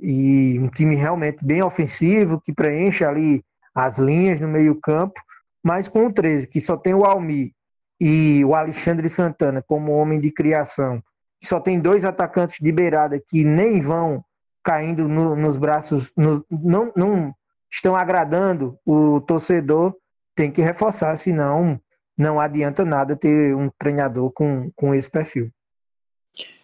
E 0.00 0.58
um 0.58 0.68
time 0.68 0.94
realmente 0.94 1.44
bem 1.44 1.62
ofensivo, 1.62 2.40
que 2.40 2.52
preenche 2.52 3.04
ali 3.04 3.44
as 3.74 3.98
linhas 3.98 4.40
no 4.40 4.48
meio-campo, 4.48 5.20
mas 5.62 5.88
com 5.88 6.06
o 6.06 6.12
13, 6.12 6.46
que 6.46 6.60
só 6.60 6.76
tem 6.76 6.94
o 6.94 7.04
Almi 7.04 7.52
e 8.00 8.44
o 8.44 8.54
Alexandre 8.54 9.08
Santana 9.08 9.62
como 9.66 9.92
homem 9.92 10.20
de 10.20 10.30
criação, 10.30 11.02
só 11.42 11.60
tem 11.60 11.80
dois 11.80 12.04
atacantes 12.04 12.58
de 12.60 12.70
beirada 12.72 13.18
que 13.18 13.44
nem 13.44 13.80
vão 13.80 14.24
caindo 14.62 15.08
no, 15.08 15.34
nos 15.34 15.56
braços, 15.56 16.12
no, 16.16 16.44
não, 16.50 16.92
não 16.94 17.34
estão 17.70 17.96
agradando 17.96 18.78
o 18.84 19.20
torcedor, 19.20 19.94
tem 20.34 20.50
que 20.50 20.60
reforçar, 20.60 21.16
senão 21.16 21.80
não 22.16 22.38
adianta 22.38 22.84
nada 22.84 23.16
ter 23.16 23.54
um 23.54 23.70
treinador 23.78 24.30
com, 24.32 24.70
com 24.76 24.94
esse 24.94 25.10
perfil. 25.10 25.50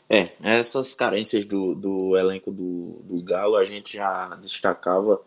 É, 0.09 0.31
essas 0.41 0.95
carências 0.95 1.45
do, 1.45 1.74
do 1.74 2.16
elenco 2.16 2.53
do, 2.53 3.03
do 3.05 3.22
Galo 3.22 3.57
a 3.57 3.64
gente 3.64 3.97
já 3.97 4.37
destacava 4.37 5.20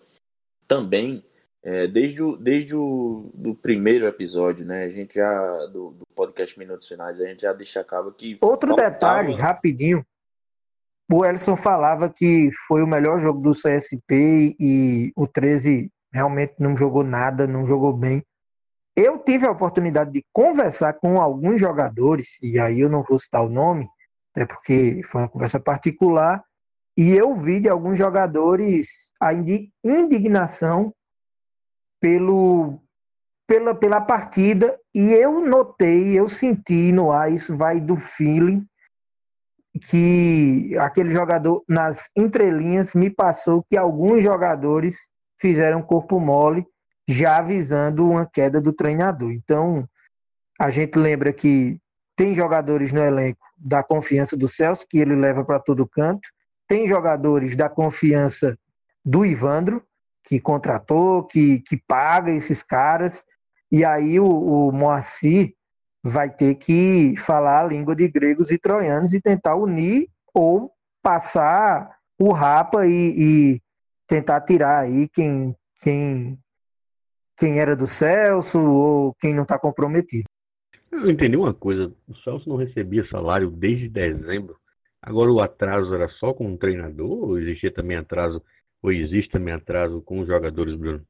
também 0.68 1.24
é, 1.62 1.88
desde 1.88 2.22
o, 2.22 2.38
desde 2.38 2.76
o 2.76 3.30
do 3.34 3.54
primeiro 3.54 4.08
episódio, 4.08 4.66
né? 4.66 4.84
A 4.84 4.90
gente 4.90 5.16
já, 5.16 5.66
do, 5.68 5.92
do 5.92 6.06
podcast 6.16 6.58
Minutos 6.58 6.88
Finais, 6.88 7.20
a 7.20 7.26
gente 7.26 7.42
já 7.42 7.54
destacava 7.54 8.12
que. 8.12 8.38
Outro 8.42 8.70
faltava... 8.70 8.92
detalhe, 8.92 9.34
rapidinho. 9.34 10.06
O 11.12 11.26
Elson 11.26 11.56
falava 11.56 12.08
que 12.08 12.52
foi 12.68 12.84
o 12.84 12.88
melhor 12.88 13.20
jogo 13.20 13.42
do 13.42 13.52
CSP 13.52 14.56
e 14.60 15.12
o 15.16 15.28
13 15.28 15.92
realmente 16.14 16.54
não 16.60 16.78
jogou 16.78 17.04
nada, 17.04 17.48
não 17.48 17.66
jogou 17.66 17.92
bem. 17.92 18.24
Eu 18.96 19.18
tive 19.18 19.48
a 19.48 19.52
oportunidade 19.52 20.12
de 20.12 20.24
conversar 20.32 20.94
com 20.94 21.20
alguns 21.20 21.60
jogadores, 21.60 22.38
e 22.44 22.60
aí 22.60 22.82
eu 22.82 22.90
não 22.90 23.02
vou 23.02 23.18
citar 23.18 23.44
o 23.44 23.50
nome, 23.50 23.88
até 24.32 24.46
porque 24.46 25.02
foi 25.04 25.22
uma 25.22 25.30
conversa 25.30 25.60
particular, 25.60 26.44
e 26.96 27.12
eu 27.12 27.36
vi 27.36 27.60
de 27.60 27.70
alguns 27.70 27.98
jogadores 27.98 29.12
a 29.20 29.34
indignação 29.34 30.94
pelo, 32.00 32.80
pela, 33.48 33.76
pela 33.76 34.02
partida 34.02 34.78
e 34.94 35.12
eu 35.12 35.42
notei, 35.42 36.18
eu 36.18 36.30
senti 36.30 36.92
no 36.92 37.12
ar, 37.12 37.32
isso 37.32 37.56
vai 37.56 37.80
do 37.80 37.96
feeling, 37.98 38.66
que 39.90 40.76
aquele 40.78 41.12
jogador, 41.12 41.64
nas 41.68 42.10
entrelinhas, 42.16 42.94
me 42.94 43.10
passou 43.10 43.64
que 43.70 43.78
alguns 43.78 44.24
jogadores 44.24 45.08
fizeram 45.40 45.82
corpo 45.82 46.20
mole, 46.20 46.66
já 47.08 47.38
avisando 47.38 48.08
uma 48.08 48.26
queda 48.26 48.60
do 48.60 48.74
treinador. 48.74 49.32
Então, 49.32 49.88
a 50.60 50.70
gente 50.70 50.98
lembra 50.98 51.32
que 51.32 51.80
tem 52.16 52.34
jogadores 52.34 52.92
no 52.92 53.02
elenco 53.02 53.46
da 53.58 53.82
confiança 53.82 54.36
do 54.36 54.48
Celso, 54.48 54.86
que 54.88 54.98
ele 54.98 55.16
leva 55.16 55.44
para 55.46 55.60
todo 55.60 55.88
canto, 55.88 56.28
tem 56.68 56.88
jogadores 56.88 57.56
da 57.56 57.70
confiança 57.70 58.58
do 59.04 59.26
Ivandro, 59.26 59.84
que 60.30 60.40
contratou, 60.40 61.24
que, 61.24 61.60
que 61.62 61.76
paga 61.76 62.32
esses 62.32 62.62
caras, 62.62 63.26
e 63.72 63.84
aí 63.84 64.20
o, 64.20 64.28
o 64.28 64.72
Moacir 64.72 65.56
vai 66.04 66.30
ter 66.30 66.54
que 66.54 67.16
falar 67.18 67.64
a 67.64 67.68
língua 67.68 67.96
de 67.96 68.08
gregos 68.08 68.52
e 68.52 68.60
troianos 68.60 69.12
e 69.12 69.20
tentar 69.20 69.56
unir 69.56 70.08
ou 70.32 70.72
passar 71.02 71.98
o 72.20 72.32
rapa 72.32 72.86
e, 72.86 72.92
e 73.18 73.62
tentar 74.08 74.42
tirar 74.42 74.82
aí 74.82 75.10
quem, 75.10 75.56
quem, 75.82 76.38
quem 77.36 77.60
era 77.60 77.76
do 77.76 77.88
Celso 77.88 78.60
ou 78.60 79.16
quem 79.16 79.34
não 79.34 79.44
está 79.44 79.58
comprometido. 79.58 80.26
Eu 80.92 81.10
entendi 81.10 81.38
uma 81.38 81.56
coisa, 81.56 81.92
o 82.08 82.16
Celso 82.18 82.48
não 82.48 82.56
recebia 82.56 83.08
salário 83.10 83.50
desde 83.50 83.90
dezembro. 83.90 84.56
Agora 85.02 85.32
o 85.32 85.42
atraso 85.42 85.92
era 85.96 86.08
só 86.20 86.34
com 86.34 86.54
o 86.54 86.58
treinador 86.58 87.30
ou 87.30 87.40
existia 87.40 87.74
também 87.74 87.98
atraso, 87.98 88.44
ou 88.82 88.92
existe 88.92 89.32
também 89.32 89.54
atraso 89.54 90.02
com 90.02 90.20
os 90.20 90.28
jogadores, 90.28 90.76
Bruno? 90.76 91.04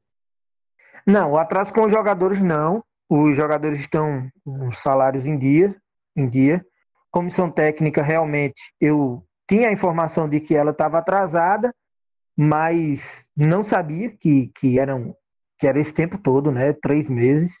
Não, 1.06 1.32
o 1.32 1.38
atraso 1.38 1.72
com 1.72 1.82
os 1.82 1.92
jogadores 1.92 2.42
não. 2.42 2.84
Os 3.08 3.36
jogadores 3.36 3.80
estão 3.80 4.28
com 4.44 4.70
salários 4.70 5.26
em 5.26 5.36
dia, 5.36 5.74
em 6.16 6.28
dia. 6.28 6.64
Comissão 7.10 7.50
técnica 7.50 8.02
realmente 8.02 8.60
eu 8.80 9.24
tinha 9.48 9.68
a 9.68 9.72
informação 9.72 10.28
de 10.28 10.38
que 10.38 10.54
ela 10.54 10.70
estava 10.70 10.98
atrasada, 10.98 11.74
mas 12.36 13.26
não 13.36 13.64
sabia 13.64 14.10
que, 14.10 14.52
que 14.54 14.78
eram 14.78 15.14
que 15.58 15.66
era 15.66 15.78
esse 15.78 15.92
tempo 15.92 16.16
todo, 16.16 16.50
né? 16.50 16.72
Três 16.72 17.10
meses. 17.10 17.52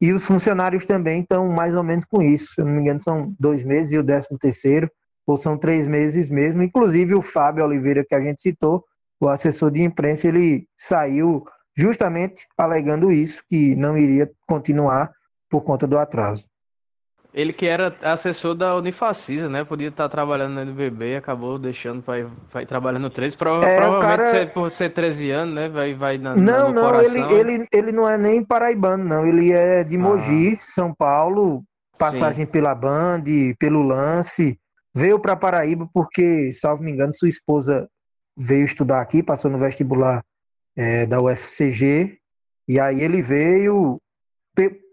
E 0.00 0.12
os 0.12 0.24
funcionários 0.24 0.84
também 0.86 1.20
estão 1.20 1.48
mais 1.48 1.74
ou 1.74 1.82
menos 1.82 2.04
com 2.04 2.22
isso. 2.22 2.54
Se 2.54 2.60
eu 2.60 2.64
não 2.64 2.72
me 2.72 2.80
engano, 2.80 3.02
são 3.02 3.34
dois 3.38 3.62
meses 3.62 3.92
e 3.92 3.98
o 3.98 4.02
décimo 4.02 4.38
terceiro, 4.38 4.90
ou 5.26 5.36
são 5.36 5.58
três 5.58 5.86
meses 5.86 6.30
mesmo. 6.30 6.62
Inclusive 6.62 7.14
o 7.14 7.20
Fábio 7.20 7.64
Oliveira, 7.64 8.04
que 8.04 8.14
a 8.14 8.20
gente 8.20 8.40
citou, 8.40 8.84
o 9.22 9.28
assessor 9.28 9.70
de 9.70 9.82
imprensa, 9.82 10.26
ele 10.26 10.66
saiu 10.76 11.44
justamente 11.76 12.46
alegando 12.58 13.12
isso, 13.12 13.42
que 13.48 13.74
não 13.76 13.96
iria 13.96 14.30
continuar 14.46 15.10
por 15.48 15.62
conta 15.62 15.86
do 15.86 15.98
atraso. 15.98 16.44
Ele 17.32 17.52
que 17.52 17.66
era 17.66 17.96
assessor 18.02 18.54
da 18.54 18.76
Unifacisa, 18.76 19.48
né? 19.48 19.64
Podia 19.64 19.88
estar 19.88 20.06
trabalhando 20.08 20.52
no 20.52 20.60
NBB 20.60 21.12
e 21.12 21.16
acabou 21.16 21.58
deixando 21.58 22.02
para 22.02 22.18
ir, 22.18 22.26
ir 22.60 22.66
trabalhando 22.66 23.04
no 23.04 23.10
13. 23.10 23.36
Prova 23.38 23.64
é, 23.64 23.76
provavelmente 23.76 24.30
cara... 24.32 24.46
por 24.48 24.70
ser 24.70 24.92
13 24.92 25.30
anos, 25.30 25.54
né? 25.54 25.68
Vai, 25.70 25.94
vai 25.94 26.18
na, 26.18 26.36
não, 26.36 26.68
no 26.68 26.74
não, 26.74 26.82
coração. 26.82 27.30
Ele, 27.30 27.54
ele, 27.54 27.68
ele 27.72 27.92
não 27.92 28.06
é 28.06 28.18
nem 28.18 28.44
paraibano, 28.44 29.02
não. 29.02 29.26
Ele 29.26 29.50
é 29.50 29.82
de 29.82 29.96
Mogi, 29.96 30.58
ah. 30.60 30.62
São 30.62 30.92
Paulo, 30.92 31.62
passagem 31.96 32.44
Sim. 32.44 32.52
pela 32.52 32.74
Band, 32.74 33.22
pelo 33.58 33.82
lance. 33.82 34.58
Veio 34.94 35.18
para 35.18 35.34
Paraíba 35.34 35.88
porque, 35.94 36.52
salvo 36.52 36.82
me 36.82 36.90
engano, 36.90 37.14
sua 37.14 37.30
esposa 37.30 37.88
veio 38.36 38.64
estudar 38.64 39.00
aqui, 39.00 39.22
passou 39.22 39.50
no 39.50 39.58
vestibular 39.58 40.24
é, 40.76 41.06
da 41.06 41.20
UFCG, 41.20 42.18
e 42.66 42.80
aí 42.80 43.00
ele 43.00 43.20
veio, 43.20 44.00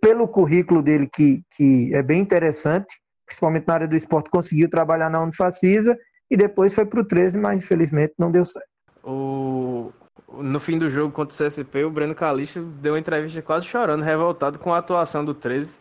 pelo 0.02 0.28
currículo 0.28 0.82
dele, 0.82 1.08
que, 1.12 1.44
que 1.56 1.94
é 1.94 2.02
bem 2.02 2.22
interessante, 2.22 3.00
principalmente 3.26 3.68
na 3.68 3.74
área 3.76 3.88
do 3.88 3.96
esporte, 3.96 4.30
conseguiu 4.30 4.70
trabalhar 4.70 5.10
na 5.10 5.22
Unifacisa, 5.22 5.98
e 6.30 6.38
depois 6.38 6.74
foi 6.74 6.86
para 6.86 7.00
o 7.00 7.06
13, 7.06 7.38
mas 7.38 7.60
infelizmente 7.60 8.14
não 8.18 8.32
deu 8.32 8.46
certo. 8.46 8.68
O... 9.04 9.92
No 10.32 10.60
fim 10.60 10.78
do 10.78 10.90
jogo 10.90 11.12
contra 11.12 11.34
o 11.34 11.48
CSP, 11.48 11.86
o 11.86 11.90
Breno 11.90 12.14
Calixto 12.14 12.62
deu 12.62 12.94
uma 12.94 13.00
entrevista 13.00 13.42
quase 13.42 13.66
chorando, 13.66 14.04
revoltado 14.04 14.60
com 14.60 14.74
a 14.74 14.78
atuação 14.78 15.26
do 15.26 15.34
13, 15.34 15.74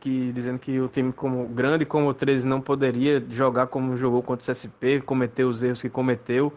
que, 0.00 0.32
dizendo 0.32 0.58
que 0.58 0.80
o 0.80 0.88
time 0.88 1.12
como 1.12 1.46
grande 1.46 1.86
como 1.86 2.08
o 2.08 2.14
13 2.14 2.44
não 2.44 2.60
poderia 2.60 3.24
jogar 3.30 3.68
como 3.68 3.96
jogou 3.96 4.20
contra 4.20 4.50
o 4.50 4.52
CSP, 4.52 5.02
cometer 5.02 5.44
os 5.44 5.62
erros 5.62 5.80
que 5.80 5.88
cometeu, 5.88 6.52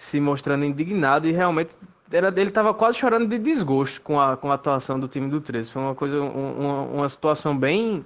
se 0.00 0.18
mostrando 0.18 0.64
indignado 0.64 1.28
e 1.28 1.32
realmente 1.32 1.76
era, 2.10 2.28
ele 2.28 2.48
estava 2.48 2.72
quase 2.72 2.96
chorando 2.96 3.28
de 3.28 3.38
desgosto 3.38 4.00
com 4.00 4.18
a, 4.18 4.34
com 4.34 4.50
a 4.50 4.54
atuação 4.54 4.98
do 4.98 5.06
time 5.06 5.28
do 5.28 5.42
13. 5.42 5.70
Foi 5.70 5.82
uma 5.82 5.94
coisa, 5.94 6.18
uma, 6.20 6.82
uma 6.84 7.08
situação 7.08 7.56
bem. 7.56 8.04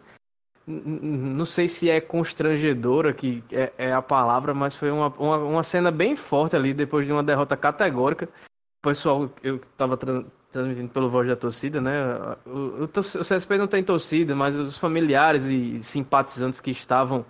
Não 0.66 1.46
sei 1.46 1.68
se 1.68 1.88
é 1.88 2.00
constrangedora, 2.00 3.14
que 3.14 3.44
é, 3.52 3.72
é 3.78 3.92
a 3.92 4.02
palavra, 4.02 4.52
mas 4.52 4.74
foi 4.74 4.90
uma, 4.90 5.08
uma, 5.18 5.36
uma, 5.38 5.62
cena 5.62 5.90
bem 5.90 6.16
forte 6.16 6.56
ali, 6.56 6.74
depois 6.74 7.06
de 7.06 7.12
uma 7.12 7.22
derrota 7.22 7.56
categórica. 7.56 8.28
O 8.82 8.88
pessoal, 8.88 9.30
eu 9.42 9.56
estava 9.56 9.96
transmitindo 9.96 10.88
pelo 10.88 11.08
voz 11.08 11.28
da 11.28 11.36
torcida, 11.36 11.80
né? 11.80 12.36
O, 12.44 12.50
o, 12.50 12.84
o 12.84 12.88
CSP 12.88 13.56
não 13.56 13.68
tem 13.68 13.84
torcida, 13.84 14.34
mas 14.34 14.56
os 14.56 14.76
familiares 14.76 15.44
e 15.44 15.80
simpatizantes 15.82 16.60
que 16.60 16.72
estavam 16.72 17.24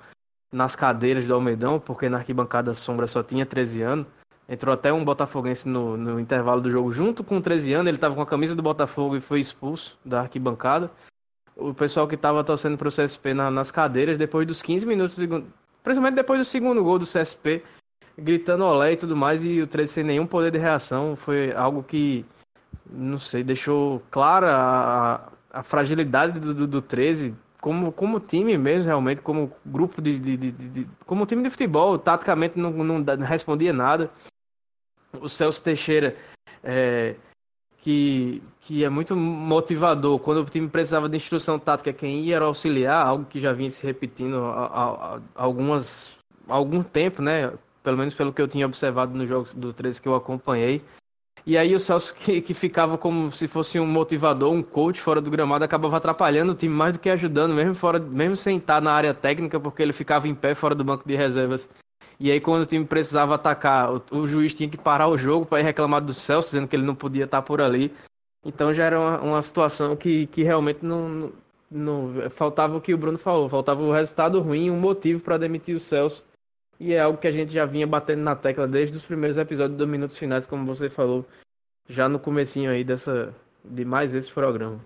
nas 0.51 0.75
cadeiras 0.75 1.27
do 1.27 1.35
Almeidão, 1.35 1.79
porque 1.79 2.09
na 2.09 2.19
arquibancada 2.19 2.75
sombra 2.75 3.07
só 3.07 3.23
tinha 3.23 3.45
13 3.45 3.83
anos 3.83 4.07
Entrou 4.47 4.75
até 4.75 4.93
um 4.93 5.05
botafoguense 5.05 5.67
no, 5.67 5.97
no 5.97 6.21
intervalo 6.21 6.61
do 6.61 6.71
jogo 6.71 6.93
junto 6.93 7.25
com 7.25 7.41
13 7.41 7.73
anos. 7.73 7.87
Ele 7.89 7.97
estava 7.97 8.15
com 8.15 8.21
a 8.21 8.27
camisa 8.27 8.55
do 8.55 8.63
Botafogo 8.63 9.17
e 9.17 9.21
foi 9.21 9.41
expulso 9.41 9.99
da 10.05 10.21
arquibancada. 10.21 10.91
O 11.57 11.73
pessoal 11.73 12.07
que 12.07 12.15
estava 12.15 12.45
torcendo 12.45 12.77
para 12.77 12.89
o 12.89 12.91
CSP 12.91 13.33
na, 13.33 13.51
nas 13.51 13.71
cadeiras, 13.71 14.19
depois 14.19 14.47
dos 14.47 14.61
15 14.61 14.85
minutos, 14.85 15.17
principalmente 15.83 16.17
depois 16.17 16.39
do 16.39 16.45
segundo 16.45 16.83
gol 16.83 16.99
do 16.99 17.07
CSP, 17.07 17.63
gritando 18.19 18.65
olé 18.65 18.93
e 18.93 18.97
tudo 18.97 19.17
mais, 19.17 19.43
e 19.43 19.63
o 19.63 19.67
13 19.67 19.93
sem 19.93 20.05
nenhum 20.05 20.27
poder 20.27 20.51
de 20.51 20.59
reação. 20.59 21.17
Foi 21.17 21.53
algo 21.53 21.83
que, 21.83 22.27
não 22.91 23.19
sei, 23.19 23.43
deixou 23.43 24.03
clara 24.11 24.55
a, 24.55 25.61
a 25.61 25.63
fragilidade 25.63 26.39
do, 26.39 26.53
do, 26.53 26.67
do 26.67 26.83
13 26.83 27.35
como, 27.63 27.91
como 27.93 28.21
time 28.21 28.59
mesmo, 28.59 28.85
realmente, 28.85 29.23
como 29.23 29.51
grupo 29.65 30.03
de, 30.03 30.19
de, 30.19 30.37
de, 30.37 30.53
de 30.53 30.89
como 31.07 31.25
time 31.25 31.43
de 31.43 31.49
futebol, 31.49 31.99
taticamente 31.99 32.59
não, 32.59 32.71
não, 32.71 32.99
não, 32.99 33.25
respondia 33.25 33.73
nada 33.73 34.11
o 35.21 35.29
Celso 35.29 35.63
Teixeira, 35.63 36.17
é, 36.63 37.15
que, 37.79 38.43
que 38.63 38.83
é 38.83 38.89
muito 38.89 39.15
motivador. 39.15 40.19
Quando 40.19 40.41
o 40.41 40.45
time 40.45 40.69
precisava 40.69 41.09
de 41.09 41.17
instrução 41.17 41.59
tática, 41.59 41.93
quem 41.93 42.25
ia 42.25 42.37
era 42.37 42.47
auxiliar, 42.47 43.07
algo 43.07 43.27
que 43.27 43.41
já 43.41 43.53
vinha 43.53 43.71
se 43.71 43.85
repetindo 43.85 44.43
há, 44.43 45.21
algumas, 45.35 46.13
algum 46.49 46.83
tempo, 46.83 47.21
né? 47.21 47.53
Pelo 47.83 47.99
menos 47.99 48.15
pelo 48.15 48.33
que 48.33 48.41
eu 48.41 48.49
tinha 48.49 48.65
observado 48.65 49.15
nos 49.15 49.29
jogos 49.29 49.55
do 49.55 49.73
13 49.73 50.01
que 50.01 50.09
eu 50.09 50.15
acompanhei. 50.15 50.83
E 51.47 51.59
aí 51.59 51.75
o 51.75 51.81
Celso, 51.81 52.15
que, 52.15 52.41
que 52.41 52.55
ficava 52.55 52.97
como 52.97 53.31
se 53.31 53.47
fosse 53.47 53.79
um 53.79 53.87
motivador, 53.87 54.51
um 54.51 54.63
coach 54.63 54.99
fora 54.99 55.21
do 55.21 55.31
gramado, 55.31 55.63
acabava 55.63 55.99
atrapalhando 55.99 56.53
o 56.53 56.55
time 56.55 56.75
mais 56.75 56.95
do 56.95 56.99
que 56.99 57.11
ajudando, 57.11 57.53
mesmo, 57.53 57.75
fora, 57.75 57.99
mesmo 57.99 58.35
sem 58.35 58.57
estar 58.57 58.81
na 58.81 58.93
área 58.93 59.13
técnica, 59.13 59.61
porque 59.61 59.83
ele 59.83 59.93
ficava 59.93 60.27
em 60.27 60.35
pé 60.35 60.55
fora 60.55 60.75
do 60.75 60.83
banco 60.83 61.07
de 61.07 61.15
reservas 61.15 61.69
e 62.19 62.31
aí, 62.31 62.41
quando 62.41 62.63
o 62.63 62.67
time 62.67 62.85
precisava 62.85 63.35
atacar, 63.35 63.93
o, 63.93 64.03
o 64.13 64.29
juiz 64.29 64.55
tinha 64.55 64.69
que 64.69 64.77
parar 64.77 65.09
o 65.09 65.19
jogo 65.19 65.47
para 65.47 65.61
ir 65.61 65.65
reclamar 65.65 66.01
do 66.01 66.15
Celso, 66.15 66.51
dizendo 66.51 66.69
que 66.69 66.77
ele 66.77 66.87
não 66.87 66.95
podia 66.95 67.25
estar 67.25 67.43
por 67.43 67.61
ali. 67.61 67.93
Então 68.45 68.73
já 68.73 68.85
era 68.85 69.01
uma, 69.01 69.21
uma 69.21 69.43
situação 69.43 69.97
que, 69.97 70.27
que 70.29 70.43
realmente 70.43 70.85
não, 70.85 71.09
não, 71.09 71.33
não, 71.71 72.31
faltava 72.31 72.77
o 72.77 72.81
que 72.81 72.93
o 72.93 72.99
Bruno 72.99 73.19
falou, 73.19 73.49
faltava 73.49 73.83
o 73.83 73.93
resultado 73.93 74.41
ruim, 74.41 74.71
um 74.71 74.79
motivo 74.79 75.21
para 75.21 75.39
demitir 75.39 75.75
o 75.75 75.81
Celso. 75.81 76.23
E 76.79 76.93
é 76.93 77.01
algo 77.01 77.19
que 77.19 77.29
a 77.29 77.33
gente 77.33 77.53
já 77.53 77.65
vinha 77.65 77.87
batendo 77.87 78.23
na 78.23 78.37
tecla 78.37 78.67
desde 78.67 78.97
os 78.97 79.05
primeiros 79.05 79.39
episódios 79.39 79.79
dos 79.79 79.89
minutos 79.89 80.19
finais, 80.19 80.47
como 80.47 80.67
você 80.67 80.91
falou, 80.91 81.25
já 81.89 82.09
no 82.09 82.19
comecinho 82.19 82.71
aí 82.71 82.85
dessa 82.85 83.35
de 83.65 83.85
mais 83.85 84.15
esse 84.15 84.31
programa. 84.31 84.79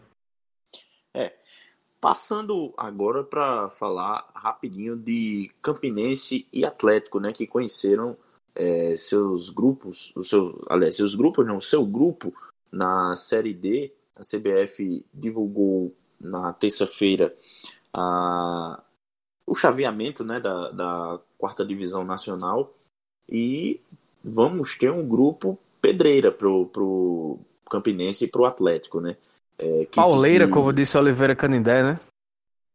Passando 2.01 2.73
agora 2.77 3.25
para 3.25 3.69
falar 3.71 4.31
rapidinho 4.35 4.97
de 4.97 5.51
Campinense 5.61 6.47
e 6.53 6.65
Atlético, 6.65 7.19
né, 7.19 7.33
que 7.33 7.47
conheceram 7.47 8.17
é, 8.55 8.97
seus 8.97 9.51
grupos, 9.51 10.13
o 10.15 10.23
seu, 10.23 10.65
aliás, 10.69 10.95
seus 10.97 11.15
grupos 11.15 11.47
não, 11.47 11.61
seu 11.61 11.85
grupo 11.85 12.33
na 12.71 13.17
Série 13.17 13.55
D. 13.55 13.93
A 14.17 14.23
CBF 14.23 15.07
divulgou 15.15 15.95
na 16.21 16.53
terça-feira 16.53 17.37
o 19.47 19.55
chaveamento 19.55 20.23
né, 20.25 20.41
da, 20.41 20.71
da 20.71 21.21
quarta 21.39 21.65
divisão 21.65 22.05
nacional 22.05 22.75
e 23.29 23.81
vamos 24.23 24.77
ter 24.77 24.91
um 24.91 25.07
grupo 25.07 25.59
pedreira 25.81 26.31
pro, 26.31 26.67
pro 26.67 27.39
Campinense 27.71 28.25
e 28.25 28.29
pro 28.29 28.45
Atlético, 28.45 29.01
né? 29.01 29.17
É, 29.59 29.87
Pauleira, 29.95 30.47
de... 30.47 30.53
como 30.53 30.73
disse 30.73 30.97
Oliveira 30.97 31.35
Canindé, 31.35 31.83
né? 31.83 32.01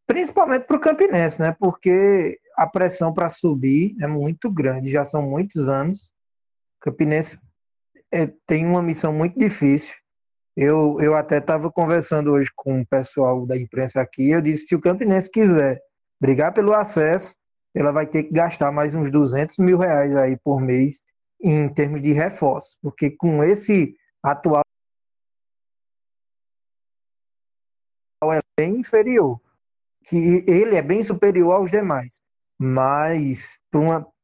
Principalmente 0.05 0.65
para 0.65 0.77
o 0.77 0.81
Campinense, 0.81 1.41
né? 1.41 1.55
Porque 1.57 2.37
a 2.57 2.67
pressão 2.67 3.13
para 3.13 3.29
subir 3.29 3.95
é 4.01 4.07
muito 4.07 4.51
grande, 4.51 4.89
já 4.89 5.05
são 5.05 5.21
muitos 5.21 5.69
anos. 5.69 6.09
O 6.77 6.81
Campinense 6.81 7.39
é, 8.11 8.29
tem 8.45 8.65
uma 8.65 8.81
missão 8.81 9.13
muito 9.13 9.39
difícil. 9.39 9.93
Eu, 10.55 10.97
eu 10.99 11.15
até 11.15 11.37
estava 11.37 11.71
conversando 11.71 12.31
hoje 12.31 12.51
com 12.55 12.81
o 12.81 12.85
pessoal 12.85 13.45
da 13.45 13.57
imprensa 13.57 14.01
aqui. 14.01 14.29
Eu 14.29 14.41
disse: 14.41 14.67
se 14.67 14.75
o 14.75 14.81
Campinense 14.81 15.31
quiser 15.31 15.81
brigar 16.21 16.53
pelo 16.53 16.73
acesso, 16.73 17.33
ela 17.73 17.91
vai 17.91 18.05
ter 18.05 18.23
que 18.23 18.33
gastar 18.33 18.71
mais 18.71 18.93
uns 18.93 19.09
200 19.09 19.57
mil 19.57 19.77
reais 19.77 20.15
aí 20.15 20.37
por 20.37 20.61
mês 20.61 20.99
em 21.41 21.67
termos 21.69 22.01
de 22.01 22.13
reforço, 22.13 22.77
porque 22.81 23.11
com 23.11 23.43
esse 23.43 23.95
atual 24.21 24.62
é 28.31 28.39
bem 28.57 28.77
inferior, 28.77 29.39
que 30.05 30.43
ele 30.47 30.75
é 30.75 30.81
bem 30.81 31.03
superior 31.03 31.53
aos 31.53 31.71
demais, 31.71 32.21
mas 32.57 33.57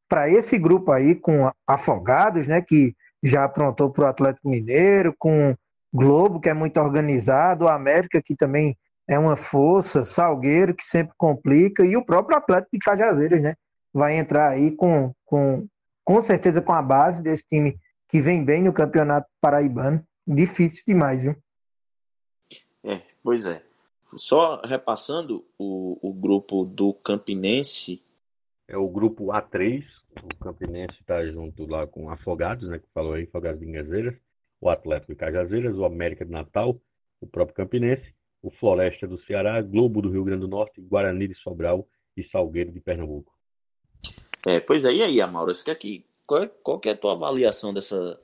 para 0.07 0.29
esse 0.29 0.57
grupo 0.57 0.91
aí 0.91 1.15
com 1.15 1.51
Afogados, 1.67 2.47
né, 2.47 2.61
que 2.61 2.95
já 3.21 3.43
aprontou 3.43 3.89
para 3.89 4.05
o 4.05 4.07
Atlético 4.07 4.49
Mineiro, 4.49 5.13
com 5.17 5.55
Globo, 5.93 6.39
que 6.39 6.49
é 6.49 6.53
muito 6.53 6.79
organizado, 6.79 7.65
o 7.65 7.69
América, 7.69 8.21
que 8.21 8.35
também 8.35 8.77
é 9.07 9.17
uma 9.17 9.35
força, 9.35 10.03
Salgueiro, 10.03 10.75
que 10.75 10.85
sempre 10.85 11.13
complica, 11.17 11.83
e 11.83 11.97
o 11.97 12.05
próprio 12.05 12.37
Atlético 12.37 12.69
de 12.73 12.79
Cajazeiras, 12.79 13.41
né? 13.41 13.55
Vai 13.91 14.15
entrar 14.15 14.49
aí 14.49 14.71
com, 14.71 15.11
com, 15.25 15.67
com 16.05 16.21
certeza 16.21 16.61
com 16.61 16.73
a 16.73 16.81
base 16.81 17.21
desse 17.21 17.43
time 17.43 17.79
que 18.07 18.21
vem 18.21 18.43
bem 18.43 18.61
no 18.61 18.71
Campeonato 18.71 19.27
Paraibano. 19.41 20.03
Difícil 20.27 20.83
demais, 20.87 21.19
viu? 21.19 21.35
É, 22.83 23.01
pois 23.23 23.47
é. 23.47 23.63
Só 24.15 24.61
repassando 24.61 25.45
o, 25.57 25.97
o 26.01 26.13
grupo 26.13 26.65
do 26.65 26.93
Campinense. 26.93 28.03
É 28.67 28.77
o 28.77 28.87
grupo 28.87 29.27
A3. 29.27 29.83
O 30.23 30.43
Campinense 30.43 30.97
está 30.99 31.25
junto 31.25 31.65
lá 31.65 31.85
com 31.85 32.09
Afogados, 32.09 32.67
né? 32.67 32.79
Que 32.79 32.87
falou 32.93 33.13
aí, 33.13 33.23
Afogados 33.23 33.59
de 33.59 33.71
Cajazeiras, 33.71 34.15
o 34.59 34.69
Atlético 34.69 35.13
de 35.13 35.19
Cajazeiras, 35.19 35.75
o 35.75 35.85
América 35.85 36.25
de 36.25 36.31
Natal, 36.31 36.79
o 37.21 37.27
próprio 37.27 37.55
Campinense 37.55 38.13
o 38.41 38.49
Floresta 38.51 39.07
do 39.07 39.21
Ceará, 39.25 39.61
Globo 39.61 40.01
do 40.01 40.09
Rio 40.09 40.23
Grande 40.23 40.41
do 40.41 40.47
Norte, 40.47 40.81
Guarani 40.81 41.27
de 41.27 41.35
Sobral 41.35 41.87
e 42.15 42.23
Salgueiro 42.29 42.71
de 42.71 42.79
Pernambuco. 42.79 43.33
É, 44.45 44.59
pois 44.59 44.85
é, 44.85 44.93
e 44.93 45.03
aí, 45.03 45.21
Amauro, 45.21 45.53
você 45.53 45.63
quer 45.63 45.75
que, 45.75 46.05
qual, 46.25 46.47
qual 46.63 46.79
que 46.79 46.89
é 46.89 46.93
a 46.93 46.97
tua 46.97 47.11
avaliação 47.13 47.73
dessa, 47.73 48.19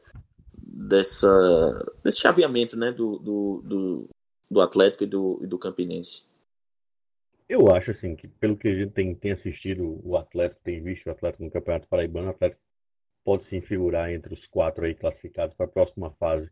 dessa, 0.58 1.94
desse 2.04 2.22
chaveamento 2.22 2.78
né, 2.78 2.92
do, 2.92 3.20
do, 3.20 3.62
do, 3.66 4.10
do 4.50 4.62
Atlético 4.62 5.04
e 5.04 5.08
do, 5.08 5.40
e 5.42 5.48
do 5.48 5.58
Campinense? 5.58 6.24
Eu 7.48 7.74
acho 7.74 7.92
assim 7.92 8.16
que 8.16 8.28
pelo 8.28 8.58
que 8.58 8.68
a 8.68 8.74
gente 8.74 8.92
tem, 8.92 9.14
tem 9.14 9.32
assistido 9.32 10.02
o 10.04 10.18
Atlético, 10.18 10.62
tem 10.64 10.82
visto 10.82 11.06
o 11.06 11.12
Atlético 11.12 11.44
no 11.44 11.52
Campeonato 11.52 11.88
Paraibano, 11.88 12.28
o 12.28 12.32
Atlético 12.32 12.62
pode 13.24 13.48
se 13.50 13.62
figurar 13.62 14.12
entre 14.12 14.34
os 14.34 14.46
quatro 14.48 14.86
aí 14.86 14.96
classificados 14.96 15.56
para 15.56 15.66
a 15.66 15.70
próxima 15.70 16.12
fase 16.12 16.50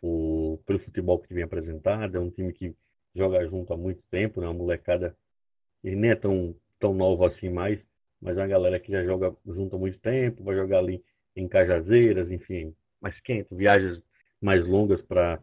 por, 0.00 0.60
pelo 0.66 0.78
futebol 0.80 1.18
que 1.18 1.34
vem 1.34 1.44
apresentado. 1.44 2.16
É 2.16 2.20
um 2.20 2.30
time 2.30 2.52
que 2.52 2.74
joga 3.14 3.44
junto 3.48 3.72
há 3.72 3.76
muito 3.76 4.02
tempo, 4.10 4.40
né? 4.40 4.46
Uma 4.46 4.54
molecada 4.54 5.16
que 5.82 5.94
nem 5.94 6.10
é 6.10 6.16
tão, 6.16 6.54
tão 6.78 6.94
nova 6.94 7.28
assim 7.28 7.48
mais, 7.48 7.80
mas 8.20 8.36
é 8.36 8.40
uma 8.40 8.48
galera 8.48 8.78
que 8.80 8.92
já 8.92 9.04
joga 9.04 9.34
junto 9.46 9.76
há 9.76 9.78
muito 9.78 9.98
tempo, 9.98 10.44
vai 10.44 10.54
jogar 10.54 10.78
ali 10.78 11.02
em 11.34 11.48
Cajazeiras, 11.48 12.30
enfim, 12.30 12.74
mais 13.00 13.18
quente, 13.20 13.48
viagens 13.54 14.02
mais 14.40 14.66
longas 14.66 15.00
para 15.02 15.40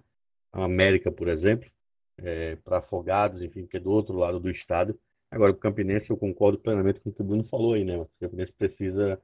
a 0.52 0.64
América, 0.64 1.12
por 1.12 1.28
exemplo, 1.28 1.70
é, 2.18 2.56
para 2.58 2.80
Afogados, 2.80 3.42
enfim, 3.42 3.66
que 3.68 3.78
é 3.78 3.80
do 3.80 3.92
outro 3.92 4.18
lado 4.18 4.40
do 4.40 4.50
estado. 4.50 4.98
Agora, 5.30 5.52
o 5.52 5.56
Campinense, 5.56 6.10
eu 6.10 6.18
concordo 6.18 6.58
plenamente 6.60 7.00
com 7.00 7.10
o 7.10 7.14
que 7.14 7.22
o 7.22 7.26
Bruno 7.26 7.44
falou 7.46 7.74
aí, 7.74 7.84
né? 7.84 7.98
O 7.98 8.10
Campinense 8.20 8.54
precisa, 8.54 9.22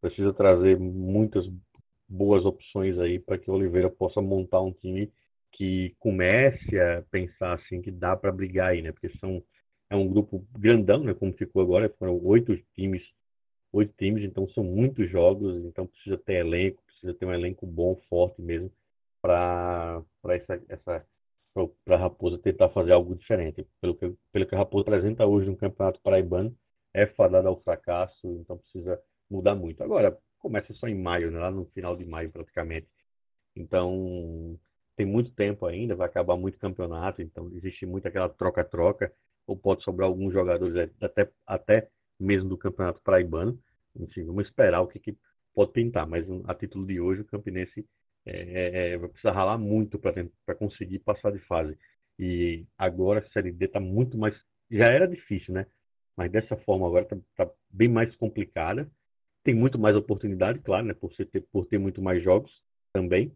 precisa 0.00 0.32
trazer 0.34 0.78
muitas 0.78 1.48
boas 2.08 2.44
opções 2.44 2.98
aí 2.98 3.18
para 3.18 3.38
que 3.38 3.50
o 3.50 3.54
Oliveira 3.54 3.90
possa 3.90 4.20
montar 4.20 4.60
um 4.60 4.72
time 4.72 5.10
que 5.52 5.94
comece 5.98 6.78
a 6.78 7.02
pensar 7.10 7.54
assim 7.54 7.80
que 7.80 7.90
dá 7.90 8.16
para 8.16 8.32
brigar 8.32 8.70
aí, 8.70 8.82
né? 8.82 8.92
Porque 8.92 9.16
são 9.18 9.42
é 9.88 9.96
um 9.96 10.08
grupo 10.08 10.44
grandão, 10.58 11.04
né? 11.04 11.14
Como 11.14 11.32
ficou 11.32 11.62
agora, 11.62 11.88
foram 11.98 12.20
oito 12.24 12.56
times, 12.74 13.02
oito 13.72 13.94
times, 13.98 14.24
então 14.24 14.48
são 14.50 14.64
muitos 14.64 15.10
jogos, 15.10 15.64
então 15.64 15.86
precisa 15.86 16.18
ter 16.18 16.34
elenco, 16.36 16.82
precisa 16.86 17.14
ter 17.14 17.26
um 17.26 17.34
elenco 17.34 17.66
bom, 17.66 17.96
forte 18.08 18.40
mesmo 18.42 18.70
para 19.22 20.02
para 20.22 20.36
essa 20.36 20.62
essa 20.68 21.06
para 21.84 21.96
a 21.96 21.98
Raposa 21.98 22.38
tentar 22.38 22.68
fazer 22.70 22.92
algo 22.94 23.14
diferente. 23.14 23.66
Pelo 23.80 23.94
que 23.96 24.12
pelo 24.32 24.46
que 24.46 24.54
a 24.54 24.58
Raposa 24.58 24.82
apresenta 24.82 25.26
hoje 25.26 25.48
no 25.48 25.56
Campeonato 25.56 26.00
Paraibano, 26.00 26.56
é 26.92 27.06
fadada 27.06 27.48
ao 27.48 27.60
fracasso, 27.62 28.26
então 28.40 28.58
precisa 28.58 29.00
mudar 29.30 29.54
muito. 29.54 29.82
Agora 29.82 30.16
começa 30.38 30.72
só 30.74 30.86
em 30.86 30.94
maio, 30.94 31.30
né? 31.30 31.38
lá 31.38 31.50
no 31.50 31.64
final 31.66 31.96
de 31.96 32.04
maio 32.04 32.30
praticamente. 32.30 32.88
Então 33.54 34.58
tem 34.96 35.06
muito 35.06 35.30
tempo 35.32 35.66
ainda, 35.66 35.94
vai 35.94 36.06
acabar 36.08 36.36
muito 36.36 36.58
campeonato, 36.58 37.22
então 37.22 37.50
existe 37.54 37.84
muito 37.86 38.08
aquela 38.08 38.28
troca-troca, 38.28 39.12
ou 39.46 39.56
pode 39.56 39.82
sobrar 39.84 40.08
alguns 40.08 40.32
jogadores 40.32 40.90
até, 41.00 41.30
até 41.46 41.88
mesmo 42.18 42.48
do 42.48 42.58
campeonato 42.58 43.00
paraibano. 43.00 43.58
Enfim, 43.94 44.24
vamos 44.24 44.46
esperar 44.46 44.80
o 44.82 44.88
que, 44.88 44.98
que 44.98 45.16
pode 45.54 45.72
pintar, 45.72 46.06
mas 46.06 46.26
a 46.46 46.54
título 46.54 46.86
de 46.86 47.00
hoje 47.00 47.22
o 47.22 47.24
Campinense 47.26 47.86
é, 48.26 48.90
é, 48.90 48.92
é 48.92 48.98
vai 48.98 49.08
precisar 49.08 49.32
ralar 49.32 49.58
muito 49.58 49.98
para 49.98 50.54
conseguir 50.56 50.98
passar 51.00 51.32
de 51.32 51.38
fase. 51.40 51.78
E 52.18 52.66
agora 52.76 53.20
a 53.20 53.30
Série 53.32 53.52
D 53.52 53.66
está 53.66 53.80
muito 53.80 54.18
mais. 54.18 54.34
Já 54.70 54.86
era 54.86 55.06
difícil, 55.06 55.54
né? 55.54 55.66
Mas 56.16 56.32
dessa 56.32 56.56
forma 56.56 56.86
agora 56.86 57.04
está 57.04 57.16
tá 57.46 57.52
bem 57.70 57.88
mais 57.88 58.14
complicada. 58.16 58.90
Tem 59.44 59.54
muito 59.54 59.78
mais 59.78 59.94
oportunidade, 59.94 60.58
claro, 60.60 60.86
né? 60.86 60.94
Por, 60.94 61.14
ter, 61.14 61.42
por 61.52 61.66
ter 61.66 61.78
muito 61.78 62.02
mais 62.02 62.22
jogos 62.22 62.50
também. 62.92 63.32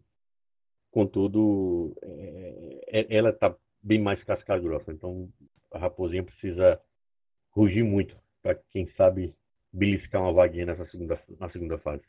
Contudo, 0.91 1.95
é, 2.01 2.81
é, 3.01 3.15
ela 3.15 3.29
está 3.29 3.55
bem 3.81 3.99
mais 3.99 4.21
casca 4.23 4.57
grossa. 4.59 4.91
Então, 4.91 5.29
a 5.71 5.79
Raposinha 5.79 6.23
precisa 6.23 6.79
rugir 7.51 7.83
muito 7.83 8.15
para, 8.41 8.55
quem 8.71 8.89
sabe, 8.97 9.33
beliscar 9.71 10.21
uma 10.21 10.33
vaguinha 10.33 10.65
nessa 10.65 10.85
segunda, 10.87 11.21
na 11.39 11.49
segunda 11.49 11.77
fase. 11.77 12.03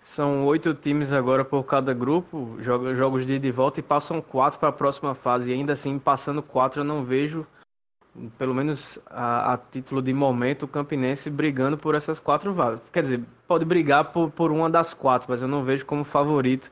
São 0.00 0.46
oito 0.46 0.72
times 0.74 1.12
agora 1.12 1.44
por 1.44 1.64
cada 1.64 1.92
grupo, 1.92 2.56
jogos 2.60 3.26
de 3.26 3.34
ida 3.34 3.46
e 3.46 3.52
volta, 3.52 3.80
e 3.80 3.82
passam 3.82 4.22
quatro 4.22 4.58
para 4.58 4.68
a 4.68 4.72
próxima 4.72 5.14
fase. 5.14 5.50
E 5.50 5.54
ainda 5.54 5.72
assim, 5.72 5.98
passando 5.98 6.42
quatro, 6.42 6.80
eu 6.80 6.84
não 6.84 7.04
vejo, 7.04 7.46
pelo 8.38 8.54
menos 8.54 8.98
a, 9.06 9.54
a, 9.54 9.58
título 9.58 10.00
de 10.00 10.12
momento, 10.12 10.64
o 10.64 10.68
Campinense 10.68 11.28
brigando 11.28 11.76
por 11.76 11.94
essas 11.94 12.18
quatro 12.18 12.54
vagas. 12.54 12.80
Quer 12.92 13.02
dizer, 13.02 13.24
pode 13.46 13.64
brigar 13.64 14.12
por, 14.12 14.30
por 14.30 14.50
uma 14.50 14.70
das 14.70 14.94
quatro, 14.94 15.28
mas 15.30 15.42
eu 15.42 15.48
não 15.48 15.64
vejo 15.64 15.84
como 15.84 16.04
favorito 16.04 16.70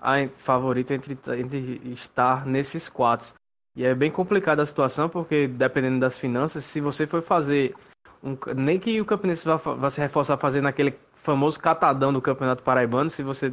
a 0.00 0.26
favorita 0.38 0.94
entre, 0.94 1.18
entre 1.38 1.80
estar 1.92 2.46
nesses 2.46 2.88
quatro. 2.88 3.34
E 3.76 3.84
é 3.84 3.94
bem 3.94 4.10
complicada 4.10 4.62
a 4.62 4.66
situação, 4.66 5.08
porque 5.08 5.46
dependendo 5.46 6.00
das 6.00 6.16
finanças, 6.16 6.64
se 6.64 6.80
você 6.80 7.06
for 7.06 7.22
fazer. 7.22 7.74
Um, 8.22 8.36
nem 8.54 8.78
que 8.78 9.00
o 9.00 9.04
Campinense 9.04 9.44
vá, 9.44 9.56
vá 9.56 9.88
se 9.88 10.00
reforçar 10.00 10.36
fazendo 10.36 10.68
aquele 10.68 10.94
famoso 11.22 11.58
catadão 11.58 12.12
do 12.12 12.20
Campeonato 12.20 12.62
Paraibano, 12.62 13.10
se 13.10 13.22
você 13.22 13.52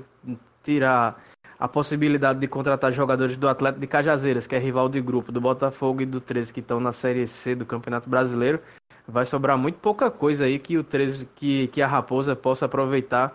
tirar 0.63 1.21
a 1.59 1.67
possibilidade 1.67 2.39
de 2.39 2.47
contratar 2.47 2.91
jogadores 2.91 3.35
do 3.37 3.47
Atlético 3.47 3.81
de 3.81 3.87
Cajazeiras, 3.87 4.45
que 4.45 4.55
é 4.55 4.59
rival 4.59 4.87
de 4.89 5.01
grupo, 5.01 5.31
do 5.31 5.41
Botafogo 5.41 6.01
e 6.01 6.05
do 6.05 6.21
13, 6.21 6.53
que 6.53 6.59
estão 6.59 6.79
na 6.79 6.91
Série 6.91 7.25
C 7.25 7.55
do 7.55 7.65
Campeonato 7.65 8.09
Brasileiro, 8.09 8.59
vai 9.07 9.25
sobrar 9.25 9.57
muito 9.57 9.79
pouca 9.79 10.11
coisa 10.11 10.45
aí 10.45 10.59
que 10.59 10.77
o 10.77 10.83
13, 10.83 11.25
que, 11.35 11.67
que 11.69 11.81
a 11.81 11.87
Raposa 11.87 12.35
possa 12.35 12.65
aproveitar 12.65 13.33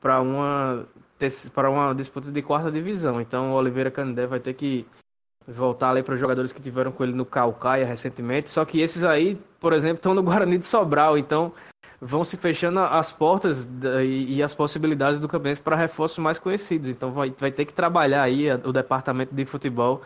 para 0.00 0.20
uma 0.20 0.86
para 1.52 1.68
uma 1.68 1.92
disputa 1.94 2.30
de 2.30 2.40
quarta 2.42 2.70
divisão. 2.70 3.20
Então 3.20 3.50
o 3.50 3.54
Oliveira 3.54 3.90
Candé 3.90 4.24
vai 4.24 4.38
ter 4.38 4.54
que 4.54 4.86
voltar 5.48 5.90
ali 5.90 6.02
para 6.02 6.14
os 6.14 6.20
jogadores 6.20 6.52
que 6.52 6.60
tiveram 6.60 6.92
com 6.92 7.02
ele 7.02 7.14
no 7.14 7.24
Calcaia 7.24 7.86
recentemente. 7.86 8.50
Só 8.50 8.64
que 8.64 8.80
esses 8.80 9.02
aí, 9.02 9.40
por 9.58 9.72
exemplo, 9.72 9.96
estão 9.96 10.14
no 10.14 10.22
Guarani 10.24 10.58
de 10.58 10.66
Sobral. 10.66 11.16
Então 11.16 11.52
vão 12.00 12.22
se 12.24 12.36
fechando 12.36 12.78
as 12.80 13.10
portas 13.10 13.68
e 14.04 14.42
as 14.42 14.54
possibilidades 14.54 15.18
do 15.18 15.26
campeonato 15.26 15.62
para 15.62 15.76
reforços 15.76 16.18
mais 16.18 16.38
conhecidos. 16.38 16.88
Então 16.88 17.12
vai, 17.12 17.30
vai 17.30 17.50
ter 17.50 17.64
que 17.64 17.72
trabalhar 17.72 18.22
aí 18.22 18.50
o 18.52 18.72
departamento 18.72 19.34
de 19.34 19.44
futebol 19.44 20.02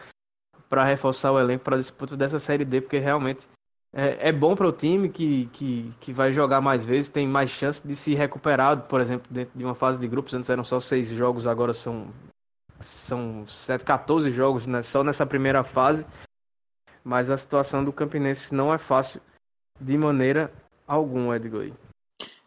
para 0.70 0.84
reforçar 0.84 1.32
o 1.32 1.38
elenco 1.38 1.64
para 1.64 1.76
a 1.76 1.78
disputa 1.78 2.16
dessa 2.16 2.38
Série 2.38 2.64
D, 2.64 2.80
porque 2.80 2.99
realmente 2.99 3.47
é, 3.93 4.30
é 4.30 4.32
bom 4.32 4.57
para 4.57 4.66
o 4.66 4.72
time 4.72 5.11
que, 5.11 5.47
que, 5.53 5.93
que 6.01 6.12
vai 6.14 6.32
jogar 6.32 6.62
mais 6.62 6.82
vezes, 6.82 7.11
tem 7.11 7.28
mais 7.28 7.51
chance 7.51 7.86
de 7.86 7.95
se 7.95 8.14
recuperar, 8.14 8.80
por 8.84 9.01
exemplo, 9.03 9.26
dentro 9.30 9.53
de 9.55 9.64
uma 9.64 9.74
fase 9.74 10.01
de 10.01 10.09
grupos. 10.09 10.32
Antes 10.32 10.49
eram 10.49 10.64
só 10.64 10.80
seis 10.80 11.09
jogos, 11.11 11.47
agora 11.47 11.74
são, 11.74 12.07
são 12.82 13.46
7, 13.46 13.84
14 13.84 14.30
jogos 14.30 14.66
né, 14.66 14.82
só 14.82 15.02
nessa 15.02 15.24
primeira 15.26 15.64
fase. 15.64 16.06
Mas 17.04 17.30
a 17.30 17.36
situação 17.36 17.84
do 17.84 17.92
Campinense 17.92 18.54
não 18.54 18.72
é 18.72 18.78
fácil 18.78 19.20
de 19.80 19.96
maneira 19.96 20.52
alguma, 20.86 21.36
Edgar. 21.36 21.72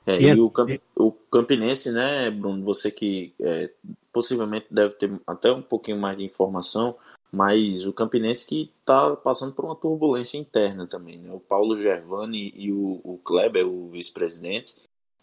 É, 0.05 0.21
e 0.21 0.39
o, 0.39 0.49
Camp, 0.49 0.79
o 0.95 1.11
Campinense, 1.11 1.91
né, 1.91 2.29
Bruno, 2.29 2.63
você 2.63 2.91
que 2.91 3.33
é, 3.41 3.71
possivelmente 4.13 4.67
deve 4.69 4.93
ter 4.93 5.11
até 5.25 5.51
um 5.51 5.61
pouquinho 5.61 5.97
mais 5.97 6.17
de 6.17 6.23
informação, 6.23 6.95
mas 7.31 7.85
o 7.85 7.91
Campinense 7.91 8.45
que 8.45 8.71
está 8.79 9.15
passando 9.15 9.53
por 9.53 9.65
uma 9.65 9.75
turbulência 9.75 10.37
interna 10.37 10.87
também. 10.87 11.17
Né? 11.17 11.33
O 11.33 11.39
Paulo 11.39 11.75
Gervani 11.75 12.53
e 12.55 12.71
o, 12.71 13.01
o 13.03 13.19
Kleber, 13.23 13.67
o 13.67 13.89
vice-presidente, 13.89 14.75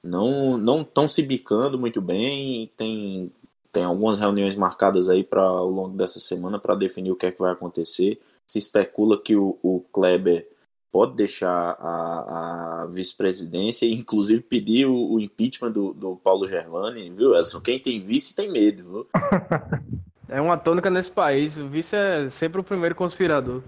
não 0.02 0.58
não 0.58 0.82
estão 0.82 1.06
se 1.06 1.22
bicando 1.22 1.78
muito 1.78 2.02
bem. 2.02 2.70
Tem 2.76 3.32
tem 3.72 3.84
algumas 3.84 4.18
reuniões 4.18 4.54
marcadas 4.54 5.08
aí 5.08 5.24
para 5.24 5.42
ao 5.42 5.70
longo 5.70 5.96
dessa 5.96 6.20
semana 6.20 6.58
para 6.58 6.74
definir 6.74 7.10
o 7.10 7.16
que 7.16 7.26
é 7.26 7.32
que 7.32 7.40
vai 7.40 7.52
acontecer. 7.52 8.20
Se 8.46 8.58
especula 8.58 9.20
que 9.20 9.34
o, 9.34 9.58
o 9.62 9.80
Kleber 9.92 10.46
pode 10.92 11.16
deixar 11.16 11.76
a, 11.80 12.82
a 12.82 12.86
vice-presidência 12.86 13.86
e 13.86 13.94
inclusive 13.94 14.42
pedir 14.42 14.84
o, 14.86 15.14
o 15.14 15.18
impeachment 15.18 15.72
do, 15.72 15.94
do, 15.94 16.16
Paulo 16.16 16.46
Germani, 16.46 17.10
viu, 17.10 17.34
Edson? 17.34 17.62
Quem 17.62 17.80
tem 17.80 17.98
vice 17.98 18.36
tem 18.36 18.52
medo, 18.52 18.82
viu? 18.82 19.06
É 20.28 20.40
uma 20.40 20.56
tônica 20.56 20.88
nesse 20.88 21.10
país, 21.10 21.58
o 21.58 21.68
vice 21.68 21.94
é 21.94 22.26
sempre 22.30 22.58
o 22.58 22.64
primeiro 22.64 22.94
conspirador. 22.94 23.62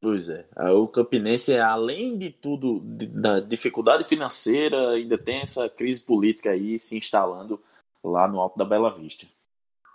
Pois 0.00 0.28
é, 0.28 0.46
o 0.70 0.86
Campinense, 0.86 1.58
além 1.58 2.16
de 2.16 2.30
tudo, 2.30 2.78
da 2.84 3.40
dificuldade 3.40 4.04
financeira, 4.04 4.90
ainda 4.90 5.18
tem 5.18 5.40
essa 5.40 5.68
crise 5.68 6.02
política 6.02 6.50
aí 6.50 6.78
se 6.78 6.96
instalando 6.96 7.60
lá 8.04 8.28
no 8.28 8.38
Alto 8.38 8.56
da 8.56 8.64
Bela 8.64 8.96
Vista. 8.96 9.26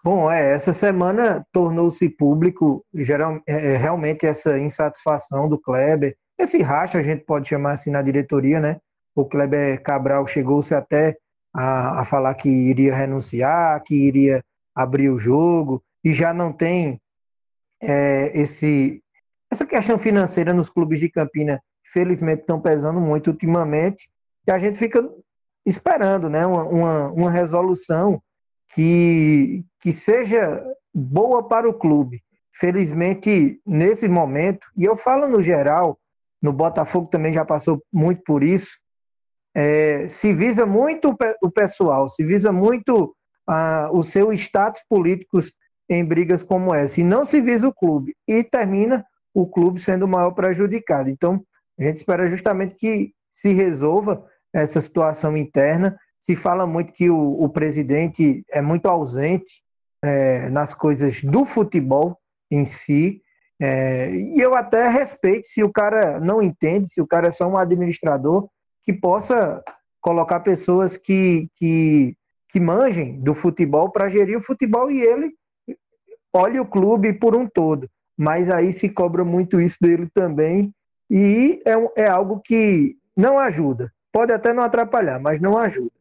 Bom, 0.04 0.32
é, 0.32 0.54
essa 0.54 0.74
semana 0.74 1.46
tornou-se 1.52 2.08
público 2.10 2.86
geral, 2.94 3.42
é, 3.46 3.76
realmente 3.76 4.26
essa 4.26 4.58
insatisfação 4.58 5.50
do 5.50 5.60
Kleber, 5.60 6.16
esse 6.38 6.62
racha, 6.62 7.00
a 7.00 7.04
gente 7.04 7.26
pode 7.26 7.50
chamar 7.50 7.74
assim 7.74 7.92
na 7.92 8.02
diretoria, 8.02 8.62
né? 8.62 8.80
O 9.14 9.26
Kleber 9.26 9.82
Cabral 9.84 10.26
chegou-se 10.26 10.74
até 10.74 11.18
a, 11.54 12.00
a 12.00 12.06
falar 12.06 12.34
que 12.36 12.48
iria 12.48 12.96
renunciar, 12.96 13.84
que 13.84 13.94
iria 13.94 14.42
abrir 14.74 15.10
o 15.10 15.20
jogo, 15.20 15.84
e 16.02 16.14
já 16.14 16.34
não 16.34 16.54
tem 16.54 17.02
é, 17.82 18.32
esse, 18.34 19.04
essa 19.52 19.66
questão 19.66 20.00
financeira 20.00 20.54
nos 20.54 20.70
clubes 20.70 21.00
de 21.02 21.10
Campina, 21.10 21.62
felizmente 21.92 22.42
estão 22.42 22.62
pesando 22.62 23.02
muito 23.02 23.32
ultimamente, 23.32 24.10
e 24.48 24.52
a 24.52 24.58
gente 24.58 24.78
fica 24.78 25.08
esperando 25.66 26.30
né, 26.30 26.46
uma, 26.46 26.64
uma, 26.64 27.08
uma 27.12 27.32
resolução 27.32 28.22
que, 28.74 29.64
que 29.82 29.92
seja 29.92 30.64
boa 30.94 31.48
para 31.48 31.68
o 31.70 31.74
clube. 31.74 32.22
Felizmente, 32.54 33.62
nesse 33.66 34.08
momento, 34.08 34.66
e 34.76 34.84
eu 34.84 34.98
falo 34.98 35.28
no 35.28 35.42
geral, 35.42 35.98
no 36.42 36.52
Botafogo 36.52 37.08
também 37.08 37.32
já 37.32 37.46
passou 37.46 37.82
muito 37.92 38.22
por 38.24 38.44
isso. 38.44 38.78
É, 39.56 40.08
se 40.08 40.34
visa 40.34 40.66
muito 40.66 41.16
o 41.42 41.52
pessoal, 41.52 42.10
se 42.10 42.24
visa 42.24 42.52
muito 42.52 43.16
ah, 43.48 43.90
o 43.92 44.04
seu 44.04 44.32
status 44.34 44.82
políticos 44.88 45.54
em 45.90 46.06
brigas 46.06 46.44
como 46.44 46.74
essa, 46.74 47.02
e 47.02 47.04
não 47.04 47.26
se 47.26 47.42
visa 47.42 47.68
o 47.68 47.74
clube, 47.74 48.16
e 48.28 48.44
termina 48.44 49.04
o 49.34 49.48
clube 49.48 49.80
sendo 49.80 50.04
o 50.04 50.08
maior 50.08 50.32
prejudicado. 50.32 51.10
Então, 51.10 51.44
a 51.80 51.84
gente 51.84 51.98
espera 51.98 52.30
justamente 52.30 52.76
que 52.76 53.12
se 53.32 53.54
resolva 53.54 54.24
essa 54.54 54.82
situação 54.82 55.36
interna. 55.36 55.98
Se 56.30 56.36
fala 56.36 56.68
muito 56.68 56.94
que 56.94 57.10
o, 57.10 57.44
o 57.44 57.50
presidente 57.50 58.46
é 58.52 58.62
muito 58.62 58.86
ausente 58.86 59.64
é, 60.00 60.48
nas 60.52 60.76
coisas 60.76 61.24
do 61.24 61.44
futebol 61.44 62.20
em 62.52 62.66
si, 62.66 63.24
é, 63.60 64.12
e 64.12 64.40
eu 64.40 64.54
até 64.54 64.88
respeito 64.90 65.48
se 65.48 65.64
o 65.64 65.72
cara 65.72 66.20
não 66.20 66.40
entende, 66.40 66.94
se 66.94 67.02
o 67.02 67.08
cara 67.08 67.30
é 67.30 67.32
só 67.32 67.48
um 67.48 67.58
administrador, 67.58 68.48
que 68.84 68.94
possa 68.94 69.64
colocar 70.00 70.42
pessoas 70.42 70.98
que, 70.98 71.50
que, 71.56 72.16
que 72.50 72.60
manjem 72.60 73.20
do 73.20 73.34
futebol 73.34 73.90
para 73.90 74.08
gerir 74.08 74.38
o 74.38 74.44
futebol 74.44 74.92
e 74.92 75.02
ele 75.02 75.34
olhe 76.32 76.60
o 76.60 76.66
clube 76.68 77.12
por 77.12 77.36
um 77.36 77.48
todo. 77.48 77.90
Mas 78.16 78.52
aí 78.52 78.72
se 78.72 78.88
cobra 78.88 79.26
muito 79.26 79.60
isso 79.60 79.78
dele 79.82 80.08
também 80.14 80.72
e 81.10 81.60
é, 81.66 82.04
é 82.04 82.08
algo 82.08 82.40
que 82.40 82.98
não 83.18 83.40
ajuda. 83.40 83.92
Pode 84.12 84.32
até 84.32 84.54
não 84.54 84.62
atrapalhar, 84.62 85.20
mas 85.20 85.40
não 85.40 85.58
ajuda. 85.58 85.98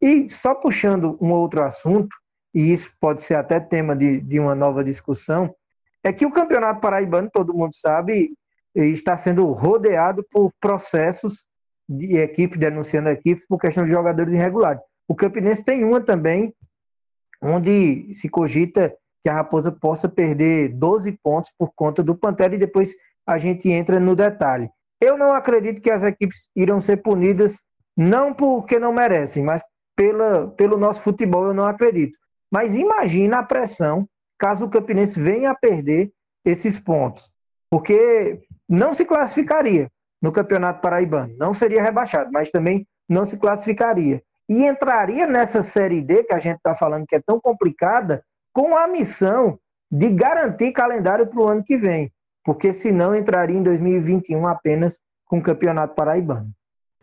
E 0.00 0.28
só 0.28 0.54
puxando 0.54 1.16
um 1.20 1.32
outro 1.32 1.62
assunto, 1.62 2.14
e 2.54 2.72
isso 2.72 2.90
pode 3.00 3.22
ser 3.22 3.34
até 3.34 3.60
tema 3.60 3.94
de, 3.94 4.20
de 4.20 4.38
uma 4.38 4.54
nova 4.54 4.82
discussão, 4.84 5.54
é 6.02 6.12
que 6.12 6.24
o 6.24 6.32
Campeonato 6.32 6.80
Paraibano, 6.80 7.30
todo 7.32 7.54
mundo 7.54 7.74
sabe, 7.74 8.32
está 8.74 9.16
sendo 9.16 9.50
rodeado 9.52 10.24
por 10.30 10.52
processos 10.60 11.44
de 11.88 12.16
equipe 12.16 12.58
denunciando 12.58 13.08
a 13.08 13.12
equipe 13.12 13.44
por 13.48 13.58
questão 13.58 13.84
de 13.84 13.90
jogadores 13.90 14.32
irregulares. 14.32 14.80
O 15.08 15.14
Campinense 15.14 15.64
tem 15.64 15.84
uma 15.84 16.00
também, 16.00 16.52
onde 17.40 18.14
se 18.14 18.28
cogita 18.28 18.94
que 19.22 19.30
a 19.30 19.34
Raposa 19.34 19.72
possa 19.72 20.08
perder 20.08 20.68
12 20.68 21.12
pontos 21.22 21.50
por 21.58 21.72
conta 21.74 22.02
do 22.02 22.14
Pantera 22.14 22.54
e 22.54 22.58
depois 22.58 22.94
a 23.26 23.38
gente 23.38 23.68
entra 23.68 23.98
no 23.98 24.14
detalhe. 24.14 24.68
Eu 25.00 25.16
não 25.18 25.32
acredito 25.32 25.80
que 25.80 25.90
as 25.90 26.02
equipes 26.02 26.48
irão 26.54 26.80
ser 26.80 26.98
punidas, 26.98 27.60
não 27.96 28.32
porque 28.32 28.78
não 28.78 28.92
merecem, 28.92 29.42
mas 29.42 29.62
pela, 29.96 30.48
pelo 30.48 30.76
nosso 30.76 31.00
futebol, 31.00 31.46
eu 31.46 31.54
não 31.54 31.66
acredito. 31.66 32.16
Mas 32.50 32.74
imagina 32.74 33.38
a 33.38 33.42
pressão 33.42 34.06
caso 34.38 34.66
o 34.66 34.70
Campinense 34.70 35.18
venha 35.18 35.50
a 35.50 35.54
perder 35.54 36.12
esses 36.44 36.78
pontos. 36.78 37.30
Porque 37.70 38.42
não 38.68 38.92
se 38.94 39.04
classificaria 39.04 39.90
no 40.20 40.30
Campeonato 40.30 40.80
Paraibano, 40.80 41.34
não 41.38 41.54
seria 41.54 41.82
rebaixado, 41.82 42.30
mas 42.32 42.50
também 42.50 42.86
não 43.08 43.26
se 43.26 43.36
classificaria. 43.36 44.22
E 44.48 44.64
entraria 44.64 45.26
nessa 45.26 45.62
Série 45.62 46.00
D, 46.00 46.24
que 46.24 46.34
a 46.34 46.38
gente 46.38 46.58
está 46.58 46.76
falando 46.76 47.06
que 47.06 47.16
é 47.16 47.20
tão 47.20 47.40
complicada, 47.40 48.22
com 48.52 48.76
a 48.76 48.86
missão 48.86 49.58
de 49.90 50.08
garantir 50.08 50.72
calendário 50.72 51.26
para 51.26 51.40
o 51.40 51.48
ano 51.48 51.64
que 51.64 51.76
vem. 51.76 52.12
Porque 52.44 52.72
senão 52.72 53.14
entraria 53.14 53.56
em 53.56 53.62
2021 53.62 54.46
apenas 54.46 54.96
com 55.24 55.38
o 55.38 55.42
Campeonato 55.42 55.94
Paraibano. 55.94 56.50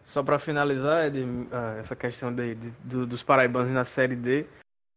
Só 0.04 0.22
para 0.22 0.38
finalizar, 0.38 1.06
Ed, 1.06 1.26
ah, 1.52 1.78
essa 1.80 1.96
questão 1.96 2.34
de, 2.34 2.56
de, 2.56 2.72
dos 3.06 3.24
paraibanos 3.24 3.72
na 3.72 3.86
Série 3.86 4.16
D, 4.16 4.46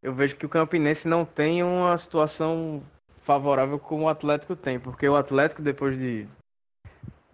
eu 0.02 0.12
vejo 0.12 0.36
que 0.36 0.46
o 0.46 0.48
Campinense 0.48 1.08
não 1.08 1.24
tem 1.24 1.62
uma 1.62 1.96
situação 1.96 2.82
favorável 3.22 3.78
como 3.78 4.04
o 4.04 4.08
Atlético 4.08 4.54
tem, 4.54 4.78
porque 4.78 5.08
o 5.08 5.16
Atlético, 5.16 5.62
depois 5.62 5.98
de 5.98 6.28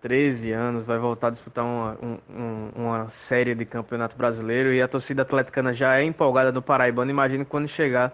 13 0.00 0.52
anos, 0.52 0.84
vai 0.84 0.98
voltar 0.98 1.28
a 1.28 1.30
disputar 1.30 1.64
uma, 1.64 1.98
um, 2.28 2.70
uma 2.74 3.10
série 3.10 3.54
de 3.54 3.64
campeonato 3.64 4.16
brasileiro 4.16 4.72
e 4.72 4.80
a 4.82 4.88
torcida 4.88 5.22
atleticana 5.22 5.72
já 5.72 5.98
é 5.98 6.02
empolgada 6.02 6.50
no 6.50 6.62
Paraibano. 6.62 7.10
Imagino 7.10 7.44
quando 7.44 7.68
chegar 7.68 8.12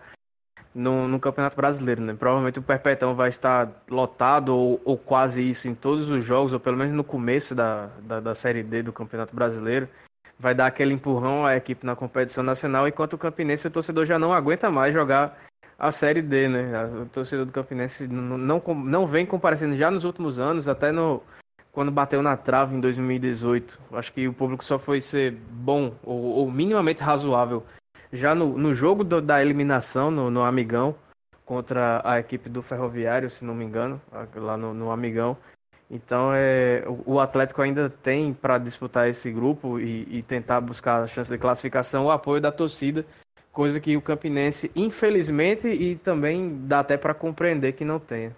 no, 0.78 1.08
no 1.08 1.18
Campeonato 1.18 1.56
Brasileiro, 1.56 2.00
né? 2.00 2.14
Provavelmente 2.14 2.58
o 2.58 2.62
Perpetão 2.62 3.14
vai 3.14 3.28
estar 3.28 3.68
lotado 3.90 4.54
ou, 4.54 4.80
ou, 4.84 4.96
quase 4.96 5.42
isso 5.42 5.66
em 5.66 5.74
todos 5.74 6.08
os 6.08 6.24
jogos, 6.24 6.52
ou 6.52 6.60
pelo 6.60 6.76
menos 6.76 6.94
no 6.94 7.02
começo 7.02 7.54
da, 7.54 7.86
da, 8.02 8.20
da 8.20 8.34
Série 8.34 8.62
D 8.62 8.82
do 8.82 8.92
Campeonato 8.92 9.34
Brasileiro 9.34 9.88
vai 10.38 10.54
dar 10.54 10.66
aquele 10.66 10.94
empurrão 10.94 11.44
à 11.44 11.56
equipe 11.56 11.84
na 11.84 11.96
competição 11.96 12.44
nacional, 12.44 12.86
enquanto 12.86 13.14
o 13.14 13.18
Campinense, 13.18 13.66
o 13.66 13.70
torcedor 13.70 14.06
já 14.06 14.20
não 14.20 14.32
aguenta 14.32 14.70
mais 14.70 14.94
jogar 14.94 15.36
a 15.76 15.90
Série 15.90 16.22
D, 16.22 16.48
né? 16.48 16.84
O 17.02 17.06
torcedor 17.06 17.44
do 17.44 17.52
Campinense 17.52 18.06
não, 18.06 18.38
não, 18.38 18.62
não 18.76 19.06
vem 19.06 19.26
comparecendo 19.26 19.74
já 19.76 19.90
nos 19.90 20.04
últimos 20.04 20.38
anos, 20.38 20.68
até 20.68 20.92
no 20.92 21.20
quando 21.72 21.90
bateu 21.90 22.22
na 22.22 22.36
trave 22.36 22.76
em 22.76 22.80
2018. 22.80 23.78
Acho 23.92 24.12
que 24.12 24.26
o 24.26 24.32
público 24.32 24.64
só 24.64 24.78
foi 24.78 25.00
ser 25.00 25.32
bom 25.32 25.92
ou, 26.02 26.20
ou 26.20 26.50
minimamente 26.50 27.02
razoável 27.02 27.64
já 28.12 28.34
no, 28.34 28.56
no 28.56 28.74
jogo 28.74 29.04
do, 29.04 29.20
da 29.20 29.42
eliminação 29.42 30.10
no, 30.10 30.30
no 30.30 30.42
Amigão 30.42 30.94
contra 31.44 32.02
a 32.04 32.18
equipe 32.18 32.48
do 32.48 32.62
Ferroviário, 32.62 33.30
se 33.30 33.44
não 33.44 33.54
me 33.54 33.64
engano, 33.64 34.00
lá 34.34 34.56
no, 34.56 34.74
no 34.74 34.90
Amigão. 34.90 35.36
Então 35.90 36.30
é, 36.34 36.84
o 37.06 37.18
Atlético 37.18 37.62
ainda 37.62 37.88
tem 37.88 38.34
para 38.34 38.58
disputar 38.58 39.08
esse 39.08 39.30
grupo 39.30 39.80
e, 39.80 40.18
e, 40.18 40.22
tentar 40.22 40.60
buscar 40.60 41.02
a 41.02 41.06
chance 41.06 41.30
de 41.30 41.38
classificação 41.38 42.04
o 42.04 42.10
apoio 42.10 42.42
da 42.42 42.52
torcida, 42.52 43.06
coisa 43.50 43.80
que 43.80 43.96
o 43.96 44.02
Campinense, 44.02 44.70
infelizmente, 44.76 45.66
e 45.66 45.96
também 45.96 46.66
dá 46.66 46.80
até 46.80 46.98
para 46.98 47.14
compreender 47.14 47.72
que 47.72 47.84
não 47.84 47.98
tenha. 47.98 48.36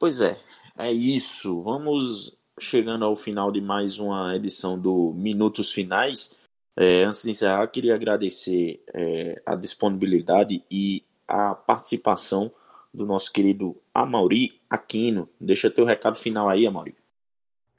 Pois 0.00 0.20
é, 0.20 0.36
é 0.76 0.90
isso. 0.90 1.62
Vamos 1.62 2.36
chegando 2.58 3.04
ao 3.04 3.14
final 3.14 3.52
de 3.52 3.60
mais 3.60 3.98
uma 3.98 4.34
edição 4.34 4.78
do 4.78 5.12
Minutos 5.14 5.72
Finais. 5.72 6.40
É, 6.76 7.04
antes 7.04 7.22
de 7.22 7.30
encerrar, 7.30 7.66
queria 7.68 7.94
agradecer 7.94 8.82
é, 8.94 9.42
a 9.44 9.54
disponibilidade 9.54 10.64
e 10.70 11.04
a 11.26 11.54
participação 11.54 12.52
do 12.92 13.06
nosso 13.06 13.32
querido 13.32 13.80
Amauri 13.94 14.60
Aquino. 14.68 15.28
Deixa 15.40 15.70
teu 15.70 15.84
recado 15.84 16.16
final 16.16 16.48
aí, 16.48 16.66
Amauri. 16.66 16.94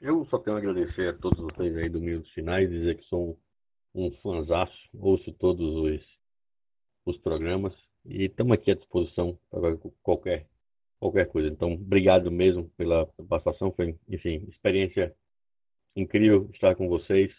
Eu 0.00 0.26
só 0.30 0.38
tenho 0.38 0.56
a 0.56 0.58
agradecer 0.58 1.10
a 1.10 1.12
todos 1.12 1.38
vocês 1.38 1.76
aí 1.76 1.88
do 1.88 2.00
Minutos 2.00 2.30
Finais, 2.32 2.68
dizer 2.68 2.96
que 2.96 3.04
sou 3.04 3.38
um, 3.94 4.10
fãzaço, 4.22 4.76
ouço 4.94 5.32
todos 5.32 5.76
os, 5.76 6.00
os 7.06 7.16
programas 7.18 7.72
e 8.04 8.24
estamos 8.24 8.52
aqui 8.52 8.72
à 8.72 8.74
disposição 8.74 9.38
para 9.50 9.76
qualquer, 10.02 10.46
qualquer 10.98 11.26
coisa. 11.28 11.48
Então, 11.48 11.74
obrigado 11.74 12.30
mesmo 12.30 12.68
pela 12.76 13.06
participação, 13.28 13.72
foi, 13.72 13.96
enfim, 14.08 14.44
experiência 14.48 15.14
incrível 15.94 16.50
estar 16.52 16.74
com 16.74 16.88
vocês. 16.88 17.32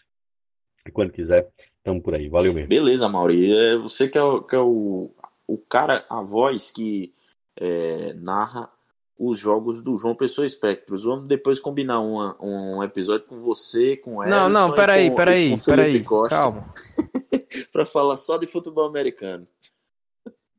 E 0.86 0.90
quando 0.90 1.12
quiser, 1.12 1.50
estamos 1.78 2.02
por 2.02 2.14
aí. 2.14 2.28
Valeu 2.28 2.52
mesmo. 2.52 2.68
Beleza, 2.68 3.08
Mauri. 3.08 3.52
É, 3.52 3.76
você 3.76 4.08
que 4.08 4.18
é, 4.18 4.22
o, 4.22 4.42
que 4.42 4.54
é 4.54 4.60
o, 4.60 5.10
o 5.46 5.58
cara, 5.58 6.04
a 6.08 6.20
voz 6.20 6.70
que 6.70 7.12
é, 7.56 8.14
narra 8.14 8.70
os 9.18 9.38
jogos 9.38 9.80
do 9.80 9.96
João 9.96 10.14
Pessoa 10.14 10.46
Espectros. 10.46 11.04
Vamos 11.04 11.26
depois 11.26 11.60
combinar 11.60 12.00
uma, 12.00 12.36
um 12.40 12.82
episódio 12.82 13.26
com 13.26 13.38
você, 13.38 13.96
com 13.96 14.22
ela. 14.22 14.48
Não, 14.48 14.48
não, 14.48 14.74
peraí, 14.74 15.10
peraí, 15.14 15.56
peraí. 15.64 16.04
Calma. 16.28 16.72
para 17.72 17.86
falar 17.86 18.16
só 18.16 18.36
de 18.36 18.46
futebol 18.46 18.86
americano. 18.86 19.46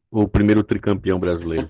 O 0.09 0.27
primeiro 0.27 0.63
tricampeão 0.63 1.19
brasileiro. 1.19 1.67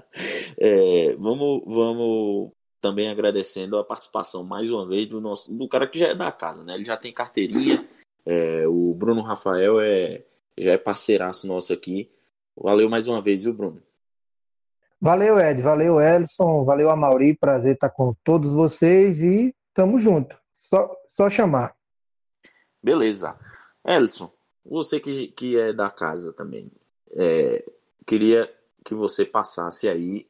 é, 0.58 1.14
vamos, 1.18 1.62
vamos 1.66 2.52
também 2.80 3.08
agradecendo 3.08 3.76
a 3.76 3.84
participação 3.84 4.42
mais 4.42 4.70
uma 4.70 4.86
vez 4.86 5.08
do 5.08 5.20
nosso 5.20 5.56
do 5.56 5.68
cara 5.68 5.86
que 5.86 5.98
já 5.98 6.08
é 6.08 6.14
da 6.14 6.32
casa, 6.32 6.64
né? 6.64 6.74
Ele 6.74 6.84
já 6.84 6.96
tem 6.96 7.12
carteirinha. 7.12 7.86
É, 8.24 8.66
o 8.66 8.94
Bruno 8.94 9.22
Rafael 9.22 9.80
é 9.80 10.22
já 10.56 10.72
é 10.72 10.78
parceiraço 10.78 11.46
nosso 11.46 11.72
aqui. 11.72 12.10
Valeu 12.56 12.88
mais 12.88 13.06
uma 13.06 13.20
vez, 13.22 13.42
viu, 13.42 13.52
Bruno? 13.52 13.82
Valeu, 15.00 15.38
Ed. 15.38 15.60
Valeu, 15.62 16.00
Elson. 16.00 16.64
Valeu, 16.64 16.90
Amauri. 16.90 17.34
Prazer 17.34 17.74
estar 17.74 17.90
com 17.90 18.14
todos 18.22 18.52
vocês 18.52 19.20
e 19.20 19.54
tamo 19.74 19.98
junto. 19.98 20.36
Só, 20.54 20.94
só 21.08 21.28
chamar. 21.28 21.74
Beleza. 22.82 23.36
Elson, 23.84 24.30
você 24.64 25.00
que, 25.00 25.28
que 25.28 25.58
é 25.58 25.72
da 25.72 25.90
casa 25.90 26.32
também, 26.32 26.70
é, 27.12 27.64
queria 28.06 28.52
que 28.84 28.94
você 28.94 29.24
passasse 29.24 29.88
aí 29.88 30.26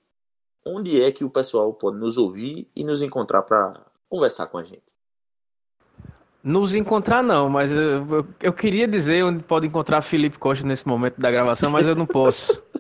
onde 0.65 1.03
é 1.03 1.11
que 1.11 1.25
o 1.25 1.31
pessoal 1.31 1.73
pode 1.75 1.99
nos 1.99 2.17
ouvir 2.17 2.71
e 2.75 2.85
nos 2.85 3.03
encontrar 3.03 3.43
para 3.43 3.85
conversar 4.09 4.47
com 4.47 4.59
a 4.59 4.65
gente. 4.65 4.93
Nos 6.43 6.75
encontrar 6.75 7.23
não, 7.23 7.49
mas 7.49 7.73
eu, 7.73 7.81
eu, 7.81 8.27
eu, 8.43 8.53
queria 8.53 8.89
dizer 8.89 9.25
onde 9.25 9.45
pode 9.45 9.67
encontrar 9.67 10.03
Felipe 10.03 10.39
Costa 10.39 10.67
nesse 10.67 10.87
momento 10.87 11.21
da 11.21 11.31
gravação, 11.31 11.71
mas 11.71 11.87
eu 11.87 11.95
não 11.95 12.07
posso. 12.07 12.63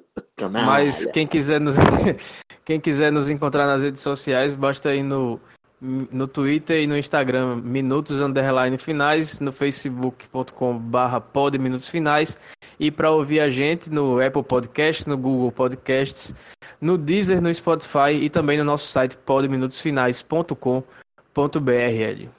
Mas 0.66 1.06
quem 1.12 1.24
quiser 1.24 1.60
nos 1.60 1.76
quem 2.64 2.80
quiser 2.80 3.12
nos 3.12 3.30
encontrar 3.30 3.66
nas 3.66 3.80
redes 3.80 4.02
sociais, 4.02 4.56
basta 4.56 4.92
ir 4.92 5.04
no 5.04 5.38
no 5.80 6.28
Twitter 6.28 6.82
e 6.82 6.86
no 6.86 6.96
Instagram 6.96 7.56
minutos 7.56 8.20
underline 8.20 8.78
finais, 8.78 9.40
no 9.40 9.52
facebook.com 9.52 10.78
barra 10.78 11.20
pod 11.20 11.58
minutos 11.58 11.88
finais 11.88 12.38
e 12.78 12.90
para 12.90 13.10
ouvir 13.10 13.40
a 13.40 13.50
gente 13.50 13.90
no 13.90 14.20
Apple 14.20 14.44
Podcasts, 14.44 15.06
no 15.06 15.16
Google 15.16 15.52
Podcasts, 15.52 16.34
no 16.80 16.96
Deezer, 16.96 17.42
no 17.42 17.52
Spotify 17.52 18.12
e 18.20 18.30
também 18.30 18.58
no 18.58 18.64
nosso 18.64 18.86
site 18.86 19.16
podminutosfinais.com.br, 19.16 21.70
Ed. 21.70 22.30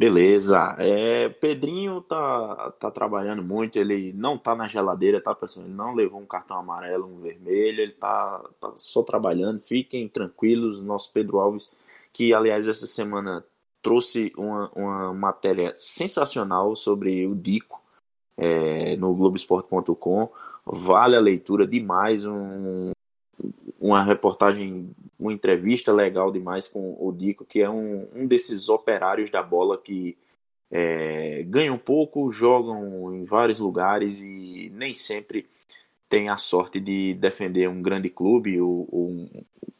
Beleza. 0.00 0.76
É, 0.78 1.28
Pedrinho 1.28 2.00
tá, 2.00 2.72
tá 2.80 2.90
trabalhando 2.90 3.42
muito, 3.42 3.76
ele 3.76 4.14
não 4.14 4.38
tá 4.38 4.54
na 4.54 4.66
geladeira, 4.66 5.20
tá, 5.20 5.34
pessoal? 5.34 5.66
Ele 5.66 5.74
não 5.74 5.94
levou 5.94 6.18
um 6.18 6.24
cartão 6.24 6.56
amarelo, 6.56 7.06
um 7.06 7.18
vermelho, 7.18 7.82
ele 7.82 7.92
tá, 7.92 8.42
tá 8.58 8.72
só 8.76 9.02
trabalhando. 9.02 9.60
Fiquem 9.60 10.08
tranquilos, 10.08 10.80
nosso 10.82 11.12
Pedro 11.12 11.38
Alves, 11.38 11.70
que 12.14 12.32
aliás 12.32 12.66
essa 12.66 12.86
semana 12.86 13.44
trouxe 13.82 14.32
uma, 14.38 14.70
uma 14.74 15.12
matéria 15.12 15.74
sensacional 15.76 16.74
sobre 16.74 17.26
o 17.26 17.34
Dico 17.34 17.82
é, 18.38 18.96
no 18.96 19.14
Globoesporte.com. 19.14 20.30
Vale 20.64 21.14
a 21.14 21.20
leitura 21.20 21.66
demais, 21.66 22.24
um, 22.24 22.92
uma 23.78 24.02
reportagem, 24.02 24.90
uma 25.20 25.32
entrevista 25.32 25.92
legal 25.92 26.32
demais 26.32 26.66
com 26.66 26.96
o 26.98 27.12
Dico, 27.12 27.44
que 27.44 27.60
é 27.60 27.68
um, 27.68 28.08
um 28.14 28.26
desses 28.26 28.70
operários 28.70 29.30
da 29.30 29.42
bola 29.42 29.76
que 29.76 30.16
é, 30.70 31.42
ganham 31.42 31.76
pouco, 31.76 32.32
jogam 32.32 33.14
em 33.14 33.24
vários 33.24 33.60
lugares 33.60 34.22
e 34.22 34.70
nem 34.74 34.94
sempre 34.94 35.46
tem 36.08 36.28
a 36.28 36.38
sorte 36.38 36.80
de 36.80 37.14
defender 37.14 37.68
um 37.68 37.82
grande 37.82 38.08
clube 38.08 38.60
ou, 38.60 38.88
ou 38.90 39.28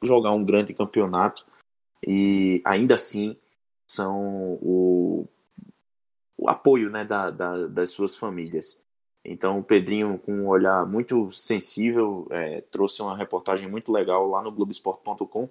jogar 0.03 0.32
um 0.32 0.45
grande 0.45 0.74
campeonato 0.74 1.47
e 2.07 2.61
ainda 2.64 2.95
assim 2.95 3.36
são 3.91 4.59
o, 4.61 5.26
o 6.36 6.49
apoio 6.49 6.91
né, 6.91 7.05
da, 7.05 7.30
da, 7.30 7.66
das 7.66 7.91
suas 7.91 8.14
famílias. 8.14 8.84
Então 9.24 9.58
o 9.58 9.64
Pedrinho, 9.64 10.18
com 10.18 10.32
um 10.32 10.48
olhar 10.48 10.86
muito 10.86 11.30
sensível, 11.30 12.26
é, 12.30 12.62
trouxe 12.62 13.02
uma 13.02 13.16
reportagem 13.16 13.68
muito 13.68 13.92
legal 13.92 14.26
lá 14.28 14.42
no 14.42 14.52
Globoesporte.com. 14.52 15.48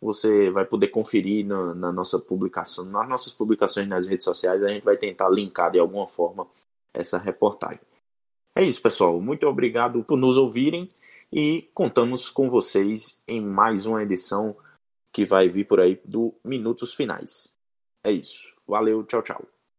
Você 0.00 0.50
vai 0.50 0.64
poder 0.64 0.88
conferir 0.88 1.46
na, 1.46 1.74
na, 1.74 1.92
nossa 1.92 2.18
publicação, 2.18 2.84
nas 2.86 3.08
nossas 3.08 3.32
publicações 3.32 3.86
nas 3.86 4.06
redes 4.06 4.24
sociais. 4.24 4.62
A 4.62 4.68
gente 4.68 4.84
vai 4.84 4.96
tentar 4.96 5.28
linkar 5.28 5.70
de 5.70 5.78
alguma 5.78 6.08
forma 6.08 6.46
essa 6.92 7.18
reportagem. 7.18 7.80
É 8.56 8.64
isso, 8.64 8.82
pessoal. 8.82 9.20
Muito 9.20 9.46
obrigado 9.46 10.02
por 10.02 10.18
nos 10.18 10.36
ouvirem 10.36 10.90
e 11.32 11.70
contamos 11.72 12.28
com 12.28 12.50
vocês 12.50 13.22
em 13.26 13.40
mais 13.40 13.86
uma 13.86 14.02
edição 14.02 14.56
que 15.12 15.24
vai 15.24 15.48
vir 15.48 15.66
por 15.66 15.80
aí 15.80 16.00
do 16.04 16.34
Minutos 16.44 16.94
Finais. 16.94 17.56
É 18.04 18.10
isso. 18.10 18.52
Valeu, 18.66 19.04
tchau, 19.04 19.22
tchau. 19.22 19.61